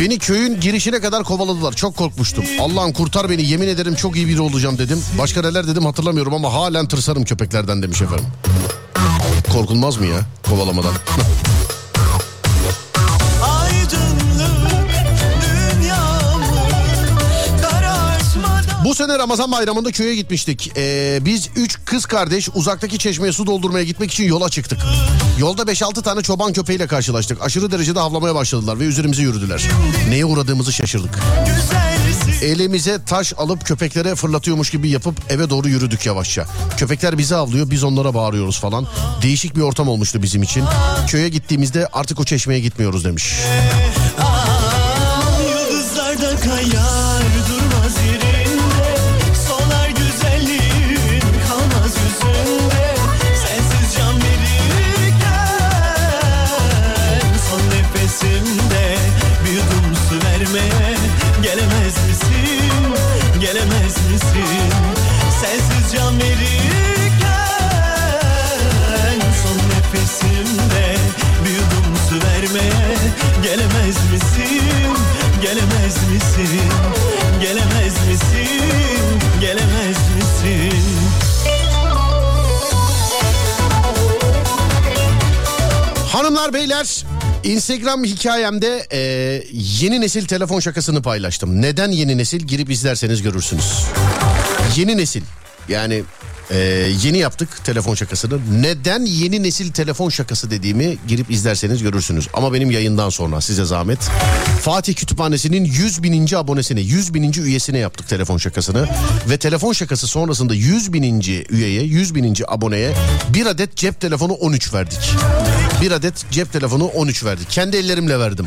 Beni 0.00 0.18
köyün 0.18 0.60
girişine 0.60 1.00
kadar 1.00 1.24
kovaladılar. 1.24 1.72
Çok 1.72 1.96
korkmuştum. 1.96 2.44
Allah'ım 2.60 2.92
kurtar 2.92 3.30
beni 3.30 3.42
yemin 3.48 3.68
ederim 3.68 3.94
çok 3.94 4.16
iyi 4.16 4.28
biri 4.28 4.40
olacağım 4.40 4.78
dedim. 4.78 5.02
Başka 5.18 5.40
neler 5.42 5.66
dedim 5.66 5.84
hatırlamıyorum 5.86 6.34
ama 6.34 6.52
halen 6.52 6.88
tırsarım 6.88 7.24
köpeklerden 7.24 7.82
demiş 7.82 8.02
efendim. 8.02 8.26
Korkulmaz 9.52 9.96
mı 9.96 10.06
ya 10.06 10.20
kovalamadan? 10.50 10.92
Bu 18.84 18.94
sene 18.94 19.18
Ramazan 19.18 19.52
bayramında 19.52 19.92
köye 19.92 20.14
gitmiştik. 20.14 20.72
Ee, 20.76 21.18
biz 21.24 21.48
üç 21.56 21.78
kız 21.84 22.06
kardeş 22.06 22.48
uzaktaki 22.54 22.98
çeşmeye 22.98 23.32
su 23.32 23.46
doldurmaya 23.46 23.84
gitmek 23.84 24.12
için 24.12 24.24
yola 24.24 24.48
çıktık. 24.48 24.78
Yolda 25.38 25.62
5-6 25.62 26.02
tane 26.02 26.22
çoban 26.22 26.52
köpeğiyle 26.52 26.86
karşılaştık. 26.86 27.42
Aşırı 27.42 27.72
derecede 27.72 27.98
havlamaya 27.98 28.34
başladılar 28.34 28.80
ve 28.80 28.84
üzerimize 28.84 29.22
yürüdüler. 29.22 29.68
Neye 30.08 30.24
uğradığımızı 30.24 30.72
şaşırdık. 30.72 31.18
Elimize 32.42 33.04
taş 33.04 33.32
alıp 33.36 33.66
köpeklere 33.66 34.14
fırlatıyormuş 34.14 34.70
gibi 34.70 34.88
yapıp 34.88 35.32
eve 35.32 35.50
doğru 35.50 35.68
yürüdük 35.68 36.06
yavaşça. 36.06 36.46
Köpekler 36.76 37.18
bizi 37.18 37.36
avlıyor 37.36 37.70
biz 37.70 37.84
onlara 37.84 38.14
bağırıyoruz 38.14 38.60
falan. 38.60 38.86
Değişik 39.22 39.56
bir 39.56 39.60
ortam 39.60 39.88
olmuştu 39.88 40.22
bizim 40.22 40.42
için. 40.42 40.64
Köye 41.08 41.28
gittiğimizde 41.28 41.88
artık 41.92 42.20
o 42.20 42.24
çeşmeye 42.24 42.60
gitmiyoruz 42.60 43.04
demiş. 43.04 43.34
Yıldızlarda 45.40 46.36
kayar 46.40 46.83
Beyler 86.54 87.04
Instagram 87.44 88.04
hikayemde 88.04 88.86
e, 88.92 88.98
yeni 89.52 90.00
nesil 90.00 90.26
telefon 90.26 90.60
şakasını 90.60 91.02
paylaştım. 91.02 91.62
Neden 91.62 91.90
yeni 91.90 92.18
nesil 92.18 92.40
girip 92.40 92.70
izlerseniz 92.70 93.22
görürsünüz. 93.22 93.84
Yeni 94.76 94.96
nesil 94.96 95.22
yani 95.68 96.04
e, 96.50 96.56
yeni 97.04 97.18
yaptık 97.18 97.64
telefon 97.64 97.94
şakasını. 97.94 98.38
Neden 98.62 99.04
yeni 99.04 99.42
nesil 99.42 99.72
telefon 99.72 100.08
şakası 100.08 100.50
dediğimi 100.50 100.96
girip 101.08 101.30
izlerseniz 101.30 101.82
görürsünüz. 101.82 102.28
Ama 102.34 102.52
benim 102.52 102.70
yayından 102.70 103.10
sonra 103.10 103.40
size 103.40 103.64
zahmet. 103.64 103.98
Fatih 104.60 104.94
Kütüphanesi'nin 104.94 105.64
100 105.64 106.02
bininci 106.02 106.38
abonesine 106.38 106.80
100 106.80 107.14
bininci 107.14 107.40
üyesine 107.40 107.78
yaptık 107.78 108.08
telefon 108.08 108.38
şakasını. 108.38 108.88
Ve 109.30 109.36
telefon 109.36 109.72
şakası 109.72 110.06
sonrasında 110.06 110.54
100 110.54 110.92
bininci 110.92 111.46
üyeye 111.48 111.82
100 111.82 112.14
bininci 112.14 112.50
aboneye 112.50 112.92
bir 113.28 113.46
adet 113.46 113.76
cep 113.76 114.00
telefonu 114.00 114.32
13 114.32 114.74
verdik. 114.74 115.10
Bir 115.82 115.90
adet 115.90 116.30
cep 116.30 116.52
telefonu 116.52 116.84
13 116.84 117.24
verdik. 117.24 117.50
Kendi 117.50 117.76
ellerimle 117.76 118.18
verdim. 118.18 118.46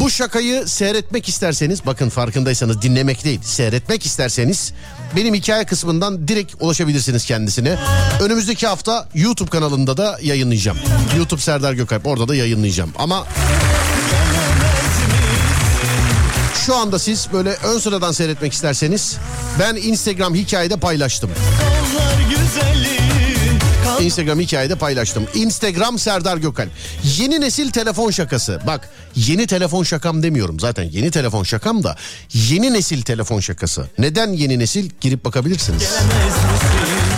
Bu 0.00 0.10
şakayı 0.10 0.68
seyretmek 0.68 1.28
isterseniz 1.28 1.86
bakın 1.86 2.08
farkındaysanız 2.08 2.82
dinlemek 2.82 3.24
değil 3.24 3.40
seyretmek 3.42 4.06
isterseniz 4.06 4.72
benim 5.16 5.34
hikaye 5.34 5.64
kısmından 5.64 6.28
direkt 6.28 6.54
ulaşabilirsiniz 6.60 7.24
kendisine. 7.24 7.78
Önümüzdeki 8.20 8.66
hafta 8.66 9.08
YouTube 9.14 9.50
kanalında 9.50 9.96
da 9.96 10.18
yayınlayacağım. 10.22 10.78
YouTube 11.16 11.40
Serdar 11.40 11.72
Gökalp 11.72 12.06
orada 12.06 12.28
da 12.28 12.34
yayınlayacağım. 12.34 12.92
Ama 12.98 13.26
şu 16.66 16.76
anda 16.76 16.98
siz 16.98 17.28
böyle 17.32 17.50
ön 17.50 17.78
sıradan 17.78 18.12
seyretmek 18.12 18.52
isterseniz 18.52 19.16
ben 19.60 19.74
Instagram 19.76 20.34
hikayede 20.34 20.76
paylaştım. 20.76 21.30
Instagram 24.04 24.40
hikayede 24.40 24.74
paylaştım. 24.74 25.26
Instagram 25.34 25.98
Serdar 25.98 26.36
Gökalp. 26.36 26.70
Yeni 27.18 27.40
nesil 27.40 27.70
telefon 27.70 28.10
şakası. 28.10 28.60
Bak 28.66 28.88
yeni 29.16 29.46
telefon 29.46 29.82
şakam 29.82 30.22
demiyorum 30.22 30.60
zaten 30.60 30.84
yeni 30.84 31.10
telefon 31.10 31.42
şakam 31.42 31.84
da 31.84 31.96
yeni 32.34 32.72
nesil 32.72 33.02
telefon 33.02 33.40
şakası. 33.40 33.86
Neden 33.98 34.32
yeni 34.32 34.58
nesil 34.58 34.90
girip 35.00 35.24
bakabilirsiniz. 35.24 35.82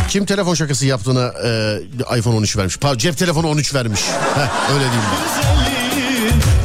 Kim 0.09 0.26
telefon 0.26 0.55
şakası 0.55 0.87
yaptığına 0.87 1.32
e, 1.45 2.18
iPhone 2.18 2.37
13 2.37 2.57
vermiş. 2.57 2.76
Pardon 2.76 2.99
cep 2.99 3.18
telefonu 3.18 3.49
13 3.49 3.74
vermiş. 3.74 4.01
Heh, 4.34 4.70
öyle 4.70 4.84
diyeyim 4.84 5.03
ben. 5.12 5.57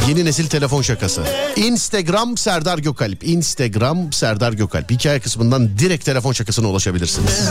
Yeni 0.10 0.26
nesil 0.26 0.48
telefon 0.48 0.82
şakası. 0.82 1.24
Instagram 1.56 2.38
Serdar 2.38 2.78
Gökalp. 2.78 3.24
Instagram 3.24 4.14
Serdar 4.14 4.54
Gökalp. 4.54 4.92
Hikaye 4.92 5.20
kısmından 5.20 5.78
direkt 5.78 6.06
telefon 6.06 6.34
şakasına 6.34 6.68
ulaşabilirsiniz. 6.68 7.50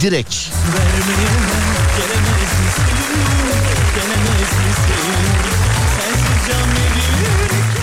Direkt. 0.00 0.34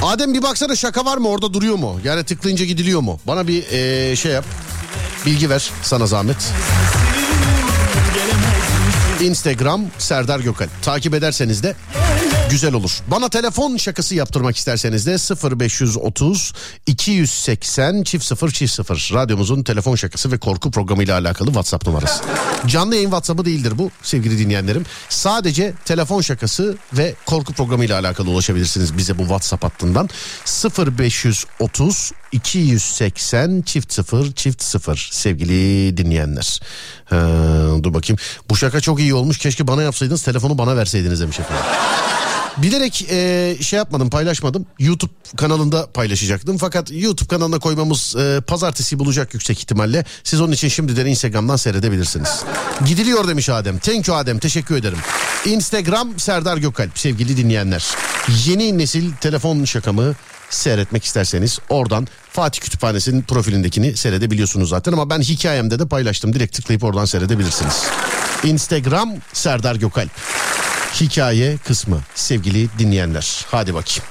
Adem 0.04 0.34
bir 0.34 0.42
baksana 0.44 0.76
şaka 0.76 1.06
var 1.06 1.18
mı 1.18 1.28
orada 1.28 1.54
duruyor 1.54 1.76
mu? 1.76 2.00
Yani 2.04 2.24
tıklayınca 2.24 2.66
gidiliyor 2.66 3.02
mu? 3.02 3.20
Bana 3.28 3.48
bir 3.48 3.64
eee, 3.64 4.16
şey 4.16 4.32
yap. 4.32 4.46
Bilgi 5.26 5.50
ver 5.50 5.72
sana 5.82 6.08
zahmet. 6.08 6.38
Instagram 9.22 9.82
Serdar 9.98 10.40
Gökal. 10.40 10.68
Takip 10.82 11.14
ederseniz 11.14 11.64
de 11.64 11.76
güzel 12.50 12.74
olur. 12.74 13.00
Bana 13.08 13.30
telefon 13.30 13.78
şakası 13.78 14.16
yaptırmak 14.16 14.58
isterseniz 14.58 15.06
de 15.06 15.60
0530 15.60 16.54
280 16.88 18.04
çift 18.04 18.26
0 18.26 18.52
çift 18.52 18.74
0 18.74 19.12
radyomuzun 19.14 19.64
telefon 19.64 19.96
şakası 19.96 20.32
ve 20.32 20.38
korku 20.38 20.72
programı 20.72 21.04
ile 21.04 21.14
alakalı 21.14 21.48
WhatsApp 21.48 21.88
numarası. 21.88 22.24
Canlı 22.68 22.96
yayın 22.96 23.08
WhatsApp'ı 23.08 23.46
değildir 23.46 23.74
bu 23.78 23.92
sevgili 24.02 24.40
dinleyenlerim. 24.40 24.86
Sadece 25.10 25.74
telefon 25.86 26.22
şakası 26.22 26.78
ve 26.94 27.16
korku 27.26 27.54
programı 27.54 27.86
ile 27.86 27.94
alakalı 27.94 28.30
ulaşabilirsiniz 28.30 28.98
bize 28.98 29.18
bu 29.18 29.22
WhatsApp 29.22 29.64
hattından 29.64 30.10
0530 31.00 32.12
280 32.32 33.62
çift 33.62 33.94
0 33.94 34.32
çift 34.32 34.64
0 34.64 35.10
sevgili 35.12 35.98
dinleyenler. 35.98 36.60
Ha, 37.10 37.18
dur 37.84 37.94
bakayım. 37.94 38.20
Bu 38.50 38.56
şaka 38.56 38.82
çok 38.82 39.00
iyi 39.00 39.14
olmuş. 39.14 39.38
Keşke 39.38 39.68
bana 39.68 39.84
yapsaydınız 39.84 40.24
telefonu 40.24 40.58
bana 40.58 40.78
verseydiniz 40.78 41.22
demiş 41.22 41.40
efendim. 41.40 41.66
Bilerek 42.58 43.06
e, 43.12 43.58
şey 43.62 43.78
yapmadım 43.78 44.10
paylaşmadım. 44.10 44.66
YouTube 44.80 45.12
kanalında 45.38 45.88
paylaşacaktım. 45.92 46.58
Fakat 46.58 46.92
YouTube 46.92 47.28
kanalına 47.28 47.60
koymamız 47.60 48.16
e, 48.16 48.42
pazartesi 48.48 49.00
bulacak 49.00 49.34
yüksek 49.34 49.60
ihtimalle. 49.60 50.06
Siz 50.24 50.42
onun 50.42 50.52
için 50.52 50.68
şimdiden 50.68 51.06
Instagram'dan 51.06 51.56
seyredebilirsiniz. 51.56 52.44
Gidiliyor 52.86 53.28
demiş 53.28 53.50
Adem. 53.50 53.80
Thank 53.80 54.08
you 54.08 54.18
Adem 54.18 54.40
teşekkür 54.40 54.76
ederim. 54.76 54.98
Instagram 55.46 56.20
Serdar 56.20 56.58
Gökalp 56.58 57.00
sevgili 57.00 57.38
dinleyenler. 57.38 57.86
Yeni 58.46 58.78
nesil 58.78 59.12
telefon 59.22 59.66
şakamı 59.66 60.16
seyretmek 60.50 61.04
isterseniz 61.04 61.60
oradan 61.70 62.08
Fatih 62.38 62.62
Kütüphanesi'nin 62.62 63.22
profilindekini 63.22 63.98
seyredebiliyorsunuz 63.98 64.70
zaten 64.70 64.94
ama 64.94 65.10
ben 65.10 65.22
hikayemde 65.22 65.80
de 65.80 65.88
paylaştım. 65.88 66.34
Direkt 66.34 66.56
tıklayıp 66.56 66.84
oradan 66.84 67.06
seyredebilirsiniz. 67.06 67.84
Instagram 68.44 69.14
Serdar 69.34 69.76
Gökalp. 69.76 70.12
Hikaye 71.02 71.58
kısmı 71.58 72.02
sevgili 72.16 72.70
dinleyenler. 72.80 73.46
Hadi 73.52 73.74
bakayım. 73.74 74.04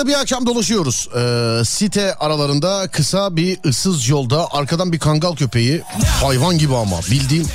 Yazlıkta 0.00 0.18
bir 0.18 0.22
akşam 0.22 0.46
dolaşıyoruz. 0.46 1.08
Ee, 1.16 1.64
site 1.64 2.14
aralarında 2.14 2.88
kısa 2.88 3.36
bir 3.36 3.58
ıssız 3.66 4.08
yolda 4.08 4.48
arkadan 4.52 4.92
bir 4.92 4.98
kangal 4.98 5.36
köpeği 5.36 5.82
hayvan 6.22 6.58
gibi 6.58 6.76
ama 6.76 7.00
bildiğim 7.10 7.46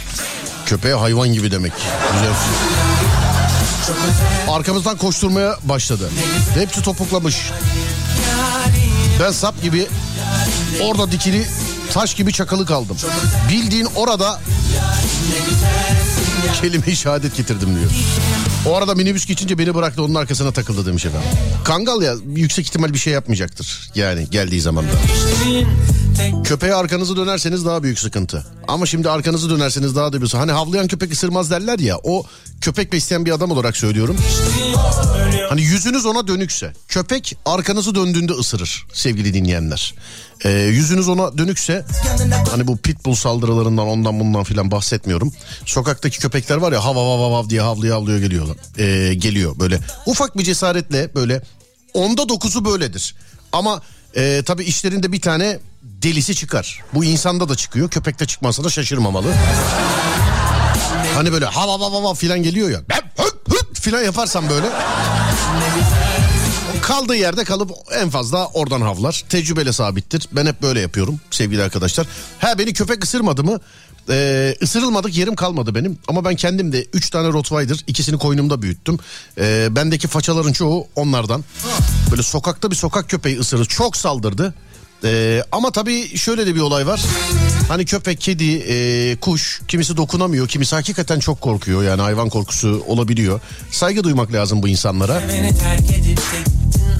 köpeğe 0.65 0.93
hayvan 0.93 1.33
gibi 1.33 1.51
demek. 1.51 1.71
Güzel. 2.13 2.33
Arkamızdan 4.49 4.97
koşturmaya 4.97 5.57
başladı. 5.63 6.09
Hepsi 6.53 6.81
topuklamış. 6.81 7.51
Ben 9.21 9.31
sap 9.31 9.61
gibi 9.61 9.87
orada 10.81 11.11
dikili 11.11 11.45
taş 11.93 12.13
gibi 12.13 12.33
çakalı 12.33 12.65
kaldım. 12.65 12.97
Bildiğin 13.49 13.87
orada 13.95 14.39
kelime-i 16.53 16.95
şehadet 16.95 17.35
getirdim 17.37 17.69
diyor. 17.75 17.91
O 18.65 18.75
arada 18.75 18.95
minibüs 18.95 19.25
geçince 19.25 19.57
beni 19.57 19.75
bıraktı 19.75 20.03
onun 20.03 20.15
arkasına 20.15 20.51
takıldı 20.51 20.85
demiş 20.85 21.05
efendim. 21.05 21.29
Kangal 21.63 22.01
ya 22.01 22.13
yüksek 22.35 22.65
ihtimal 22.65 22.93
bir 22.93 22.97
şey 22.97 23.13
yapmayacaktır. 23.13 23.89
Yani 23.95 24.29
geldiği 24.29 24.61
zaman 24.61 24.85
da. 24.85 24.89
Köpeğe 26.43 26.73
arkanızı 26.73 27.17
dönerseniz 27.17 27.65
daha 27.65 27.83
büyük 27.83 27.99
sıkıntı. 27.99 28.45
Ama 28.67 28.85
şimdi 28.85 29.09
arkanızı 29.09 29.49
dönerseniz 29.49 29.95
daha 29.95 30.13
da 30.13 30.21
bir 30.21 30.29
Hani 30.29 30.51
havlayan 30.51 30.87
köpek 30.87 31.13
ısırmaz 31.13 31.51
derler 31.51 31.79
ya. 31.79 31.97
O 32.03 32.25
köpek 32.61 32.93
besleyen 32.93 33.25
bir 33.25 33.31
adam 33.31 33.51
olarak 33.51 33.77
söylüyorum. 33.77 34.17
Hani 35.49 35.61
yüzünüz 35.61 36.05
ona 36.05 36.27
dönükse. 36.27 36.73
Köpek 36.87 37.37
arkanızı 37.45 37.95
döndüğünde 37.95 38.33
ısırır 38.33 38.85
sevgili 38.93 39.33
dinleyenler. 39.33 39.95
Ee, 40.45 40.49
yüzünüz 40.49 41.07
ona 41.07 41.37
dönükse 41.37 41.85
hani 42.51 42.67
bu 42.67 42.77
pitbull 42.77 43.15
saldırılarından 43.15 43.87
ondan 43.87 44.19
bundan 44.19 44.43
filan 44.43 44.71
bahsetmiyorum. 44.71 45.33
Sokaktaki 45.65 46.19
köpekler 46.19 46.55
var 46.57 46.71
ya 46.71 46.85
hav 46.85 46.95
hav 46.95 47.19
hav 47.19 47.31
hav 47.31 47.49
diye 47.49 47.61
havlıyor 47.61 47.95
havlıyor 47.95 48.19
geliyor. 48.19 48.47
Ee, 48.77 49.13
geliyor 49.13 49.59
böyle 49.59 49.79
ufak 50.05 50.37
bir 50.37 50.43
cesaretle 50.43 51.15
böyle 51.15 51.41
onda 51.93 52.29
dokuzu 52.29 52.65
böyledir. 52.65 53.15
Ama 53.51 53.81
e, 54.15 54.43
tabii 54.45 54.63
işlerinde 54.63 55.11
bir 55.11 55.21
tane 55.21 55.59
delisi 55.85 56.35
çıkar. 56.35 56.81
Bu 56.93 57.05
insanda 57.05 57.49
da 57.49 57.55
çıkıyor 57.55 57.89
köpekte 57.89 58.25
çıkmasa 58.25 58.63
da 58.63 58.69
şaşırmamalı. 58.69 59.33
Hani 61.15 61.31
böyle 61.31 61.45
hav 61.45 61.69
hav 61.69 61.79
hav 61.79 62.03
hav 62.03 62.15
filan 62.15 62.43
geliyor 62.43 62.69
ya. 62.69 62.79
Ben 62.89 63.01
hıt 63.23 63.35
hıt 63.49 63.79
filan 63.79 64.03
yaparsan 64.03 64.49
böyle. 64.49 64.67
Kaldığı 66.81 67.15
yerde 67.15 67.43
kalıp 67.43 67.71
en 68.01 68.09
fazla 68.09 68.47
oradan 68.47 68.81
havlar. 68.81 69.23
Tecrübeyle 69.29 69.73
sabittir. 69.73 70.29
Ben 70.31 70.45
hep 70.45 70.61
böyle 70.61 70.79
yapıyorum 70.79 71.19
sevgili 71.31 71.63
arkadaşlar. 71.63 72.07
Ha 72.39 72.57
beni 72.59 72.73
köpek 72.73 73.03
ısırmadı 73.03 73.43
mı? 73.43 73.59
Ee, 74.09 74.55
ısırılmadık 74.61 75.17
yerim 75.17 75.35
kalmadı 75.35 75.75
benim. 75.75 75.97
Ama 76.07 76.25
ben 76.25 76.35
kendim 76.35 76.71
de 76.73 76.85
3 76.93 77.09
tane 77.09 77.27
Rottweiler 77.27 77.83
ikisini 77.87 78.17
koynumda 78.17 78.61
büyüttüm. 78.61 78.99
Ee, 79.37 79.67
bendeki 79.71 80.07
façaların 80.07 80.53
çoğu 80.53 80.87
onlardan. 80.95 81.43
Böyle 82.11 82.23
sokakta 82.23 82.71
bir 82.71 82.75
sokak 82.75 83.09
köpeği 83.09 83.39
ısırır. 83.39 83.65
Çok 83.65 83.97
saldırdı. 83.97 84.53
Ee, 85.05 85.43
ama 85.51 85.71
tabii 85.71 86.17
şöyle 86.17 86.47
de 86.47 86.55
bir 86.55 86.59
olay 86.59 86.87
var. 86.87 87.01
Hani 87.67 87.85
köpek, 87.85 88.21
kedi, 88.21 88.53
e, 88.53 89.15
kuş 89.15 89.61
kimisi 89.67 89.97
dokunamıyor, 89.97 90.47
kimisi 90.47 90.75
hakikaten 90.75 91.19
çok 91.19 91.41
korkuyor. 91.41 91.83
Yani 91.83 92.01
hayvan 92.01 92.29
korkusu 92.29 92.83
olabiliyor. 92.87 93.39
Saygı 93.71 94.03
duymak 94.03 94.33
lazım 94.33 94.63
bu 94.63 94.67
insanlara. 94.67 95.21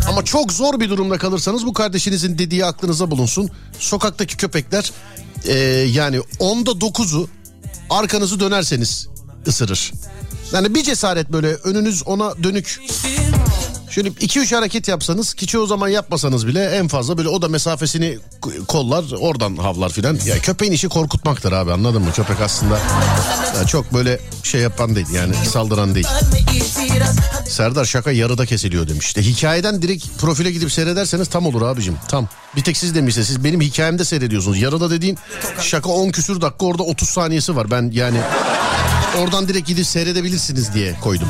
Ama 0.09 0.25
çok 0.25 0.53
zor 0.53 0.79
bir 0.79 0.89
durumda 0.89 1.17
kalırsanız 1.17 1.65
bu 1.65 1.73
kardeşinizin 1.73 2.37
dediği 2.37 2.65
aklınıza 2.65 3.11
bulunsun. 3.11 3.49
Sokaktaki 3.79 4.37
köpekler 4.37 4.91
e, 5.47 5.53
yani 5.91 6.21
onda 6.39 6.81
dokuzu 6.81 7.29
arkanızı 7.89 8.39
dönerseniz 8.39 9.07
ısırır. 9.47 9.91
Yani 10.53 10.75
bir 10.75 10.83
cesaret 10.83 11.31
böyle 11.31 11.47
önünüz 11.53 12.07
ona 12.07 12.43
dönük. 12.43 12.81
Şöyle 13.95 14.09
iki 14.19 14.39
üç 14.39 14.53
hareket 14.53 14.87
yapsanız 14.87 15.33
ki 15.33 15.47
çoğu 15.47 15.67
zaman 15.67 15.87
yapmasanız 15.87 16.47
bile 16.47 16.65
en 16.65 16.87
fazla 16.87 17.17
böyle 17.17 17.29
o 17.29 17.41
da 17.41 17.47
mesafesini 17.47 18.17
kollar 18.67 19.05
oradan 19.19 19.55
havlar 19.55 19.89
filan. 19.89 20.19
Ya 20.25 20.39
köpeğin 20.39 20.71
işi 20.71 20.89
korkutmaktır 20.89 21.51
abi 21.51 21.71
anladın 21.71 22.01
mı? 22.01 22.11
Köpek 22.11 22.41
aslında 22.41 22.79
ya 23.59 23.67
çok 23.67 23.93
böyle 23.93 24.19
şey 24.43 24.61
yapan 24.61 24.95
değil 24.95 25.07
yani 25.13 25.35
saldıran 25.35 25.95
değil. 25.95 26.07
Serdar 27.49 27.85
şaka 27.85 28.11
yarıda 28.11 28.45
kesiliyor 28.45 28.87
demiş. 28.87 29.05
İşte 29.05 29.21
hikayeden 29.21 29.81
direkt 29.81 30.05
profile 30.17 30.51
gidip 30.51 30.71
seyrederseniz 30.71 31.27
tam 31.27 31.45
olur 31.45 31.61
abicim. 31.61 31.97
Tam. 32.07 32.27
Bir 32.55 32.63
tek 32.63 32.77
siz 32.77 32.95
demişsiniz. 32.95 33.27
Siz 33.27 33.43
benim 33.43 33.61
hikayemde 33.61 34.05
seyrediyorsunuz. 34.05 34.61
Yarıda 34.61 34.91
dediğim 34.91 35.15
şaka 35.61 35.89
10 35.89 36.09
küsür 36.09 36.41
dakika 36.41 36.65
orada 36.65 36.83
30 36.83 37.09
saniyesi 37.09 37.55
var. 37.55 37.71
Ben 37.71 37.91
yani 37.93 38.17
oradan 39.17 39.47
direkt 39.47 39.67
gidip 39.67 39.85
seyredebilirsiniz 39.85 40.73
diye 40.73 40.95
koydum. 41.01 41.27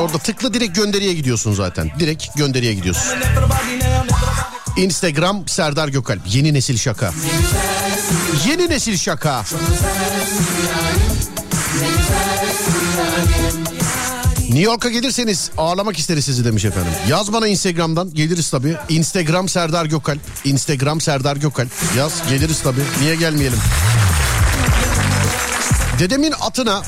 Orada 0.00 0.18
tıkla 0.18 0.54
direkt 0.54 0.76
gönderiye 0.76 1.14
gidiyorsun 1.14 1.52
zaten. 1.52 1.90
Direkt 1.98 2.36
gönderiye 2.36 2.74
gidiyorsun. 2.74 3.02
Instagram 4.76 5.48
Serdar 5.48 5.88
Gökalp. 5.88 6.20
Yeni 6.26 6.54
nesil 6.54 6.76
şaka. 6.76 7.12
Yeni 8.48 8.70
nesil 8.70 8.96
şaka. 8.96 9.44
New 14.40 14.60
York'a 14.60 14.88
gelirseniz 14.90 15.50
ağırlamak 15.58 15.98
isteriz 15.98 16.24
sizi 16.24 16.44
demiş 16.44 16.64
efendim. 16.64 16.92
Yaz 17.08 17.32
bana 17.32 17.46
Instagram'dan 17.46 18.14
geliriz 18.14 18.50
tabii. 18.50 18.76
Instagram 18.88 19.48
Serdar 19.48 19.86
Gökalp. 19.86 20.20
Instagram 20.44 21.00
Serdar 21.00 21.36
Gökalp. 21.36 21.70
Yaz 21.96 22.12
geliriz 22.30 22.62
tabii. 22.62 22.82
Niye 23.00 23.14
gelmeyelim? 23.16 23.58
Dedemin 25.98 26.34
atına 26.40 26.82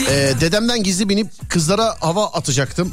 e, 0.00 0.34
dedemden 0.40 0.82
gizli 0.82 1.08
binip 1.08 1.30
kızlara 1.48 1.96
hava 2.00 2.26
atacaktım. 2.26 2.92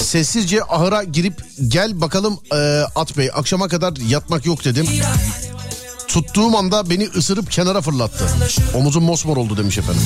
Sessizce 0.00 0.64
ahıra 0.64 1.04
girip 1.04 1.42
gel 1.68 2.00
bakalım 2.00 2.38
e, 2.52 2.56
at 2.94 3.16
bey 3.16 3.30
akşama 3.34 3.68
kadar 3.68 3.96
yatmak 4.08 4.46
yok 4.46 4.64
dedim. 4.64 4.86
Tuttuğum 6.08 6.56
anda 6.56 6.90
beni 6.90 7.08
ısırıp 7.16 7.50
kenara 7.50 7.80
fırlattı. 7.80 8.24
Omuzum 8.74 9.04
mosmor 9.04 9.36
oldu 9.36 9.56
demiş 9.56 9.78
efendim. 9.78 10.02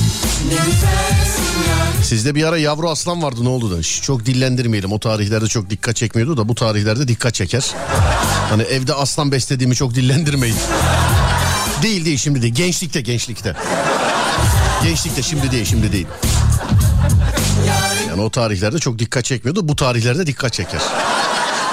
Sizde 2.03 2.35
bir 2.35 2.43
ara 2.43 2.57
yavru 2.57 2.89
aslan 2.89 3.23
vardı 3.23 3.43
ne 3.43 3.49
oldu 3.49 3.71
demiş. 3.71 4.01
Çok 4.03 4.25
dillendirmeyelim 4.25 4.91
o 4.91 4.99
tarihlerde 4.99 5.47
çok 5.47 5.69
dikkat 5.69 5.95
çekmiyordu 5.95 6.37
da 6.37 6.49
bu 6.49 6.55
tarihlerde 6.55 7.07
dikkat 7.07 7.33
çeker. 7.33 7.71
Hani 8.49 8.63
evde 8.63 8.93
aslan 8.93 9.31
beslediğimi 9.31 9.75
çok 9.75 9.95
dillendirmeyin. 9.95 10.57
Değil 11.83 12.05
değil 12.05 12.17
şimdi 12.17 12.41
değil 12.41 12.53
gençlikte 12.53 13.01
gençlikte. 13.01 13.55
Gençlikte 14.83 15.21
şimdi 15.21 15.51
değil 15.51 15.65
şimdi 15.65 15.91
değil. 15.91 16.07
Yani 18.09 18.21
o 18.21 18.29
tarihlerde 18.29 18.79
çok 18.79 18.99
dikkat 18.99 19.25
çekmiyordu. 19.25 19.67
Bu 19.67 19.75
tarihlerde 19.75 20.27
dikkat 20.27 20.53
çeker. 20.53 20.81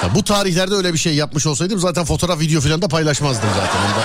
Ya 0.03 0.15
bu 0.15 0.23
tarihlerde 0.23 0.75
öyle 0.75 0.93
bir 0.93 0.97
şey 0.97 1.15
yapmış 1.15 1.47
olsaydım 1.47 1.79
zaten 1.79 2.05
fotoğraf 2.05 2.39
video 2.39 2.61
falan 2.61 2.81
da 2.81 2.87
paylaşmazdım 2.87 3.49
zaten. 3.49 3.79
Onu 3.87 3.95
da 3.95 4.03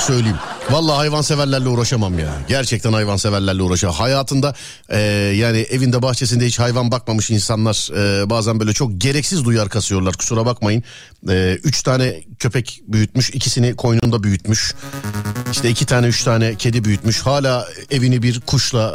söyleyeyim. 0.00 0.36
Vallahi 0.70 0.96
hayvanseverlerle 0.96 1.68
uğraşamam 1.68 2.18
ya. 2.18 2.32
Gerçekten 2.48 2.92
hayvanseverlerle 2.92 3.62
uğraşamam. 3.62 3.96
Hayatında 3.96 4.54
e, 4.88 4.98
yani 5.36 5.58
evinde 5.58 6.02
bahçesinde 6.02 6.46
hiç 6.46 6.58
hayvan 6.58 6.90
bakmamış 6.90 7.30
insanlar 7.30 7.90
e, 7.96 8.30
bazen 8.30 8.60
böyle 8.60 8.72
çok 8.72 9.00
gereksiz 9.00 9.44
duyar 9.44 9.68
kasıyorlar. 9.68 10.14
Kusura 10.14 10.46
bakmayın. 10.46 10.82
E, 11.28 11.58
üç 11.64 11.82
tane 11.82 12.20
köpek 12.38 12.80
büyütmüş, 12.88 13.30
ikisini 13.30 13.76
koynunda 13.76 14.22
büyütmüş. 14.22 14.74
İşte 15.52 15.70
iki 15.70 15.86
tane 15.86 16.06
üç 16.06 16.24
tane 16.24 16.54
kedi 16.54 16.84
büyütmüş. 16.84 17.20
Hala 17.20 17.66
evini 17.90 18.22
bir 18.22 18.40
kuşla 18.40 18.94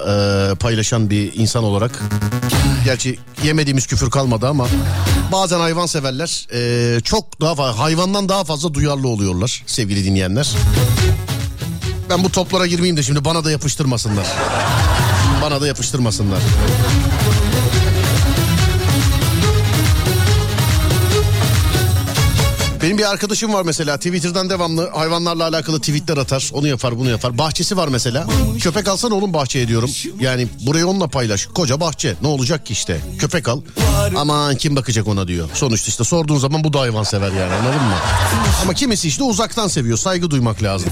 e, 0.52 0.56
paylaşan 0.56 1.10
bir 1.10 1.34
insan 1.34 1.64
olarak. 1.64 2.02
Gerçi 2.86 3.20
yemediğimiz 3.44 3.88
küfür 3.88 4.10
kalmadı 4.10 4.48
ama 4.48 4.68
bazen 5.32 5.60
hayvanseverler 5.60 6.48
e, 6.54 7.00
çok 7.02 7.42
daha 7.42 7.56
fazla 7.56 7.80
hayvandan 7.80 8.30
daha 8.30 8.44
fazla 8.44 8.74
duyarlı 8.74 9.08
oluyorlar 9.08 9.64
sevgili 9.68 10.06
dinleyenler. 10.06 10.56
Ben 12.10 12.23
bu 12.23 12.32
toplara 12.32 12.65
girmeyeyim 12.68 12.98
de 12.98 13.03
şimdi 13.03 13.26
bana 13.26 13.44
da 13.44 13.52
yapıştırmasınlar. 13.52 14.27
Bana 15.41 15.61
da 15.61 15.68
yapıştırmasınlar. 15.68 16.40
Benim 22.86 22.98
bir 22.98 23.12
arkadaşım 23.12 23.53
var 23.53 23.64
mesela 23.66 23.98
Twitter'dan 23.98 24.49
devamlı 24.49 24.90
hayvanlarla 24.90 25.44
alakalı 25.48 25.80
tweetler 25.80 26.18
atar. 26.18 26.49
Onu 26.53 26.68
yapar 26.68 26.99
bunu 26.99 27.10
yapar. 27.10 27.38
Bahçesi 27.38 27.78
var 27.78 27.88
mesela. 27.88 28.28
Köpek 28.60 28.88
alsan 28.88 29.12
oğlum 29.12 29.34
bahçeye 29.34 29.68
diyorum. 29.68 29.90
Yani 30.20 30.48
burayı 30.62 30.88
onunla 30.88 31.07
paylaş. 31.07 31.45
Koca 31.45 31.80
bahçe 31.80 32.16
ne 32.22 32.28
olacak 32.28 32.66
ki 32.66 32.74
işte. 32.74 33.02
Köpek 33.20 33.48
al. 33.48 33.62
Aman 34.16 34.56
kim 34.56 34.76
bakacak 34.76 35.07
ona 35.07 35.28
diyor. 35.28 35.49
Sonuçta 35.53 35.90
işte 35.90 36.03
sorduğun 36.03 36.38
zaman 36.38 36.64
bu 36.64 36.74
da 36.74 36.80
hayvan 36.80 37.03
sever 37.03 37.32
yani 37.32 37.53
anladın 37.53 37.82
mı? 37.82 37.95
Ama 38.64 38.74
kimisi 38.74 39.07
işte 39.07 39.24
uzaktan 39.24 39.68
seviyor. 39.68 39.98
Saygı 39.98 40.32
duymak 40.32 40.64
lazım. 40.64 40.90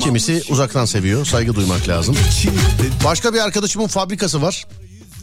Kimisi 0.00 0.42
uzaktan 0.50 0.84
seviyor. 0.84 1.26
Saygı 1.26 1.54
duymak 1.54 1.88
lazım. 1.88 2.16
Başka 3.04 3.34
bir 3.34 3.38
arkadaşımın 3.38 3.86
fabrikası 3.86 4.42
var. 4.42 4.66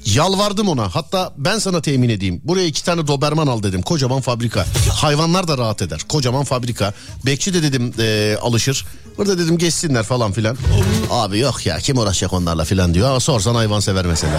Yalvardım 0.05 0.67
ona. 0.69 0.95
Hatta 0.95 1.33
ben 1.37 1.59
sana 1.59 1.81
temin 1.81 2.09
edeyim. 2.09 2.41
Buraya 2.43 2.65
iki 2.65 2.83
tane 2.83 3.07
Doberman 3.07 3.47
al 3.47 3.63
dedim. 3.63 3.81
Kocaman 3.81 4.21
fabrika. 4.21 4.65
Hayvanlar 4.91 5.47
da 5.47 5.57
rahat 5.57 5.81
eder. 5.81 6.01
Kocaman 6.09 6.43
fabrika. 6.43 6.93
Bekçi 7.25 7.53
de 7.53 7.63
dedim 7.63 7.93
e, 7.99 8.37
alışır. 8.41 8.85
Burada 9.17 9.39
dedim 9.39 9.57
geçsinler 9.57 10.03
falan 10.03 10.31
filan. 10.31 10.57
Abi 11.11 11.39
yok 11.39 11.65
ya 11.65 11.77
kim 11.77 11.97
uğraşacak 11.97 12.33
onlarla 12.33 12.65
filan 12.65 12.93
diyor. 12.93 13.09
Ama 13.09 13.19
sorsan 13.19 13.55
hayvan 13.55 13.79
sever 13.79 14.05
mesela. 14.05 14.33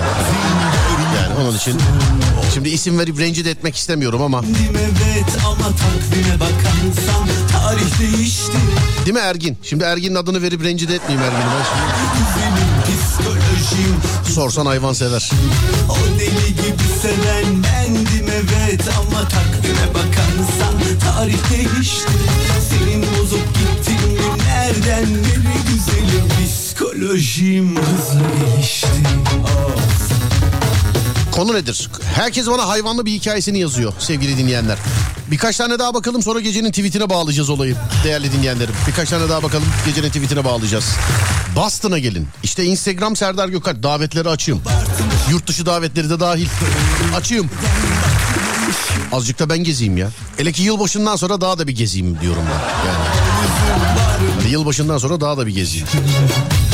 Yani 1.16 1.40
onun 1.48 1.56
için 1.56 1.74
şimdi 2.54 2.68
isim 2.68 2.98
verip 2.98 3.20
rencide 3.20 3.50
etmek 3.50 3.76
istemiyorum 3.76 4.22
ama. 4.22 4.42
Evet 4.70 5.36
ama 5.46 5.66
takvime 5.76 6.34
bakarsan 6.40 7.28
tarih 7.66 7.98
değişti. 8.00 8.58
Değil 9.06 9.14
mi 9.14 9.20
Ergin? 9.20 9.58
Şimdi 9.62 9.84
Ergin'in 9.84 10.14
adını 10.14 10.42
verip 10.42 10.64
rencide 10.64 10.94
etmeyeyim 10.94 11.30
Ergin'i 11.30 11.50
ben 11.50 11.64
şimdi. 13.70 14.34
Sorsan 14.34 14.66
hayvan 14.66 14.92
sever. 14.92 15.30
o 15.90 16.18
deli 16.18 16.54
gibi 16.54 16.82
seven 17.02 17.62
bendim 17.62 18.26
evet 18.28 18.82
ama 18.98 19.28
takvime 19.28 19.94
bakarsan 19.94 20.74
tarih 21.00 21.50
değişti. 21.50 22.12
Senin 22.70 23.02
bozup 23.02 23.46
gittiğin 23.54 24.16
günlerden 24.16 25.06
beri 25.14 25.58
güzelim 25.68 26.28
psikolojim 26.46 27.76
hızla 27.76 28.22
gelişti. 28.54 28.88
Oh. 29.44 29.85
Konu 31.36 31.54
nedir? 31.54 31.88
Herkes 32.14 32.46
bana 32.46 32.68
hayvanlı 32.68 33.06
bir 33.06 33.12
hikayesini 33.12 33.58
yazıyor 33.58 33.92
sevgili 33.98 34.38
dinleyenler. 34.38 34.78
Birkaç 35.30 35.56
tane 35.56 35.78
daha 35.78 35.94
bakalım 35.94 36.22
sonra 36.22 36.40
gecenin 36.40 36.70
tweetine 36.70 37.10
bağlayacağız 37.10 37.50
olayı 37.50 37.76
değerli 38.04 38.32
dinleyenlerim. 38.32 38.74
Birkaç 38.88 39.10
tane 39.10 39.28
daha 39.28 39.42
bakalım 39.42 39.66
gecenin 39.86 40.08
tweetine 40.08 40.44
bağlayacağız. 40.44 40.84
Boston'a 41.56 41.98
gelin. 41.98 42.28
İşte 42.42 42.64
Instagram 42.64 43.16
Serdar 43.16 43.48
Gökalp 43.48 43.82
davetleri 43.82 44.28
açayım. 44.28 44.62
Yurt 45.30 45.46
dışı 45.46 45.66
davetleri 45.66 46.10
de 46.10 46.20
dahil. 46.20 46.48
Açayım. 47.16 47.50
Azıcık 49.12 49.38
da 49.38 49.48
ben 49.48 49.58
gezeyim 49.58 49.96
ya. 49.96 50.08
Hele 50.36 50.52
ki 50.52 50.62
yılbaşından 50.62 51.16
sonra 51.16 51.40
daha 51.40 51.58
da 51.58 51.66
bir 51.66 51.76
gezeyim 51.76 52.20
diyorum 52.20 52.42
ben. 52.52 52.88
Yani. 52.88 53.04
Yani 54.40 54.52
yılbaşından 54.52 54.98
sonra 54.98 55.20
daha 55.20 55.38
da 55.38 55.46
bir 55.46 55.54
gezeyim. 55.54 55.86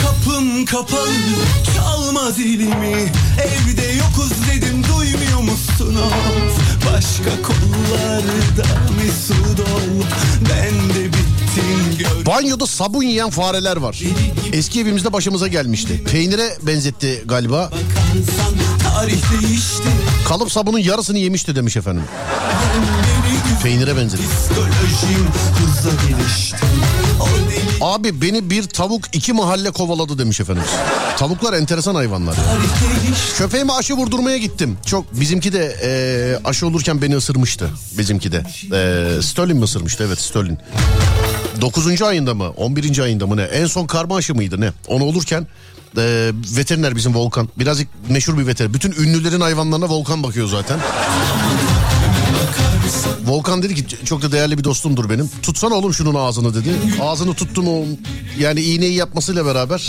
Kapım 0.03 0.65
kapalı 0.65 1.11
çalma 1.77 2.31
zilimi 2.31 3.13
Evde 3.43 3.87
yokuz 3.87 4.33
musunuz 5.53 6.53
Başka 6.93 7.43
kollarda 7.43 8.69
mesut 9.05 9.61
ol 9.61 10.05
Ben 10.51 10.95
de 10.95 11.05
bittim 11.05 11.99
gör 11.99 12.27
Banyoda 12.27 12.67
sabun 12.67 13.03
yiyen 13.03 13.31
fareler 13.31 13.77
var. 13.77 14.01
Eski 14.53 14.81
evimizde 14.81 15.13
başımıza 15.13 15.49
gelmişti. 15.49 16.05
Peynire 16.05 16.57
benzetti 16.63 17.23
galiba. 17.27 17.71
Kalıp 20.29 20.53
sabunun 20.53 20.79
yarısını 20.79 21.19
yemişti 21.19 21.57
demiş 21.57 21.77
efendim. 21.77 22.05
Peynire 23.63 23.97
benzedi. 23.97 24.23
Psikolojim 24.23 25.29
hızla 25.59 25.91
gelişti 25.91 26.57
Abi 27.83 28.21
beni 28.21 28.51
bir 28.51 28.63
tavuk 28.63 29.05
iki 29.13 29.33
mahalle 29.33 29.71
kovaladı 29.71 30.19
demiş 30.19 30.41
efendim. 30.41 30.63
Tavuklar 31.17 31.53
enteresan 31.53 31.95
hayvanlar. 31.95 32.37
Köpeğime 33.39 33.73
aşı 33.73 33.95
vurdurmaya 33.95 34.39
gittim. 34.39 34.79
Çok 34.87 35.21
bizimki 35.21 35.53
de 35.53 35.77
e, 35.83 35.91
aşı 36.49 36.67
olurken 36.67 37.03
beni 37.03 37.17
ısırmıştı. 37.17 37.71
Bizimki 37.99 38.33
de. 38.33 38.37
E, 38.73 39.23
Sterling 39.23 39.59
mi 39.59 39.65
ısırmıştı? 39.65 40.05
Evet 40.07 40.21
Sterling. 40.21 40.59
9. 41.61 42.03
ayında 42.03 42.35
mı? 42.35 42.51
11. 42.51 42.99
ayında 42.99 43.27
mı 43.27 43.37
ne? 43.37 43.43
En 43.43 43.67
son 43.67 43.87
karma 43.87 44.17
aşı 44.17 44.35
mıydı 44.35 44.61
ne? 44.61 44.73
Onu 44.89 45.05
olurken 45.05 45.47
e, 45.97 46.33
veteriner 46.57 46.97
bizim 46.97 47.15
Volkan. 47.15 47.49
Birazcık 47.59 47.89
meşhur 48.09 48.39
bir 48.39 48.47
veteriner. 48.47 48.75
Bütün 48.75 48.93
ünlülerin 48.93 49.41
hayvanlarına 49.41 49.89
Volkan 49.89 50.23
bakıyor 50.23 50.49
zaten. 50.49 50.79
Volkan 53.27 53.63
dedi 53.63 53.75
ki 53.75 54.05
çok 54.05 54.23
da 54.23 54.33
değerli 54.33 54.59
bir 54.59 54.65
dostumdur 54.65 55.11
benim. 55.11 55.31
Tutsana 55.43 55.75
oğlum 55.75 55.95
şunun 55.95 56.15
ağzını 56.15 56.55
dedi. 56.55 56.71
Ağzını 57.01 57.35
tuttum 57.35 57.69
o 57.69 57.85
yani 58.39 58.61
iğneyi 58.61 58.95
yapmasıyla 58.95 59.47
beraber. 59.47 59.89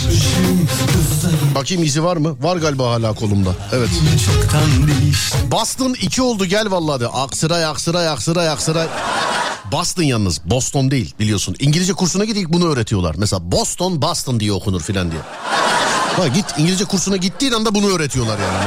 Bakayım 1.54 1.84
izi 1.84 2.04
var 2.04 2.16
mı? 2.16 2.36
Var 2.40 2.56
galiba 2.56 2.90
hala 2.90 3.12
kolumda. 3.14 3.54
Evet. 3.72 3.88
Boston 5.50 5.94
2 6.00 6.22
oldu 6.22 6.46
gel 6.46 6.70
vallahi 6.70 7.00
de. 7.00 7.08
Aksıray 7.08 7.64
aksıray 7.64 8.08
aksıray 8.08 8.48
aksıray. 8.48 8.86
Boston 9.72 10.02
yalnız 10.02 10.40
Boston 10.44 10.90
değil 10.90 11.14
biliyorsun. 11.20 11.56
İngilizce 11.58 11.92
kursuna 11.92 12.24
gidip 12.24 12.52
bunu 12.52 12.72
öğretiyorlar. 12.72 13.14
Mesela 13.18 13.52
Boston 13.52 14.02
Boston 14.02 14.40
diye 14.40 14.52
okunur 14.52 14.80
filan 14.80 15.10
diye. 15.10 15.20
Bak 16.18 16.34
git 16.34 16.44
İngilizce 16.58 16.84
kursuna 16.84 17.16
gittiğin 17.16 17.52
anda 17.52 17.74
bunu 17.74 17.86
öğretiyorlar 17.86 18.38
yani. 18.38 18.64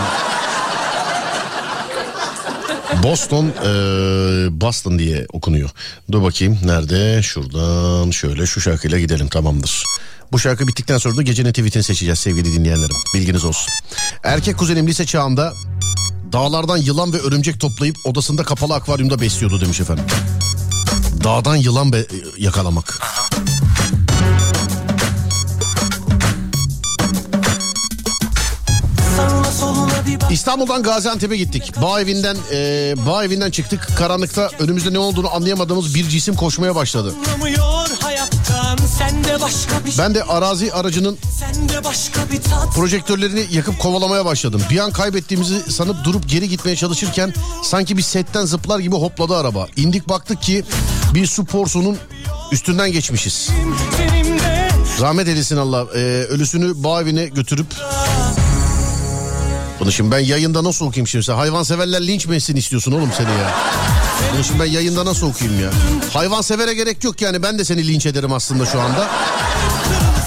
Boston 3.03 3.45
eee, 3.45 4.61
Boston 4.61 4.99
diye 4.99 5.25
okunuyor. 5.33 5.69
Dur 6.11 6.21
bakayım 6.23 6.57
nerede? 6.63 7.21
Şuradan 7.23 8.11
şöyle 8.11 8.45
şu 8.45 8.61
şarkıyla 8.61 8.99
gidelim 8.99 9.27
tamamdır. 9.27 9.83
Bu 10.31 10.39
şarkı 10.39 10.67
bittikten 10.67 10.97
sonra 10.97 11.17
da 11.17 11.21
gecenin 11.21 11.49
tweetini 11.51 11.83
seçeceğiz 11.83 12.19
sevgili 12.19 12.53
dinleyenlerim. 12.53 12.95
Bilginiz 13.15 13.45
olsun. 13.45 13.69
Erkek 14.23 14.57
kuzenim 14.57 14.87
lise 14.87 15.05
çağında 15.05 15.53
dağlardan 16.33 16.77
yılan 16.77 17.13
ve 17.13 17.17
örümcek 17.17 17.59
toplayıp 17.59 17.95
odasında 18.05 18.43
kapalı 18.43 18.73
akvaryumda 18.75 19.21
besliyordu 19.21 19.61
demiş 19.61 19.79
efendim. 19.79 20.05
Dağdan 21.23 21.55
yılan 21.55 21.93
be- 21.93 22.07
yakalamak. 22.37 22.99
İstanbul'dan 30.31 30.83
Gaziantep'e 30.83 31.37
gittik. 31.37 31.73
Bağ 31.81 32.01
evinden 32.01 32.37
e, 32.51 32.93
bağ 33.05 33.25
evinden 33.25 33.51
çıktık. 33.51 33.87
Karanlıkta 33.97 34.49
önümüzde 34.59 34.93
ne 34.93 34.99
olduğunu 34.99 35.35
anlayamadığımız 35.35 35.95
bir 35.95 36.09
cisim 36.09 36.35
koşmaya 36.35 36.75
başladı. 36.75 37.13
Ben 39.97 40.15
de 40.15 40.23
arazi 40.23 40.73
aracının 40.73 41.17
projektörlerini 42.75 43.45
yakıp 43.51 43.79
kovalamaya 43.79 44.25
başladım. 44.25 44.61
Bir 44.69 44.79
an 44.79 44.91
kaybettiğimizi 44.91 45.71
sanıp 45.71 46.03
durup 46.03 46.29
geri 46.29 46.49
gitmeye 46.49 46.75
çalışırken 46.75 47.33
sanki 47.63 47.97
bir 47.97 48.01
setten 48.01 48.45
zıplar 48.45 48.79
gibi 48.79 48.95
hopladı 48.95 49.35
araba. 49.35 49.67
İndik 49.75 50.09
baktık 50.09 50.41
ki 50.41 50.63
bir 51.13 51.27
su 51.27 51.45
porsunun 51.45 51.97
üstünden 52.51 52.91
geçmişiz. 52.91 53.49
Rahmet 55.01 55.27
eylesin 55.27 55.57
Allah. 55.57 55.85
Ee, 55.95 55.99
ölüsünü 56.29 56.83
bağ 56.83 57.01
evine 57.01 57.25
götürüp 57.25 57.67
bunu 59.87 59.93
şimdi 59.93 60.11
ben 60.11 60.19
yayında 60.19 60.63
nasıl 60.63 60.85
okuyayım 60.85 61.07
şimdi 61.07 61.25
sen? 61.25 61.33
Hayvanseverler 61.33 62.07
linç 62.07 62.25
mi 62.25 62.35
etsin 62.35 62.55
istiyorsun 62.55 62.91
oğlum 62.91 63.09
seni 63.17 63.29
ya? 63.29 63.55
Bunu 64.33 64.43
şimdi 64.43 64.59
ben 64.59 64.65
yayında 64.65 65.05
nasıl 65.05 65.27
okuyayım 65.29 65.61
ya? 65.61 65.69
Hayvansevere 66.13 66.73
gerek 66.73 67.03
yok 67.03 67.21
yani 67.21 67.43
ben 67.43 67.59
de 67.59 67.65
seni 67.65 67.87
linç 67.87 68.05
ederim 68.05 68.33
aslında 68.33 68.65
şu 68.65 68.81
anda. 68.81 69.07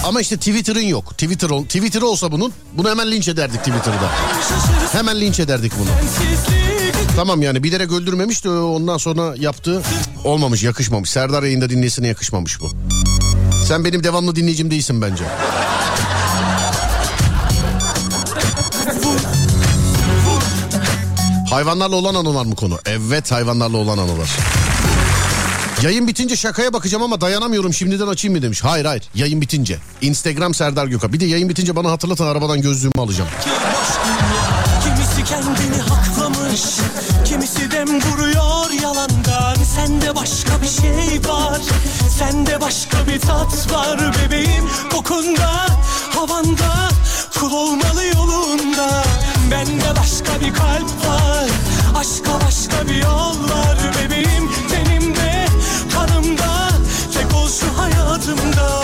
Ama 0.03 0.21
işte 0.21 0.37
Twitter'ın 0.37 0.81
yok. 0.81 1.11
Twitter 1.11 1.49
ol, 1.49 1.63
Twitter 1.63 2.01
olsa 2.01 2.31
bunun 2.31 2.53
bunu 2.73 2.89
hemen 2.89 3.11
linç 3.11 3.27
ederdik 3.27 3.59
Twitter'da. 3.59 4.09
Hemen 4.91 5.21
linç 5.21 5.39
ederdik 5.39 5.71
bunu. 5.79 5.89
Tamam 7.15 7.41
yani 7.41 7.63
bilerek 7.63 7.91
öldürmemiş 7.91 8.43
de 8.43 8.49
ondan 8.49 8.97
sonra 8.97 9.33
yaptığı 9.37 9.81
olmamış 10.23 10.63
yakışmamış. 10.63 11.09
Serdar 11.09 11.43
yayında 11.43 11.69
dinlesine 11.69 12.07
yakışmamış 12.07 12.61
bu. 12.61 12.69
Sen 13.67 13.85
benim 13.85 14.03
devamlı 14.03 14.35
dinleyicim 14.35 14.71
değilsin 14.71 15.01
bence. 15.01 15.23
Hayvanlarla 21.51 21.95
olan 21.95 22.15
anılar 22.15 22.45
mı 22.45 22.55
konu? 22.55 22.79
Evet 22.85 23.31
hayvanlarla 23.31 23.77
olan 23.77 23.97
anılar. 23.97 24.29
Yayın 25.81 26.07
bitince 26.07 26.35
şakaya 26.35 26.73
bakacağım 26.73 27.03
ama 27.03 27.21
dayanamıyorum 27.21 27.73
şimdiden 27.73 28.07
açayım 28.07 28.37
mı 28.37 28.43
demiş. 28.43 28.63
Hayır 28.63 28.85
hayır 28.85 29.03
yayın 29.15 29.41
bitince. 29.41 29.79
Instagram 30.01 30.53
Serdar 30.53 30.87
Gökhan. 30.87 31.13
Bir 31.13 31.19
de 31.19 31.25
yayın 31.25 31.49
bitince 31.49 31.75
bana 31.75 31.91
hatırlatın 31.91 32.25
arabadan 32.25 32.61
gözlüğümü 32.61 32.93
alacağım. 32.97 33.29
Kimisi 34.83 35.23
kendini 35.23 35.81
haklamış 35.81 36.61
Kimisi 37.25 37.71
dem 37.71 38.01
vuruyor 38.01 38.81
yalandan 38.81 39.55
Sende 39.75 40.15
başka 40.15 40.61
bir 40.61 40.67
şey 40.67 41.31
var 41.31 41.61
Sende 42.19 42.61
başka 42.61 43.07
bir 43.07 43.19
tat 43.19 43.73
var 43.73 43.99
bebeğim 43.99 44.69
Kokunda, 44.91 45.65
havanda 46.15 46.89
Kul 47.39 47.51
olmalı 47.51 48.05
yolunda 48.15 49.03
Bende 49.51 49.99
başka 49.99 50.41
bir 50.41 50.53
kalp 50.53 51.07
var. 51.07 51.49
Aşka 51.95 52.45
başka 52.45 52.87
bir 52.87 52.95
yol 52.95 53.49
var 53.49 53.77
bebeğim. 53.95 54.51
Tenimde, 54.69 55.45
kanımda. 55.93 56.69
Tek 57.13 57.35
ol 57.35 57.47
şu 57.47 57.81
hayatımda 57.81 58.80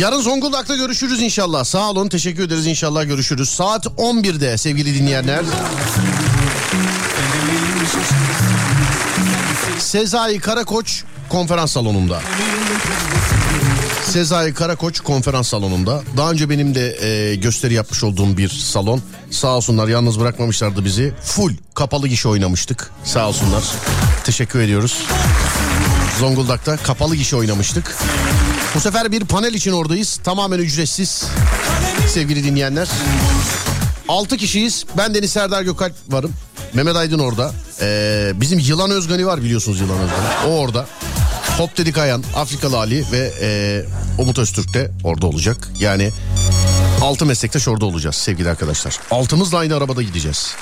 Yarın 0.00 0.20
Zonguldak'ta 0.20 0.76
görüşürüz 0.76 1.22
inşallah. 1.22 1.64
Sağ 1.64 1.90
olun 1.90 2.08
teşekkür 2.08 2.42
ederiz 2.42 2.66
inşallah 2.66 3.04
görüşürüz. 3.04 3.48
Saat 3.48 3.86
11'de 3.86 4.58
sevgili 4.58 4.94
dinleyenler. 4.94 5.44
Sezai 9.78 10.38
Karakoç 10.38 11.02
konferans 11.28 11.72
salonunda. 11.72 12.20
Sezai 14.04 14.54
Karakoç 14.54 15.00
konferans 15.00 15.48
salonunda. 15.48 16.02
Daha 16.16 16.30
önce 16.30 16.50
benim 16.50 16.74
de 16.74 17.06
e, 17.06 17.34
gösteri 17.34 17.74
yapmış 17.74 18.04
olduğum 18.04 18.36
bir 18.36 18.48
salon. 18.48 19.02
Sağ 19.30 19.56
olsunlar 19.56 19.88
yalnız 19.88 20.20
bırakmamışlardı 20.20 20.84
bizi. 20.84 21.14
Full 21.24 21.52
kapalı 21.74 22.08
gişe 22.08 22.28
oynamıştık. 22.28 22.90
Sağ 23.04 23.28
olsunlar. 23.28 23.64
Teşekkür 24.24 24.60
ediyoruz. 24.60 24.98
Zonguldak'ta 26.20 26.76
kapalı 26.76 27.16
gişe 27.16 27.36
oynamıştık. 27.36 27.96
Bu 28.74 28.80
sefer 28.80 29.12
bir 29.12 29.24
panel 29.24 29.54
için 29.54 29.72
oradayız. 29.72 30.20
Tamamen 30.24 30.58
ücretsiz. 30.58 31.24
Sevgili 32.08 32.44
dinleyenler. 32.44 32.88
6 34.08 34.36
kişiyiz. 34.36 34.84
Ben 34.96 35.14
Deniz 35.14 35.32
Serdar 35.32 35.62
Gökalp 35.62 35.94
varım. 36.08 36.32
Mehmet 36.74 36.96
Aydın 36.96 37.18
orada. 37.18 37.52
Ee, 37.80 38.32
bizim 38.34 38.58
Yılan 38.58 38.90
Özgani 38.90 39.26
var 39.26 39.42
biliyorsunuz 39.42 39.80
Yılan 39.80 39.98
Özgani. 39.98 40.48
O 40.48 40.58
orada. 40.58 40.86
Hop 41.58 41.76
Dedik 41.78 41.98
Ayan, 41.98 42.24
Afrikalı 42.36 42.78
Ali 42.78 43.04
ve 43.12 43.32
e, 43.40 43.82
Umut 44.22 44.38
Öztürk 44.38 44.74
de 44.74 44.90
orada 45.04 45.26
olacak. 45.26 45.68
Yani 45.78 46.10
6 47.02 47.26
meslektaş 47.26 47.68
orada 47.68 47.84
olacağız 47.84 48.16
sevgili 48.16 48.50
arkadaşlar. 48.50 48.98
Altımızla 49.10 49.58
aynı 49.58 49.76
arabada 49.76 50.02
gideceğiz. 50.02 50.54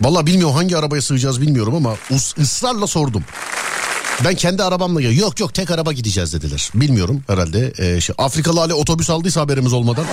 Vallahi 0.00 0.26
bilmiyorum 0.26 0.56
hangi 0.56 0.76
arabaya 0.76 1.02
sığacağız 1.02 1.40
bilmiyorum 1.40 1.74
ama 1.74 1.96
ısrarla 2.40 2.86
sordum. 2.86 3.24
Ben 4.24 4.34
kendi 4.34 4.62
arabamla 4.62 5.00
gel. 5.00 5.16
Yok 5.16 5.40
yok 5.40 5.54
tek 5.54 5.70
araba 5.70 5.92
gideceğiz 5.92 6.32
dediler. 6.32 6.70
Bilmiyorum 6.74 7.22
herhalde. 7.26 7.72
Ee, 7.78 8.00
şey, 8.00 8.14
Afrikalı 8.18 8.60
Ali 8.60 8.74
otobüs 8.74 9.10
aldıysa 9.10 9.40
haberimiz 9.40 9.72
olmadan. 9.72 10.04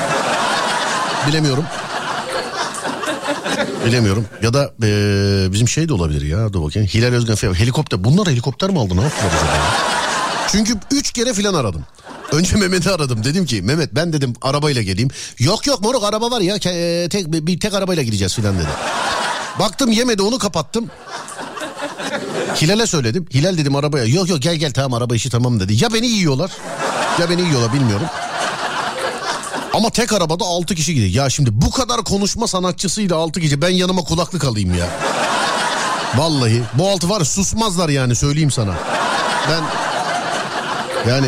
Bilemiyorum. 1.28 1.66
Bilemiyorum. 3.86 4.26
Ya 4.42 4.54
da 4.54 4.74
ee, 4.84 5.48
bizim 5.52 5.68
şey 5.68 5.90
de 5.90 5.94
olabilir 5.94 6.22
ya. 6.22 6.54
Dur 6.54 6.64
bakayım. 6.64 6.88
Hilal 6.88 7.14
Özgen 7.14 7.36
falan. 7.36 7.54
Helikopter. 7.54 8.04
Bunlar 8.04 8.28
helikopter 8.28 8.70
mi 8.70 8.80
aldı? 8.80 8.98
Ne 8.98 9.02
yaptılar? 9.02 9.32
Çünkü 10.52 10.74
üç 10.92 11.12
kere 11.12 11.34
filan 11.34 11.54
aradım. 11.54 11.86
Önce 12.32 12.56
Mehmet'i 12.56 12.92
aradım. 12.92 13.24
Dedim 13.24 13.46
ki 13.46 13.62
Mehmet 13.62 13.96
ben 13.96 14.14
dedim 14.14 14.34
arabayla 14.42 14.82
geleyim. 14.82 15.10
Yok 15.40 15.68
yok 15.68 15.82
moruk 15.82 16.04
araba 16.04 16.32
var 16.32 16.42
ya. 16.42 16.56
e, 16.56 17.10
tek, 17.10 17.28
bir 17.28 17.60
tek 17.60 17.74
arabayla 17.74 18.04
gideceğiz 18.04 18.36
filan 18.36 18.56
dedi. 18.58 18.68
Baktım 19.60 19.92
yemedi 19.92 20.22
onu 20.22 20.38
kapattım. 20.38 20.90
Hilal'e 22.62 22.88
söyledim. 22.88 23.26
Hilal 23.34 23.58
dedim 23.58 23.76
arabaya. 23.76 24.06
Yok 24.06 24.30
yok 24.30 24.42
gel 24.42 24.56
gel 24.56 24.72
tamam 24.74 24.94
araba 24.94 25.16
işi 25.16 25.30
tamam 25.30 25.60
dedi. 25.60 25.84
Ya 25.84 25.94
beni 25.94 26.08
yiyorlar 26.08 26.52
ya 27.20 27.30
beni 27.30 27.42
yiyorlar 27.42 27.74
bilmiyorum. 27.74 28.08
Ama 29.74 29.90
tek 29.90 30.14
arabada 30.14 30.44
6 30.46 30.76
kişi 30.76 30.94
gidiyor. 30.94 31.24
Ya 31.24 31.30
şimdi 31.30 31.50
bu 31.54 31.72
kadar 31.72 32.04
konuşma 32.04 32.48
sanatçısıyla 32.48 33.16
6 33.16 33.40
kişi 33.42 33.62
ben 33.62 33.70
yanıma 33.70 34.02
kulaklık 34.02 34.44
alayım 34.46 34.76
ya. 34.76 34.88
Vallahi 36.16 36.64
bu 36.74 36.90
altı 36.90 37.10
var 37.10 37.26
susmazlar 37.26 37.90
yani 37.90 38.16
söyleyeyim 38.16 38.52
sana. 38.52 38.74
Ben 39.50 39.64
yani 41.12 41.28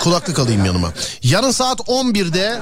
kulaklık 0.00 0.38
alayım 0.38 0.64
yanıma. 0.64 0.92
Yarın 1.22 1.50
saat 1.50 1.80
11'de 1.80 2.60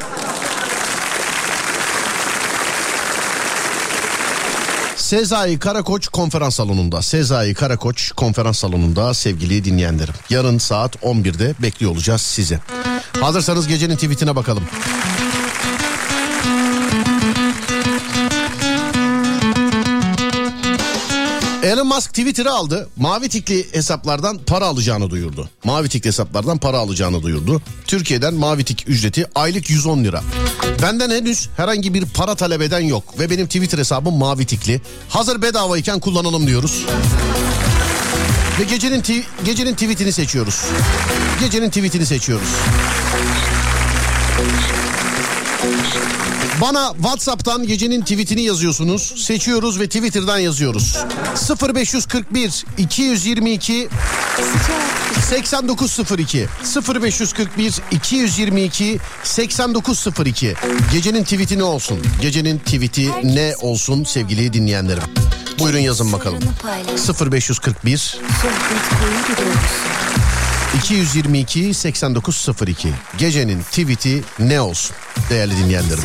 Sezai 5.08 5.58
Karakoç 5.58 6.08
konferans 6.08 6.54
salonunda. 6.54 7.02
Sezai 7.02 7.54
Karakoç 7.54 8.12
konferans 8.12 8.58
salonunda 8.58 9.14
sevgili 9.14 9.64
dinleyenlerim. 9.64 10.14
Yarın 10.30 10.58
saat 10.58 10.96
11'de 10.96 11.54
bekliyor 11.62 11.92
olacağız 11.92 12.20
sizi. 12.20 12.58
Hazırsanız 13.20 13.68
gecenin 13.68 13.94
tweetine 13.94 14.36
bakalım. 14.36 14.62
Elon 21.62 21.86
Musk 21.86 22.10
Twitter'ı 22.10 22.52
aldı. 22.52 22.88
Mavi 22.96 23.28
tikli 23.28 23.72
hesaplardan 23.72 24.38
para 24.46 24.66
alacağını 24.66 25.10
duyurdu. 25.10 25.48
Mavi 25.64 25.88
tikli 25.88 26.08
hesaplardan 26.08 26.58
para 26.58 26.78
alacağını 26.78 27.22
duyurdu. 27.22 27.62
Türkiye'den 27.86 28.34
mavi 28.34 28.64
tik 28.64 28.84
ücreti 28.88 29.26
aylık 29.34 29.70
110 29.70 30.04
lira. 30.04 30.22
Benden 30.82 31.10
henüz 31.10 31.48
herhangi 31.56 31.94
bir 31.94 32.04
para 32.04 32.34
talep 32.34 32.62
eden 32.62 32.80
yok 32.80 33.18
ve 33.18 33.30
benim 33.30 33.46
Twitter 33.46 33.78
hesabım 33.78 34.14
mavi 34.14 34.46
tikli. 34.46 34.80
Hazır 35.08 35.42
bedavayken 35.42 36.00
kullanalım 36.00 36.46
diyoruz. 36.46 36.84
Ve 38.60 38.64
gecenin 38.64 39.02
gecenin 39.44 39.74
tweetini 39.74 40.12
seçiyoruz. 40.12 40.64
Gecenin 41.40 41.68
tweetini 41.68 42.06
seçiyoruz. 42.06 42.48
Bana 46.60 46.92
WhatsApp'tan 46.92 47.66
gecenin 47.66 48.00
tweetini 48.00 48.42
yazıyorsunuz. 48.42 49.24
Seçiyoruz 49.24 49.80
ve 49.80 49.86
Twitter'dan 49.86 50.38
yazıyoruz. 50.38 50.96
0541 51.74 52.64
222 52.78 53.88
8902 55.30 56.48
0541 56.94 57.74
222 57.90 58.98
8902 59.24 60.54
Gecenin 60.92 61.24
tweeti 61.24 61.58
ne 61.58 61.64
olsun? 61.64 61.98
Gecenin 62.20 62.58
tweeti 62.58 63.10
ne 63.24 63.54
olsun 63.60 64.04
sevgili 64.04 64.52
dinleyenlerim? 64.52 65.02
Buyurun 65.58 65.78
yazın 65.78 66.12
bakalım. 66.12 66.40
0541 67.32 68.18
222 70.76 71.74
8902 71.74 72.88
Gecenin 73.18 73.62
tweeti 73.62 74.22
ne 74.38 74.60
olsun? 74.60 74.96
Değerli 75.30 75.56
dinleyenlerim. 75.56 76.02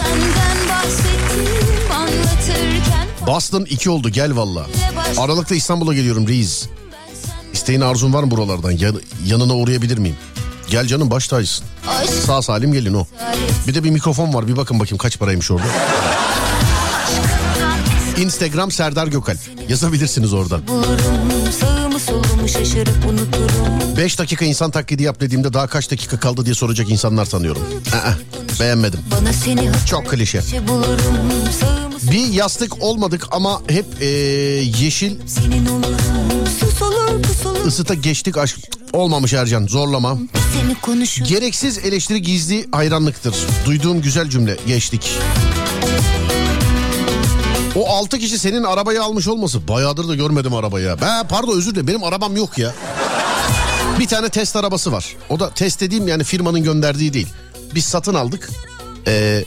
Boston 3.27 3.65
2 3.65 3.90
oldu 3.90 4.10
gel 4.10 4.35
valla. 4.35 4.68
Aralıkta 5.18 5.56
İstanbul'a 5.56 5.94
geliyorum 5.94 6.27
reis. 6.27 6.65
İsteğin 7.53 7.81
arzun 7.81 8.14
var 8.14 8.23
mı 8.23 8.31
buralardan? 8.31 8.72
Yan- 8.72 9.02
yanına 9.26 9.53
uğrayabilir 9.56 9.98
miyim? 9.98 10.15
Gel 10.69 10.88
canım 10.88 11.11
baş 11.11 11.27
tacısın. 11.27 11.65
Sağ 12.26 12.41
salim 12.41 12.73
gelin 12.73 12.94
o. 12.94 13.06
Bir 13.68 13.76
de 13.76 13.84
bir 13.84 13.90
mikrofon 13.90 14.34
var 14.34 14.48
bir 14.48 14.57
bakın 14.57 14.80
bakayım 14.80 14.98
kaç 14.98 15.19
paraymış 15.19 15.52
orada. 15.52 15.65
Instagram 18.18 18.72
Serdar 18.72 19.07
Gökal. 19.07 19.38
Yazabilirsiniz 19.69 20.34
oradan. 20.34 20.68
bulurum 20.68 22.32
Solumu 22.47 22.65
şaşırıp 22.65 23.05
unuturum 23.09 23.97
5 23.97 24.19
dakika 24.19 24.45
insan 24.45 24.71
taklidi 24.71 25.03
yap 25.03 25.19
dediğimde 25.19 25.53
daha 25.53 25.67
kaç 25.67 25.91
dakika 25.91 26.19
kaldı 26.19 26.45
diye 26.45 26.55
soracak 26.55 26.89
insanlar 26.89 27.25
sanıyorum. 27.25 27.61
Aa, 27.93 28.11
beğenmedim. 28.59 28.99
Çok 29.89 30.09
klişe. 30.09 30.41
Sağımı 30.41 32.11
Bir 32.11 32.27
yastık 32.27 32.83
olmadık 32.83 33.27
ama 33.31 33.61
hep 33.67 33.85
ee, 34.01 34.05
yeşil 34.79 35.15
ısıta 37.67 37.93
geçtik 37.93 38.37
aşk. 38.37 38.57
Olmamış 38.93 39.33
Ercan 39.33 39.67
zorlama. 39.67 40.17
Gereksiz 41.27 41.77
eleştiri 41.77 42.21
gizli 42.21 42.67
hayranlıktır. 42.71 43.35
Duyduğum 43.65 44.01
güzel 44.01 44.29
cümle 44.29 44.57
geçtik. 44.67 45.19
O 47.75 47.89
altı 47.89 48.19
kişi 48.19 48.39
senin 48.39 48.63
arabayı 48.63 49.03
almış 49.03 49.27
olması. 49.27 49.67
Bayağıdır 49.67 50.07
da 50.07 50.15
görmedim 50.15 50.53
arabayı. 50.53 50.95
Ben 51.01 51.27
pardon 51.27 51.57
özür 51.57 51.71
dilerim 51.71 51.87
benim 51.87 52.03
arabam 52.03 52.37
yok 52.37 52.57
ya. 52.57 52.73
Bir 53.99 54.07
tane 54.07 54.29
test 54.29 54.55
arabası 54.55 54.91
var. 54.91 55.15
O 55.29 55.39
da 55.39 55.49
test 55.49 55.81
dediğim 55.81 56.07
yani 56.07 56.23
firmanın 56.23 56.63
gönderdiği 56.63 57.13
değil. 57.13 57.27
Biz 57.75 57.85
satın 57.85 58.13
aldık. 58.13 58.49
Ee, 59.07 59.43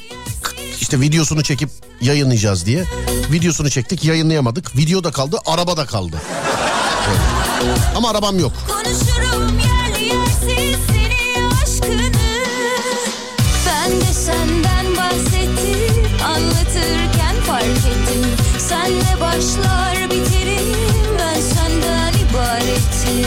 işte 0.81 1.01
videosunu 1.01 1.43
çekip 1.43 1.71
yayınlayacağız 2.01 2.67
diye. 2.67 2.85
Videosunu 3.33 3.71
çektik 3.71 4.05
yayınlayamadık. 4.05 4.77
Video 4.77 5.05
da 5.05 5.11
kaldı 5.11 5.39
araba 5.47 5.77
da 5.77 5.87
kaldı. 5.87 6.17
Evet. 7.09 7.79
Ama 7.97 8.11
arabam 8.11 8.39
yok. 8.39 8.53
Konuşurum 8.69 9.59
yerli 9.59 10.05
yersiz 10.05 11.06
Senle 18.87 19.21
başlar 19.21 20.11
biterim. 20.11 20.67
Ben 21.19 21.41
senden 21.41 22.13
ibaretim 22.13 23.27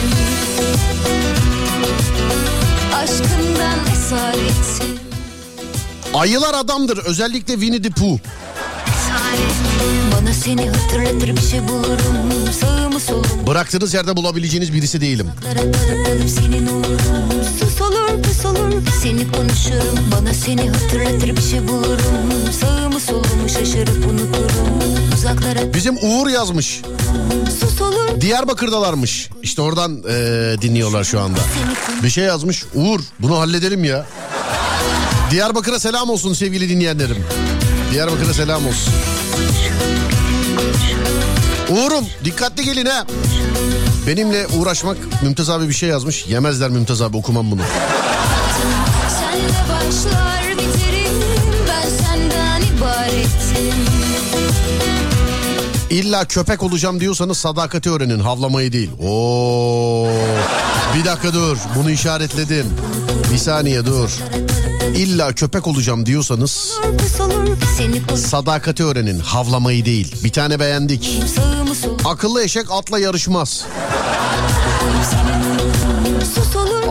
Aşkından 2.95 3.79
esaretim. 3.93 4.99
Ayılar 6.13 6.53
adamdır 6.53 6.97
özellikle 6.97 7.53
Winnie 7.53 7.81
the 7.81 7.89
Pooh. 7.89 8.17
Bana 10.15 10.33
seni 10.33 10.69
hatırlatır 10.69 11.27
bir 11.37 11.41
şey 11.41 11.67
bulurum. 11.67 12.53
Sağımı 12.61 12.99
solumu 12.99 13.47
Bıraktığınız 13.47 13.93
yerde 13.93 14.15
bulabileceğiniz 14.17 14.73
birisi 14.73 15.01
değilim. 15.01 15.31
Senin 16.27 16.67
olurum 16.67 17.43
Sus 17.59 17.81
olur 17.81 18.23
pus 18.23 18.45
olur. 18.45 18.81
Seni 19.03 19.31
konuşurum. 19.31 19.99
Bana 20.11 20.33
seni 20.33 20.69
hatırlatır 20.69 21.37
bir 21.37 21.41
şey 21.41 21.67
bulurum. 21.67 22.53
Sağımı 22.61 22.99
solumu 22.99 23.49
şaşırıp 23.49 24.05
unuturum 24.07 24.68
Bizim 25.73 25.97
Uğur 25.97 26.27
yazmış. 26.27 26.81
Diyarbakır'dalarmış. 28.21 29.29
İşte 29.43 29.61
oradan 29.61 29.95
eee, 30.09 30.61
dinliyorlar 30.61 31.03
şu 31.03 31.19
anda. 31.19 31.39
Bir 32.03 32.09
şey 32.09 32.23
yazmış. 32.23 32.63
Uğur 32.75 32.99
bunu 33.19 33.39
halledelim 33.39 33.83
ya. 33.83 34.05
Diyarbakır'a 35.31 35.79
selam 35.79 36.09
olsun 36.09 36.33
sevgili 36.33 36.69
dinleyenlerim. 36.69 37.25
Diyarbakır'a 37.93 38.33
selam 38.33 38.67
olsun. 38.67 38.93
Uğur'um 41.69 42.05
dikkatli 42.25 42.63
gelin 42.65 42.85
ha. 42.85 43.05
Benimle 44.07 44.47
uğraşmak 44.47 44.97
Mümtaz 45.23 45.49
abi 45.49 45.67
bir 45.69 45.73
şey 45.73 45.89
yazmış. 45.89 46.25
Yemezler 46.27 46.69
Mümtaz 46.69 47.01
abi 47.01 47.17
okumam 47.17 47.51
bunu. 47.51 47.61
Senle 49.19 49.49
başlar 49.69 50.38
İlla 55.99 56.25
köpek 56.25 56.63
olacağım 56.63 56.99
diyorsanız 56.99 57.37
sadakati 57.37 57.89
öğrenin 57.89 58.19
havlamayı 58.19 58.71
değil. 58.73 58.89
Oo. 59.03 60.07
Bir 60.95 61.05
dakika 61.05 61.33
dur 61.33 61.57
bunu 61.75 61.91
işaretledim. 61.91 62.65
Bir 63.33 63.37
saniye 63.37 63.85
dur. 63.85 64.09
İlla 64.95 65.33
köpek 65.33 65.67
olacağım 65.67 66.05
diyorsanız 66.05 66.71
sadakati 68.15 68.83
öğrenin 68.83 69.19
havlamayı 69.19 69.85
değil. 69.85 70.15
Bir 70.23 70.31
tane 70.31 70.59
beğendik. 70.59 71.19
Akıllı 72.05 72.43
eşek 72.43 72.65
atla 72.71 72.99
yarışmaz. 72.99 73.65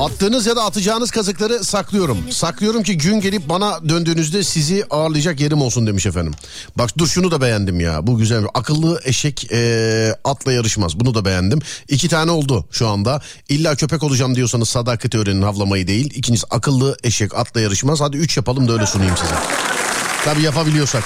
Attığınız 0.00 0.46
ya 0.46 0.56
da 0.56 0.64
atacağınız 0.64 1.10
kazıkları 1.10 1.64
saklıyorum. 1.64 2.18
Saklıyorum 2.30 2.82
ki 2.82 2.98
gün 2.98 3.20
gelip 3.20 3.48
bana 3.48 3.88
döndüğünüzde 3.88 4.44
sizi 4.44 4.84
ağırlayacak 4.90 5.40
yerim 5.40 5.62
olsun 5.62 5.86
demiş 5.86 6.06
efendim. 6.06 6.34
Bak 6.78 6.98
dur 6.98 7.06
şunu 7.08 7.30
da 7.30 7.40
beğendim 7.40 7.80
ya. 7.80 8.06
Bu 8.06 8.18
güzel. 8.18 8.44
Akıllı 8.54 9.00
eşek 9.04 9.52
e, 9.52 10.14
atla 10.24 10.52
yarışmaz. 10.52 11.00
Bunu 11.00 11.14
da 11.14 11.24
beğendim. 11.24 11.60
İki 11.88 12.08
tane 12.08 12.30
oldu 12.30 12.64
şu 12.70 12.88
anda. 12.88 13.22
İlla 13.48 13.76
köpek 13.76 14.02
olacağım 14.02 14.34
diyorsanız 14.34 14.68
sadakati 14.68 15.18
öğrenin 15.18 15.42
havlamayı 15.42 15.86
değil. 15.86 16.10
İkincisi 16.14 16.46
akıllı 16.50 16.96
eşek 17.04 17.34
atla 17.34 17.60
yarışmaz. 17.60 18.00
Hadi 18.00 18.16
üç 18.16 18.36
yapalım 18.36 18.68
da 18.68 18.72
öyle 18.72 18.86
sunayım 18.86 19.16
size. 19.16 19.34
Tabii 20.24 20.42
yapabiliyorsak. 20.42 21.04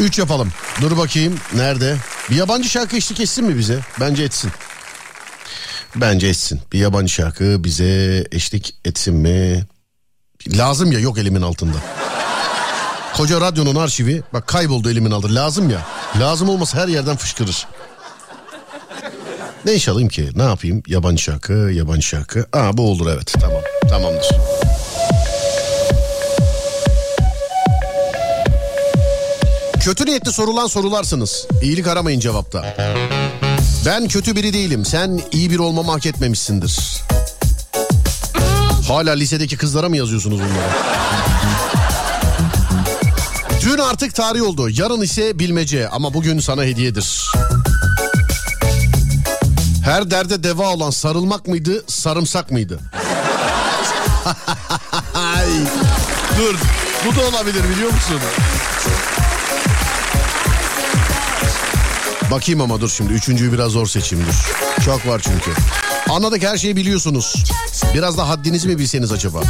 Üç 0.00 0.18
yapalım. 0.18 0.52
Dur 0.80 0.96
bakayım. 0.96 1.38
Nerede? 1.54 1.96
Bir 2.30 2.36
yabancı 2.36 2.68
şarkı 2.68 2.96
eşlik 2.96 3.20
etsin 3.20 3.44
mi 3.44 3.58
bize? 3.58 3.80
Bence 4.00 4.22
etsin. 4.24 4.50
Bence 5.96 6.26
etsin. 6.26 6.60
Bir 6.72 6.78
yabancı 6.78 7.12
şarkı 7.12 7.64
bize 7.64 8.24
eşlik 8.32 8.74
etsin 8.84 9.14
mi? 9.14 9.64
Lazım 10.48 10.92
ya 10.92 10.98
yok 10.98 11.18
elimin 11.18 11.42
altında. 11.42 11.76
Koca 13.16 13.40
radyonun 13.40 13.74
arşivi 13.76 14.22
bak 14.32 14.46
kayboldu 14.46 14.90
elimin 14.90 15.10
altında. 15.10 15.34
Lazım 15.34 15.70
ya. 15.70 15.86
Lazım 16.20 16.48
olmasa 16.48 16.78
her 16.78 16.88
yerden 16.88 17.16
fışkırır. 17.16 17.66
Ne 19.64 19.74
iş 19.74 19.88
alayım 19.88 20.08
ki? 20.08 20.30
Ne 20.34 20.42
yapayım? 20.42 20.82
Yabancı 20.86 21.22
şarkı, 21.22 21.52
yabancı 21.52 22.06
şarkı. 22.06 22.46
Aa 22.52 22.76
bu 22.76 22.90
olur 22.90 23.12
evet. 23.14 23.34
Tamam. 23.40 23.60
Tamamdır. 23.90 24.26
Kötü 29.86 30.06
niyetli 30.06 30.32
sorulan 30.32 30.66
sorularsınız. 30.66 31.46
İyilik 31.62 31.86
aramayın 31.86 32.20
cevapta. 32.20 32.76
Ben 33.86 34.08
kötü 34.08 34.36
biri 34.36 34.52
değilim. 34.52 34.84
Sen 34.84 35.20
iyi 35.32 35.50
biri 35.50 35.62
olmamı 35.62 35.92
hak 35.92 36.06
etmemişsindir. 36.06 36.78
Hala 38.88 39.12
lisedeki 39.12 39.56
kızlara 39.56 39.88
mı 39.88 39.96
yazıyorsunuz 39.96 40.38
bunları? 40.38 40.70
Dün 43.60 43.78
artık 43.78 44.14
tarih 44.14 44.42
oldu. 44.42 44.68
Yarın 44.70 45.00
ise 45.00 45.38
bilmece 45.38 45.88
ama 45.88 46.14
bugün 46.14 46.40
sana 46.40 46.64
hediyedir. 46.64 47.30
Her 49.84 50.10
derde 50.10 50.42
deva 50.42 50.68
olan 50.74 50.90
sarılmak 50.90 51.46
mıydı, 51.46 51.84
sarımsak 51.86 52.50
mıydı? 52.50 52.78
Dur, 56.38 56.54
bu 57.06 57.16
da 57.16 57.28
olabilir 57.28 57.64
biliyor 57.74 57.92
musun? 57.92 58.20
Bakayım 62.30 62.60
ama 62.60 62.80
dur 62.80 62.88
şimdi 62.88 63.12
üçüncüyü 63.12 63.52
biraz 63.52 63.72
zor 63.72 63.86
seçeyim 63.86 64.26
dur. 64.26 64.34
Çok 64.84 65.06
var 65.06 65.20
çünkü. 65.24 65.50
Anladık 66.10 66.42
her 66.42 66.56
şeyi 66.56 66.76
biliyorsunuz. 66.76 67.44
Biraz 67.94 68.18
da 68.18 68.28
haddinizi 68.28 68.68
mi 68.68 68.78
bilseniz 68.78 69.12
acaba? 69.12 69.40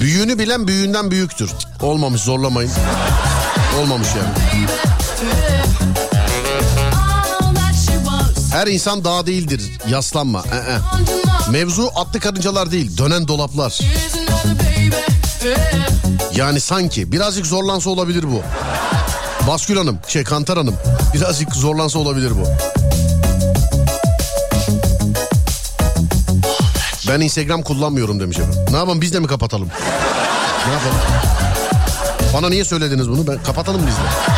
Büyüğünü 0.00 0.38
bilen 0.38 0.66
büyüğünden 0.68 1.10
büyüktür. 1.10 1.50
Olmamış 1.82 2.22
zorlamayın. 2.22 2.70
Olmamış 3.80 4.08
yani. 4.08 4.66
Her 8.50 8.66
insan 8.66 9.04
dağ 9.04 9.26
değildir. 9.26 9.62
Yaslanma. 9.90 10.44
Ee, 10.52 10.78
Mevzu 11.50 11.90
atlı 11.94 12.20
karıncalar 12.20 12.70
değil. 12.70 12.98
Dönen 12.98 13.28
dolaplar. 13.28 13.78
Yani 16.36 16.60
sanki 16.60 17.12
birazcık 17.12 17.46
zorlansa 17.46 17.90
olabilir 17.90 18.24
bu. 18.24 18.42
Baskül 19.46 19.76
Hanım, 19.76 19.98
şey 20.08 20.24
Kantar 20.24 20.58
Hanım. 20.58 20.74
Birazcık 21.14 21.54
zorlansa 21.54 21.98
olabilir 21.98 22.30
bu. 22.30 22.48
Ben 27.08 27.20
Instagram 27.20 27.62
kullanmıyorum 27.62 28.20
demiş 28.20 28.38
efendim. 28.38 28.60
Ne 28.70 28.76
yapalım 28.76 29.00
biz 29.00 29.14
de 29.14 29.20
mi 29.20 29.26
kapatalım? 29.26 29.68
Ne 30.66 30.72
yapalım? 30.72 30.96
Bana 32.34 32.48
niye 32.48 32.64
söylediniz 32.64 33.08
bunu? 33.08 33.26
Ben 33.26 33.42
kapatalım 33.42 33.80
biz 33.86 33.94
de. 33.94 34.30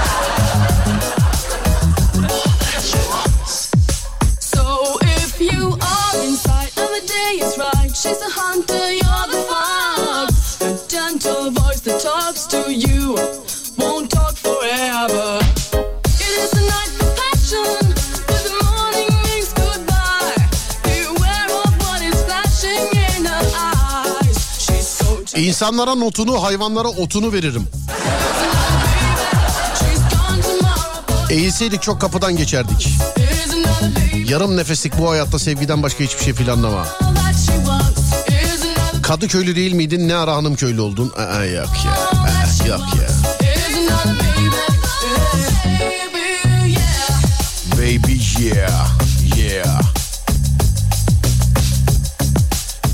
İnsanlara 25.62 25.94
notunu, 25.94 26.42
hayvanlara 26.42 26.88
otunu 26.88 27.32
veririm. 27.32 27.68
Eğilseydik 31.30 31.82
çok 31.82 32.00
kapıdan 32.00 32.36
geçerdik. 32.36 32.88
Yarım 34.28 34.56
nefeslik 34.56 34.98
bu 34.98 35.10
hayatta 35.10 35.38
sevgiden 35.38 35.82
başka 35.82 36.04
hiçbir 36.04 36.24
şey 36.24 36.32
planlama. 36.34 36.86
Kadıköylü 39.02 39.56
değil 39.56 39.72
miydin 39.72 40.08
ne 40.08 40.14
ara 40.14 40.36
hanım 40.36 40.54
köylü 40.54 40.80
oldun? 40.80 41.12
Aa, 41.16 41.44
yok 41.44 41.70
ya. 41.86 41.92
Aa, 41.92 42.66
yok 42.68 42.86
ya. 42.96 43.08
Baby. 47.78 48.12
Yeah. 48.44 48.91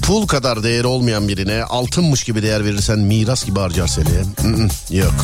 Pul 0.08 0.26
kadar 0.26 0.62
değeri 0.62 0.86
olmayan 0.86 1.28
birine 1.28 1.62
altınmış 1.62 2.24
gibi 2.24 2.42
değer 2.42 2.64
verirsen 2.64 2.98
miras 2.98 3.44
gibi 3.44 3.60
harcar 3.60 3.86
seni. 3.86 4.06
Yok. 4.90 5.14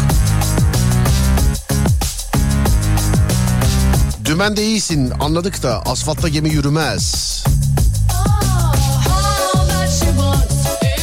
Dümende 4.25 4.67
iyisin 4.67 5.11
anladık 5.21 5.63
da 5.63 5.83
asfaltta 5.83 6.29
gemi 6.29 6.51
yürümez. 6.51 7.45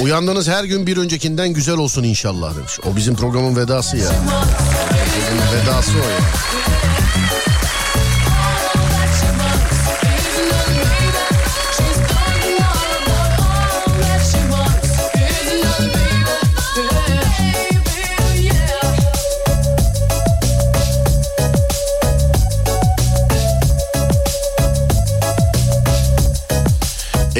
Uyandığınız 0.01 0.47
her 0.47 0.63
gün 0.63 0.87
bir 0.87 0.97
öncekinden 0.97 1.49
güzel 1.49 1.77
olsun 1.77 2.03
inşallah 2.03 2.55
demiş. 2.55 2.79
O 2.91 2.95
bizim 2.95 3.15
programın 3.15 3.55
vedası 3.55 3.97
ya. 3.97 4.11
Bizim 5.17 5.59
vedası 5.59 5.91
o 5.91 6.09
ya. 6.09 6.80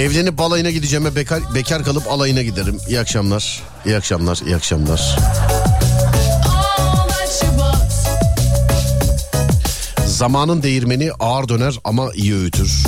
Evlenip 0.02 0.38
balayına 0.38 0.69
gideceğime 0.69 1.15
bekar, 1.15 1.56
bekar 1.56 1.84
kalıp 1.84 2.11
alayına 2.11 2.41
giderim. 2.41 2.78
İyi 2.88 2.99
akşamlar. 2.99 3.61
İyi 3.86 3.98
akşamlar. 3.98 4.40
İyi 4.45 4.56
akşamlar. 4.56 5.18
Zamanın 10.06 10.64
değirmeni 10.64 11.11
ağır 11.19 11.49
döner 11.49 11.80
ama 11.84 12.14
iyi 12.14 12.36
öğütür. 12.36 12.84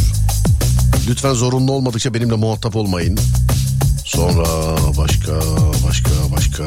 Lütfen 1.09 1.33
zorunlu 1.33 1.71
olmadıkça 1.71 2.13
benimle 2.13 2.35
muhatap 2.35 2.75
olmayın. 2.75 3.19
Sonra 4.05 4.45
başka 4.97 5.33
başka 5.87 6.09
başka 6.35 6.63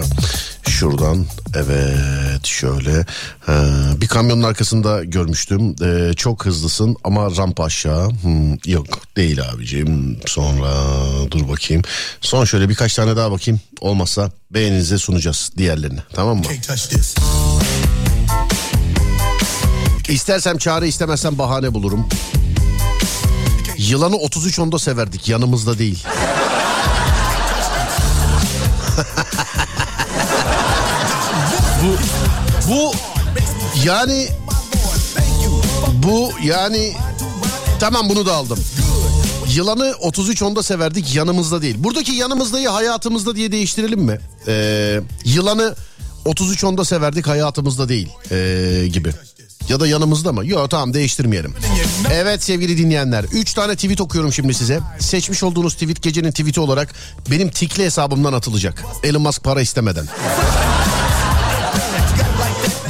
şuradan 0.77 1.27
evet 1.55 2.44
şöyle. 2.47 3.07
Ha, 3.40 3.65
bir 4.01 4.09
kamyonun 4.09 4.43
arkasında 4.43 5.05
görmüştüm. 5.05 5.77
Ee, 5.85 6.15
çok 6.15 6.47
hızlısın 6.47 6.97
ama 7.05 7.36
rampa 7.36 7.65
aşağı. 7.65 8.11
Hmm, 8.11 8.53
yok 8.66 8.86
değil 9.16 9.43
abicim. 9.43 10.20
Sonra 10.27 10.73
dur 11.31 11.48
bakayım. 11.48 11.82
Son 12.20 12.44
şöyle 12.44 12.69
birkaç 12.69 12.94
tane 12.94 13.16
daha 13.16 13.31
bakayım. 13.32 13.61
Olmazsa 13.81 14.31
beğeninize 14.51 14.98
sunacağız 14.98 15.51
diğerlerini 15.57 16.01
tamam 16.12 16.36
mı? 16.36 16.44
İstersem 20.09 20.59
çare 20.59 20.89
istemezsem 20.89 21.39
bahane 21.39 21.74
bulurum. 21.74 22.09
Yılanı 23.78 24.16
33 24.16 24.59
onda 24.59 24.78
severdik. 24.78 25.28
Yanımızda 25.28 25.78
değil. 25.78 26.05
Bu 31.86 31.96
bu 32.72 32.92
yani 33.84 34.28
bu 35.92 36.30
yani 36.44 36.92
tamam 37.80 38.08
bunu 38.08 38.26
da 38.26 38.34
aldım. 38.34 38.58
Yılanı 39.54 39.94
33 40.00 40.42
onda 40.42 40.62
severdik 40.62 41.14
yanımızda 41.14 41.62
değil. 41.62 41.76
Buradaki 41.78 42.12
yanımızdayı 42.12 42.68
hayatımızda 42.68 43.36
diye 43.36 43.52
değiştirelim 43.52 44.00
mi? 44.00 44.18
Ee, 44.46 45.00
yılanı 45.24 45.74
33 46.24 46.64
onda 46.64 46.84
severdik 46.84 47.26
hayatımızda 47.26 47.88
değil 47.88 48.08
ee, 48.30 48.88
gibi. 48.92 49.12
Ya 49.68 49.80
da 49.80 49.86
yanımızda 49.86 50.32
mı? 50.32 50.46
Yok 50.46 50.70
tamam 50.70 50.94
değiştirmeyelim. 50.94 51.54
Evet 52.12 52.42
sevgili 52.44 52.78
dinleyenler. 52.78 53.24
3 53.24 53.54
tane 53.54 53.74
tweet 53.74 54.00
okuyorum 54.00 54.32
şimdi 54.32 54.54
size. 54.54 54.80
Seçmiş 54.98 55.42
olduğunuz 55.42 55.74
tweet 55.74 56.02
gecenin 56.02 56.30
tweeti 56.30 56.60
olarak 56.60 56.94
benim 57.30 57.50
tikli 57.50 57.84
hesabımdan 57.84 58.32
atılacak. 58.32 58.84
Elon 59.02 59.22
Musk 59.22 59.44
para 59.44 59.60
istemeden. 59.60 60.06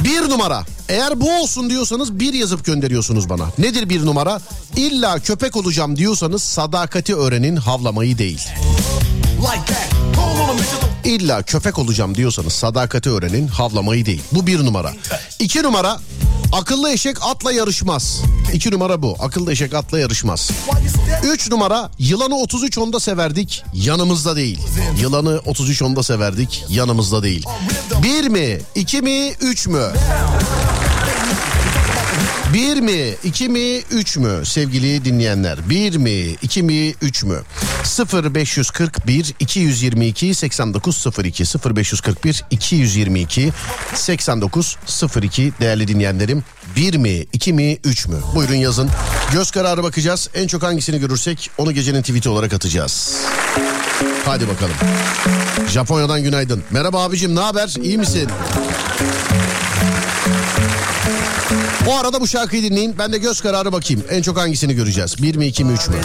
Bir 0.03 0.29
numara. 0.29 0.65
Eğer 0.89 1.21
bu 1.21 1.31
olsun 1.41 1.69
diyorsanız 1.69 2.19
bir 2.19 2.33
yazıp 2.33 2.65
gönderiyorsunuz 2.65 3.29
bana. 3.29 3.45
Nedir 3.57 3.89
bir 3.89 4.05
numara? 4.05 4.41
İlla 4.75 5.19
köpek 5.19 5.55
olacağım 5.55 5.95
diyorsanız 5.95 6.43
sadakati 6.43 7.15
öğrenin 7.15 7.55
havlamayı 7.55 8.17
değil. 8.17 8.47
İlla 11.03 11.41
köpek 11.43 11.79
olacağım 11.79 12.15
diyorsanız 12.15 12.53
sadakati 12.53 13.09
öğrenin 13.09 13.47
havlamayı 13.47 14.05
değil. 14.05 14.21
Bu 14.31 14.47
bir 14.47 14.65
numara. 14.65 14.93
İki 15.39 15.63
numara 15.63 15.99
akıllı 16.51 16.91
eşek 16.91 17.17
atla 17.21 17.51
yarışmaz. 17.51 18.21
İki 18.53 18.71
numara 18.71 19.01
bu. 19.01 19.15
Akıllı 19.19 19.51
eşek 19.51 19.73
atla 19.73 19.99
yarışmaz. 19.99 20.51
Üç 21.23 21.49
numara 21.51 21.89
yılanı 21.99 22.35
33 22.35 22.77
onda 22.77 22.99
severdik 22.99 23.63
yanımızda 23.73 24.35
değil. 24.35 24.59
Yılanı 25.01 25.41
33 25.45 25.81
onda 25.81 26.03
severdik 26.03 26.65
yanımızda 26.69 27.23
değil. 27.23 27.45
Bir 28.03 28.27
mi? 28.27 28.59
iki 28.75 29.01
mi? 29.01 29.33
Üç 29.41 29.67
mü? 29.67 29.83
Bir 32.53 32.77
mi, 32.81 33.15
iki 33.23 33.49
mi, 33.49 33.77
üç 33.91 34.17
mü 34.17 34.45
sevgili 34.45 35.05
dinleyenler? 35.05 35.69
Bir 35.69 35.95
mi, 35.95 36.35
iki 36.41 36.63
mi, 36.63 36.93
üç 37.01 37.23
mü? 37.23 37.41
0541 38.23 39.33
222 39.39 40.35
8902 40.35 41.43
0541 41.75 42.43
222 42.51 43.51
8902 43.93 45.53
değerli 45.61 45.87
dinleyenlerim. 45.87 46.43
Bir 46.75 46.97
mi, 46.97 47.25
iki 47.33 47.53
mi, 47.53 47.77
üç 47.83 48.07
mü? 48.07 48.15
Buyurun 48.35 48.55
yazın. 48.55 48.89
Göz 49.33 49.51
kararı 49.51 49.83
bakacağız. 49.83 50.29
En 50.33 50.47
çok 50.47 50.63
hangisini 50.63 50.99
görürsek 50.99 51.51
onu 51.57 51.71
gecenin 51.71 52.01
tweet'i 52.01 52.29
olarak 52.29 52.53
atacağız. 52.53 53.15
Hadi 54.25 54.47
bakalım. 54.47 54.75
Japonya'dan 55.69 56.23
günaydın. 56.23 56.63
Merhaba 56.71 57.03
abicim 57.03 57.35
ne 57.35 57.39
haber? 57.39 57.73
İyi 57.83 57.97
misin? 57.97 58.29
O 61.87 61.97
arada 61.97 62.21
bu 62.21 62.27
şarkıyı 62.27 62.63
dinleyin. 62.63 62.95
Ben 62.97 63.13
de 63.13 63.17
göz 63.17 63.41
kararı 63.41 63.71
bakayım. 63.71 64.03
En 64.09 64.21
çok 64.21 64.37
hangisini 64.37 64.73
göreceğiz? 64.75 65.23
Bir 65.23 65.35
mi, 65.35 65.45
iki 65.47 65.65
mi, 65.65 65.73
üç 65.73 65.87
mü? 65.87 65.95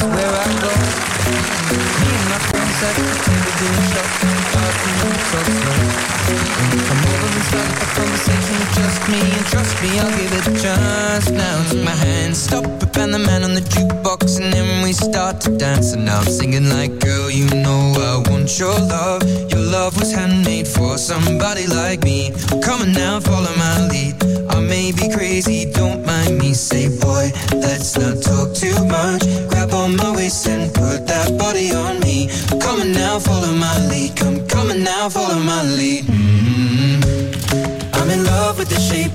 Trust 8.74 9.08
me 9.08 9.20
and 9.20 9.46
trust 9.46 9.82
me, 9.82 9.98
I'll 9.98 10.10
give 10.16 10.32
it 10.32 10.46
a 10.48 10.62
chance. 10.62 11.30
Now 11.30 11.62
take 11.70 11.84
my 11.84 11.90
hand, 11.90 12.36
stop 12.36 12.64
it, 12.64 12.96
and 12.96 13.14
the 13.14 13.18
man 13.18 13.42
on 13.42 13.54
the 13.54 13.60
jukebox, 13.60 14.40
and 14.40 14.52
then 14.52 14.82
we 14.82 14.92
start 14.92 15.40
to 15.42 15.56
dance. 15.56 15.92
And 15.92 16.08
I'm 16.08 16.24
singing 16.24 16.68
like, 16.68 16.98
girl, 17.00 17.30
you 17.30 17.46
know 17.62 17.94
I 17.98 18.30
want 18.30 18.58
your 18.58 18.78
love. 18.78 19.22
Your 19.50 19.60
love 19.60 19.98
was 19.98 20.12
handmade 20.12 20.68
for 20.68 20.98
somebody 20.98 21.66
like 21.66 22.04
me. 22.04 22.32
Come 22.62 22.82
on 22.82 22.92
now, 22.92 23.20
follow 23.20 23.54
my 23.56 23.88
lead. 23.88 24.22
I 24.50 24.60
may 24.60 24.92
be 24.92 25.08
crazy, 25.08 25.70
don't 25.72 26.04
mind 26.04 26.38
me. 26.38 26.54
Say, 26.54 26.88
boy, 27.00 27.32
let's 27.52 27.96
not 27.96 28.22
talk 28.22 28.54
too 28.54 28.76
much. 28.86 29.22
Grab 29.48 29.72
on 29.72 29.96
my 29.96 30.14
waist 30.14 30.46
and 30.48 30.72
put 30.72 31.06
that 31.06 31.36
body 31.38 31.72
on 31.72 31.98
me. 32.00 32.28
Come 32.60 32.80
on 32.80 32.92
now, 32.92 33.18
follow 33.18 33.52
my 33.52 33.78
lead. 33.88 34.16
Come, 34.16 34.46
come 34.46 34.70
on 34.70 34.82
now, 34.84 35.08
follow 35.08 35.40
my 35.40 35.62
lead. 35.62 36.04
Mm-hmm. 36.04 36.91
I'm 36.91 36.91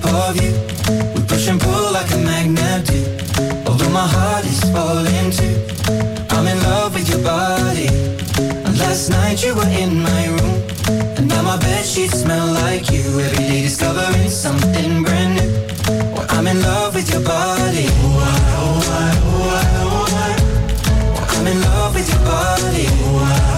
of 0.08 0.36
you. 0.42 0.52
We 1.14 1.20
push 1.26 1.48
and 1.48 1.60
pull 1.60 1.92
like 1.92 2.10
a 2.12 2.18
magnet 2.18 2.86
do. 2.86 3.00
Although 3.66 3.90
my 3.90 4.06
heart 4.06 4.44
is 4.44 4.60
falling 4.72 5.30
too. 5.30 5.56
I'm 6.30 6.46
in 6.46 6.58
love 6.62 6.94
with 6.94 7.08
your 7.08 7.22
body. 7.22 7.88
And 8.64 8.78
last 8.78 9.10
night 9.10 9.42
you 9.44 9.54
were 9.54 9.68
in 9.68 10.02
my 10.02 10.26
room. 10.28 10.62
And 11.16 11.28
now 11.28 11.42
my 11.42 11.56
bed 11.58 11.84
sheets 11.84 12.20
smell 12.22 12.46
like 12.46 12.90
you. 12.90 13.04
Every 13.20 13.44
day 13.46 13.62
discovering 13.62 14.30
something 14.30 15.02
brand 15.02 15.34
new. 15.38 15.50
Well, 16.14 16.26
I'm 16.30 16.46
in 16.46 16.60
love 16.62 16.94
with 16.94 17.10
your 17.12 17.22
body. 17.22 17.86
Oh, 17.88 18.18
I, 18.20 18.34
oh, 18.60 18.80
I, 19.02 19.10
oh, 19.30 19.56
I, 19.56 19.64
oh, 19.84 20.06
I. 20.24 21.38
I'm 21.38 21.46
in 21.46 21.60
love 21.60 21.94
with 21.94 22.08
your 22.08 22.24
body. 22.24 22.86
Oh, 22.88 23.54
I, 23.54 23.57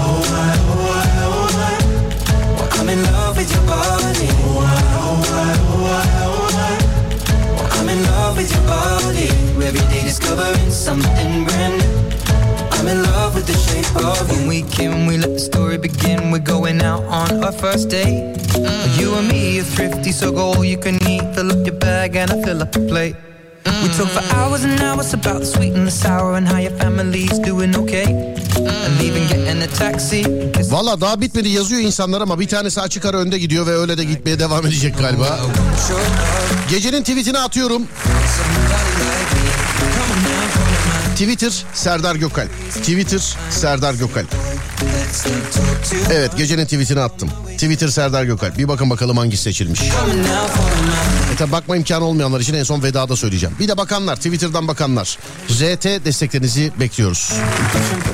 body. 8.70 9.28
Every 9.68 9.84
day 9.92 10.02
discovering 10.10 10.70
something 10.70 11.44
brand 11.46 11.74
new. 11.82 11.94
I'm 12.76 12.86
in 12.88 13.02
love 13.02 13.34
with 13.34 13.46
the 13.46 13.58
shape 13.66 13.90
of 13.96 14.24
you. 14.30 14.38
When 14.38 14.48
we 14.48 14.62
came, 14.76 15.06
we 15.06 15.18
let 15.18 15.32
the 15.38 15.44
story 15.50 15.78
begin. 15.78 16.30
We're 16.32 16.48
going 16.56 16.80
out 16.80 17.04
on 17.04 17.44
our 17.44 17.52
first 17.52 17.90
date. 17.90 18.22
Mm. 18.54 18.98
You 18.98 19.08
and 19.18 19.28
me 19.28 19.60
are 19.60 19.68
thrifty, 19.76 20.12
so 20.12 20.32
go 20.32 20.44
all 20.54 20.64
you 20.64 20.78
can 20.78 20.96
eat. 21.08 21.24
Fill 21.34 21.50
up 21.54 21.66
your 21.66 21.78
bag 21.86 22.16
and 22.16 22.30
I 22.30 22.42
fill 22.42 22.62
up 22.62 22.72
the 22.72 22.80
plate. 22.92 23.16
We 23.64 23.88
talk 23.96 24.08
for 24.08 24.36
hours 24.36 24.64
and 24.64 24.80
hours 24.80 25.14
about 25.14 25.40
the 25.40 25.46
sweet 25.46 25.74
and 25.74 25.86
the 25.86 25.90
sour 25.90 26.36
and 26.36 26.48
how 26.48 26.58
your 26.58 26.72
family's 26.78 27.38
doing 27.38 27.76
okay. 27.76 28.06
Valla 30.70 31.00
daha 31.00 31.20
bitmedi 31.20 31.48
yazıyor 31.48 31.80
insanlar 31.80 32.20
ama 32.20 32.40
bir 32.40 32.48
tanesi 32.48 32.80
açık 32.80 33.04
ara 33.04 33.16
önde 33.16 33.38
gidiyor 33.38 33.66
ve 33.66 33.70
öyle 33.70 33.98
de 33.98 34.04
gitmeye 34.04 34.38
devam 34.38 34.66
edecek 34.66 34.98
galiba. 34.98 35.38
Gecenin 36.70 37.00
tweetini 37.00 37.38
atıyorum. 37.38 37.82
Twitter 41.14 41.64
Serdar 41.74 42.16
Gökalp. 42.16 42.50
Twitter 42.74 43.36
Serdar 43.50 43.94
Gökalp. 43.94 44.49
Evet 46.12 46.36
gecenin 46.36 46.64
tweetini 46.64 47.00
attım. 47.00 47.30
Twitter 47.52 47.88
Serdar 47.88 48.24
Gökalp. 48.24 48.58
Bir 48.58 48.68
bakın 48.68 48.90
bakalım 48.90 49.16
hangisi 49.16 49.42
seçilmiş. 49.42 49.80
E 51.34 51.36
tabi 51.36 51.52
bakma 51.52 51.76
imkanı 51.76 52.04
olmayanlar 52.04 52.40
için 52.40 52.54
en 52.54 52.62
son 52.62 52.82
vedada 52.82 53.16
söyleyeceğim. 53.16 53.56
Bir 53.60 53.68
de 53.68 53.76
bakanlar 53.76 54.16
Twitter'dan 54.16 54.68
bakanlar. 54.68 55.18
RT 55.50 55.84
desteklerinizi 56.04 56.72
bekliyoruz. 56.80 57.32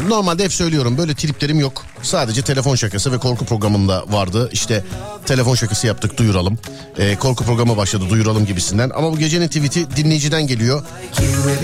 Normalde 0.09 0.44
hep 0.44 0.52
söylüyorum 0.52 0.98
böyle 0.98 1.14
triplerim 1.14 1.60
yok. 1.60 1.82
Sadece 2.02 2.43
telefon 2.43 2.74
şakası 2.74 3.12
ve 3.12 3.18
korku 3.18 3.44
programında 3.47 4.05
vardı. 4.09 4.48
İşte 4.52 4.84
telefon 5.26 5.55
şakası 5.55 5.86
yaptık 5.86 6.16
duyuralım. 6.18 6.59
Ee, 6.98 7.16
korku 7.16 7.44
programı 7.44 7.76
başladı 7.76 8.05
duyuralım 8.10 8.47
gibisinden. 8.47 8.90
Ama 8.94 9.12
bu 9.12 9.18
gecenin 9.18 9.48
tweet'i 9.48 9.97
dinleyiciden 9.97 10.47
geliyor. 10.47 10.82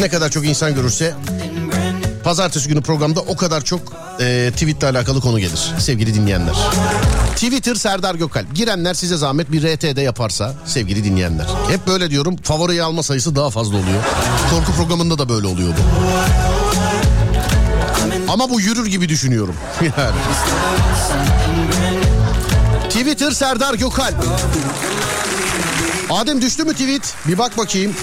Ne 0.00 0.08
kadar 0.08 0.30
çok 0.30 0.46
insan 0.46 0.74
görürse 0.74 1.14
Pazartesi 2.24 2.68
günü 2.68 2.82
programda 2.82 3.20
o 3.20 3.36
kadar 3.36 3.64
çok 3.64 3.80
e, 4.20 4.50
tweetle 4.52 4.86
alakalı 4.88 5.20
konu 5.20 5.38
gelir 5.38 5.72
sevgili 5.78 6.14
dinleyenler. 6.14 6.54
Twitter 7.34 7.74
Serdar 7.74 8.14
Gökalp. 8.14 8.54
Girenler 8.54 8.94
size 8.94 9.16
zahmet 9.16 9.52
bir 9.52 9.62
RT'de 9.76 10.02
yaparsa 10.02 10.54
sevgili 10.66 11.04
dinleyenler. 11.04 11.46
Hep 11.70 11.86
böyle 11.86 12.10
diyorum 12.10 12.36
favoriyi 12.36 12.82
alma 12.82 13.02
sayısı 13.02 13.36
daha 13.36 13.50
fazla 13.50 13.76
oluyor. 13.76 14.02
Korku 14.50 14.72
programında 14.72 15.18
da 15.18 15.28
böyle 15.28 15.46
oluyor 15.46 15.68
bu. 15.68 15.82
Ama 18.32 18.50
bu 18.50 18.60
yürür 18.60 18.86
gibi 18.86 19.08
düşünüyorum. 19.08 19.54
Yani. 19.82 20.16
Twitter 22.88 23.30
Serdar 23.30 23.74
Gökalp. 23.74 24.14
Adem 26.10 26.42
düştü 26.42 26.64
mü 26.64 26.72
tweet? 26.72 27.14
Bir 27.28 27.38
bak 27.38 27.58
bakayım. 27.58 27.94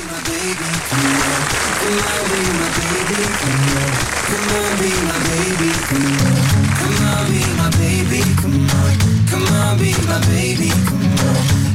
Come 1.89 1.97
on, 1.97 2.29
be 2.29 2.41
my 2.53 2.69
baby, 2.77 3.25
come 3.41 3.77
on. 3.81 3.91
Come 4.29 4.49
on, 4.53 4.77
be 4.77 4.91
my 5.09 5.17
baby, 5.25 5.71
come 5.89 6.05
on. 6.21 6.69
Come 6.77 7.07
on, 7.07 7.31
be 7.31 7.41
my 7.57 7.69
baby, 7.79 8.21
come 8.35 8.69
on. 8.69 9.25
Come 9.25 9.47
on, 9.55 9.77
be 9.79 9.91
my 10.05 10.19
baby, 10.27 10.69
come 10.85 11.27
on. 11.27 11.68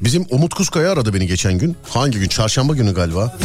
Bizim 0.00 0.26
Umut 0.30 0.54
Kuzkaya 0.54 0.92
aradı 0.92 1.14
beni 1.14 1.26
geçen 1.26 1.58
gün. 1.58 1.76
Hangi 1.88 2.18
gün? 2.18 2.28
Çarşamba 2.28 2.74
günü 2.74 2.94
galiba. 2.94 3.36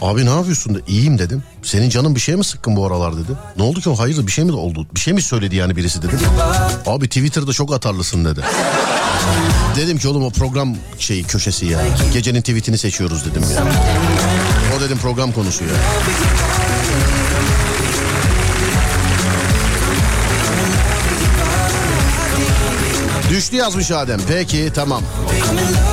Abi 0.00 0.26
ne 0.26 0.30
yapıyorsun 0.30 0.74
da 0.74 0.78
iyiyim 0.88 1.18
dedim. 1.18 1.42
Senin 1.62 1.90
canın 1.90 2.14
bir 2.14 2.20
şey 2.20 2.36
mi 2.36 2.44
sıkkın 2.44 2.76
bu 2.76 2.86
aralar 2.86 3.16
dedi. 3.16 3.32
Ne 3.56 3.62
oldu 3.62 3.80
ki 3.80 3.90
o 3.90 3.98
hayırdır 3.98 4.26
bir 4.26 4.32
şey 4.32 4.44
mi 4.44 4.52
oldu? 4.52 4.86
Bir 4.94 5.00
şey 5.00 5.14
mi 5.14 5.22
söyledi 5.22 5.56
yani 5.56 5.76
birisi 5.76 6.02
dedim. 6.02 6.18
Abi 6.86 7.08
Twitter'da 7.08 7.52
çok 7.52 7.72
atarlısın 7.74 8.24
dedi. 8.24 8.40
Dedim 9.76 9.98
ki 9.98 10.08
oğlum 10.08 10.24
o 10.24 10.30
program 10.30 10.76
şeyi 10.98 11.24
köşesi 11.24 11.66
ya. 11.66 11.80
Gecenin 12.12 12.40
tweetini 12.40 12.78
seçiyoruz 12.78 13.24
dedim 13.30 13.42
ya. 13.54 13.64
O 14.78 14.80
dedim 14.80 14.98
program 14.98 15.32
konusu 15.32 15.64
ya. 15.64 15.70
Düştü 23.40 23.56
yazmış 23.56 23.90
Adem. 23.90 24.20
Peki 24.28 24.70
tamam. 24.74 25.02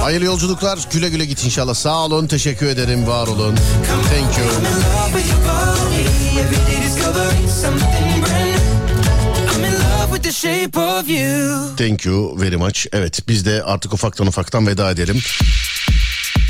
Hayırlı 0.03 0.25
yolculuklar. 0.25 0.79
Güle 0.91 1.09
güle 1.09 1.25
git 1.25 1.45
inşallah. 1.45 1.73
Sağ 1.73 2.05
olun. 2.05 2.27
Teşekkür 2.27 2.67
ederim. 2.67 3.07
Var 3.07 3.27
olun. 3.27 3.55
Thank 3.85 4.37
you. 4.37 4.47
Thank 11.77 12.05
you 12.05 12.39
very 12.39 12.55
much. 12.55 12.85
Evet 12.93 13.19
biz 13.27 13.45
de 13.45 13.63
artık 13.63 13.93
ufaktan 13.93 14.27
ufaktan 14.27 14.67
veda 14.67 14.91
edelim. 14.91 15.21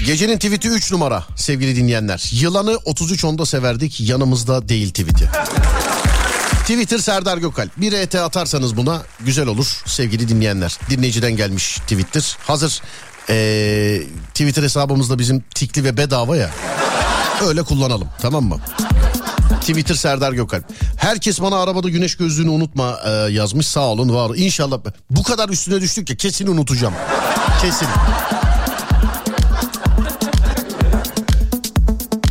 Gecenin 0.05 0.35
tweet'i 0.37 0.67
3 0.67 0.91
numara 0.91 1.23
sevgili 1.35 1.75
dinleyenler. 1.75 2.29
Yılanı 2.31 2.77
33 2.85 3.25
onda 3.25 3.45
severdik 3.45 3.99
yanımızda 4.01 4.69
değil 4.69 4.89
tweet'i. 4.89 5.29
Twitter 6.67 6.97
Serdar 6.97 7.37
Gökal. 7.37 7.69
Bir 7.77 7.93
ET 7.93 8.15
atarsanız 8.15 8.77
buna 8.77 9.01
güzel 9.19 9.47
olur 9.47 9.81
sevgili 9.85 10.29
dinleyenler. 10.29 10.77
Dinleyiciden 10.89 11.35
gelmiş 11.35 11.77
Twitter. 11.77 12.37
Hazır 12.39 12.81
ee, 13.29 14.01
Twitter 14.29 14.63
hesabımızda 14.63 15.19
bizim 15.19 15.39
tikli 15.55 15.83
ve 15.83 15.97
bedava 15.97 16.37
ya. 16.37 16.49
Öyle 17.47 17.63
kullanalım 17.63 18.07
tamam 18.21 18.43
mı? 18.43 18.59
Twitter 19.61 19.95
Serdar 19.95 20.31
Gökalp. 20.31 20.65
Herkes 20.97 21.41
bana 21.41 21.61
arabada 21.61 21.89
güneş 21.89 22.17
gözlüğünü 22.17 22.49
unutma 22.49 22.99
e, 23.05 23.09
yazmış. 23.09 23.67
Sağ 23.67 23.85
olun 23.85 24.13
var. 24.13 24.31
İnşallah 24.35 24.79
bu 25.09 25.23
kadar 25.23 25.49
üstüne 25.49 25.81
düştük 25.81 26.09
ya 26.09 26.17
kesin 26.17 26.47
unutacağım. 26.47 26.93
Kesin. 27.61 27.87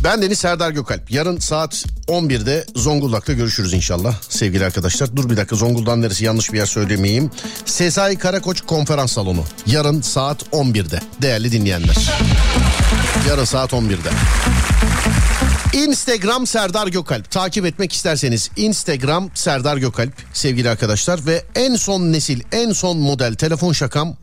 Ben 0.07 0.21
Deniz 0.21 0.39
Serdar 0.39 0.71
Gökalp. 0.71 1.11
Yarın 1.11 1.39
saat 1.39 1.85
11'de 2.07 2.65
Zonguldak'ta 2.75 3.33
görüşürüz 3.33 3.73
inşallah 3.73 4.15
sevgili 4.29 4.65
arkadaşlar. 4.65 5.15
Dur 5.15 5.29
bir 5.29 5.37
dakika 5.37 5.55
Zonguldak'ın 5.55 6.01
neresi 6.01 6.25
yanlış 6.25 6.53
bir 6.53 6.57
yer 6.57 6.65
söylemeyeyim. 6.65 7.31
Sezai 7.65 8.17
Karakoç 8.17 8.61
Konferans 8.61 9.11
Salonu. 9.11 9.43
Yarın 9.65 10.01
saat 10.01 10.43
11'de 10.43 10.99
değerli 11.21 11.51
dinleyenler. 11.51 11.95
Yarın 13.29 13.45
saat 13.45 13.73
11'de. 13.73 14.09
Instagram 15.73 16.47
Serdar 16.47 16.87
Gökalp. 16.87 17.31
Takip 17.31 17.65
etmek 17.65 17.93
isterseniz 17.93 18.51
Instagram 18.55 19.29
Serdar 19.33 19.77
Gökalp 19.77 20.13
sevgili 20.33 20.69
arkadaşlar. 20.69 21.25
Ve 21.25 21.43
en 21.55 21.75
son 21.75 22.01
nesil 22.01 22.41
en 22.51 22.71
son 22.71 22.97
model 22.97 23.35
telefon 23.35 23.73
şakam 23.73 24.17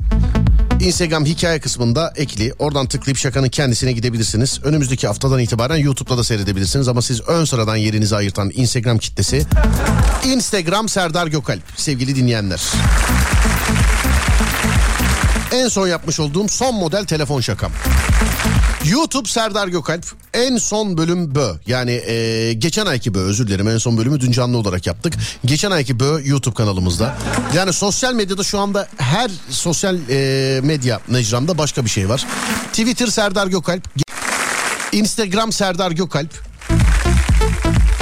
Instagram 0.80 1.24
hikaye 1.24 1.60
kısmında 1.60 2.12
ekli. 2.16 2.52
Oradan 2.58 2.86
tıklayıp 2.86 3.18
şakanın 3.18 3.48
kendisine 3.48 3.92
gidebilirsiniz. 3.92 4.60
Önümüzdeki 4.64 5.06
haftadan 5.06 5.38
itibaren 5.38 5.76
YouTube'da 5.76 6.18
da 6.18 6.24
seyredebilirsiniz. 6.24 6.88
Ama 6.88 7.02
siz 7.02 7.20
ön 7.28 7.44
sıradan 7.44 7.76
yerinizi 7.76 8.16
ayırtan 8.16 8.50
Instagram 8.54 8.98
kitlesi 8.98 9.46
Instagram 10.24 10.88
Serdar 10.88 11.26
Gökalp 11.26 11.62
sevgili 11.76 12.16
dinleyenler. 12.16 12.62
En 15.52 15.68
son 15.68 15.88
yapmış 15.88 16.20
olduğum 16.20 16.48
son 16.48 16.74
model 16.74 17.04
telefon 17.04 17.40
şakam. 17.40 17.72
YouTube 18.90 19.28
Serdar 19.28 19.68
Gökalp 19.68 20.04
en 20.34 20.56
son 20.56 20.98
bölüm 20.98 21.34
bö 21.34 21.54
yani 21.66 21.90
e, 21.90 22.52
geçen 22.52 22.86
ayki 22.86 23.14
bö 23.14 23.18
özür 23.18 23.46
dilerim 23.46 23.68
en 23.68 23.78
son 23.78 23.98
bölümü 23.98 24.20
dün 24.20 24.32
canlı 24.32 24.58
olarak 24.58 24.86
yaptık. 24.86 25.14
Geçen 25.44 25.70
ayki 25.70 26.00
bö 26.00 26.20
YouTube 26.24 26.54
kanalımızda 26.54 27.16
yani 27.54 27.72
sosyal 27.72 28.14
medyada 28.14 28.42
şu 28.42 28.58
anda 28.58 28.88
her 28.96 29.30
sosyal 29.50 29.98
e, 30.10 30.60
medya 30.62 31.00
mecramda 31.08 31.58
başka 31.58 31.84
bir 31.84 31.90
şey 31.90 32.08
var. 32.08 32.26
Twitter 32.72 33.06
Serdar 33.06 33.46
Gökalp 33.46 33.88
Instagram 34.92 35.52
Serdar 35.52 35.90
Gökalp 35.90 36.53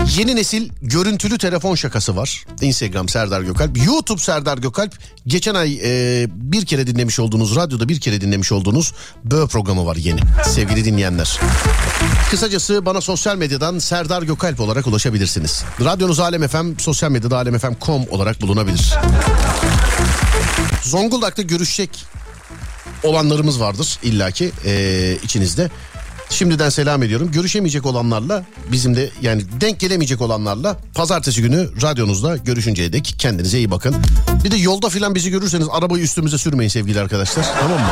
Yeni 0.08 0.36
nesil 0.36 0.68
görüntülü 0.82 1.38
telefon 1.38 1.74
şakası 1.74 2.16
var. 2.16 2.44
Instagram 2.60 3.08
Serdar 3.08 3.40
Gökalp. 3.40 3.86
YouTube 3.86 4.20
Serdar 4.20 4.58
Gökalp. 4.58 4.98
Geçen 5.26 5.54
ay 5.54 5.78
e, 5.84 6.26
bir 6.30 6.66
kere 6.66 6.86
dinlemiş 6.86 7.18
olduğunuz, 7.20 7.56
radyoda 7.56 7.88
bir 7.88 8.00
kere 8.00 8.20
dinlemiş 8.20 8.52
olduğunuz 8.52 8.92
Bö 9.24 9.46
programı 9.46 9.86
var 9.86 9.96
yeni. 9.96 10.20
Sevgili 10.44 10.84
dinleyenler. 10.84 11.40
Kısacası 12.30 12.86
bana 12.86 13.00
sosyal 13.00 13.36
medyadan 13.36 13.78
Serdar 13.78 14.22
Gökalp 14.22 14.60
olarak 14.60 14.86
ulaşabilirsiniz. 14.86 15.64
Radyonuz 15.84 16.20
Alem 16.20 16.48
FM, 16.48 16.78
sosyal 16.78 17.10
medyada 17.10 17.36
alemfm.com 17.36 18.02
olarak 18.10 18.40
bulunabilir. 18.40 18.94
Zonguldak'ta 20.82 21.42
görüşecek 21.42 21.90
olanlarımız 23.02 23.60
vardır 23.60 23.98
illaki 24.02 24.52
e, 24.64 25.16
içinizde. 25.22 25.70
Şimdiden 26.30 26.68
selam 26.68 27.02
ediyorum. 27.02 27.30
Görüşemeyecek 27.32 27.86
olanlarla 27.86 28.44
bizim 28.72 28.96
de 28.96 29.10
yani 29.22 29.42
denk 29.60 29.80
gelemeyecek 29.80 30.20
olanlarla 30.20 30.76
pazartesi 30.94 31.42
günü 31.42 31.68
radyonuzda 31.82 32.36
görüşünceye 32.36 32.92
dek 32.92 33.14
kendinize 33.18 33.58
iyi 33.58 33.70
bakın. 33.70 33.96
Bir 34.44 34.50
de 34.50 34.56
yolda 34.56 34.88
filan 34.88 35.14
bizi 35.14 35.30
görürseniz 35.30 35.66
arabayı 35.70 36.04
üstümüze 36.04 36.38
sürmeyin 36.38 36.68
sevgili 36.68 37.00
arkadaşlar. 37.00 37.46
Tamam 37.60 37.80
mı? 37.80 37.86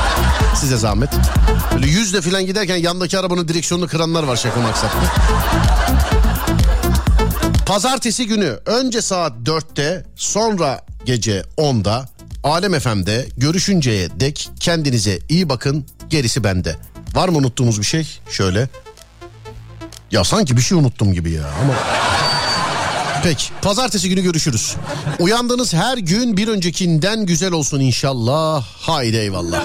Size 0.57 0.77
zahmet. 0.77 1.11
Böyle 1.75 1.87
yüzle 1.87 2.21
filan 2.21 2.47
giderken 2.47 2.77
yandaki 2.77 3.19
arabanın 3.19 3.49
direksiyonunu 3.49 3.89
kıranlar 3.89 4.23
var 4.23 4.37
şaka 4.37 4.61
maksatlı. 4.61 4.99
Pazartesi 7.67 8.27
günü 8.27 8.59
önce 8.67 9.03
saat 9.03 9.33
4'te 9.45 10.07
sonra 10.17 10.81
gece 11.05 11.43
10'da 11.59 12.09
Alem 12.45 12.79
FM'de 12.79 13.29
görüşünceye 13.37 14.09
dek 14.21 14.51
kendinize 14.61 15.19
iyi 15.29 15.49
bakın 15.49 15.87
gerisi 16.11 16.45
bende. 16.45 16.77
Var 17.15 17.29
mı 17.29 17.39
unuttuğumuz 17.39 17.79
bir 17.81 17.85
şey? 17.85 18.19
Şöyle. 18.31 18.69
Ya 20.11 20.25
sanki 20.25 20.57
bir 20.57 20.63
şey 20.63 20.79
unuttum 20.79 21.13
gibi 21.13 21.31
ya 21.31 21.45
ama... 21.63 21.75
Peki 23.23 23.45
pazartesi 23.63 24.09
günü 24.09 24.23
görüşürüz. 24.23 24.77
Uyandığınız 25.19 25.75
her 25.75 25.99
gün 25.99 26.37
bir 26.37 26.49
öncekinden 26.49 27.27
güzel 27.27 27.53
olsun 27.53 27.81
inşallah. 27.81 28.65
Haydi 28.81 29.17
eyvallah. 29.17 29.65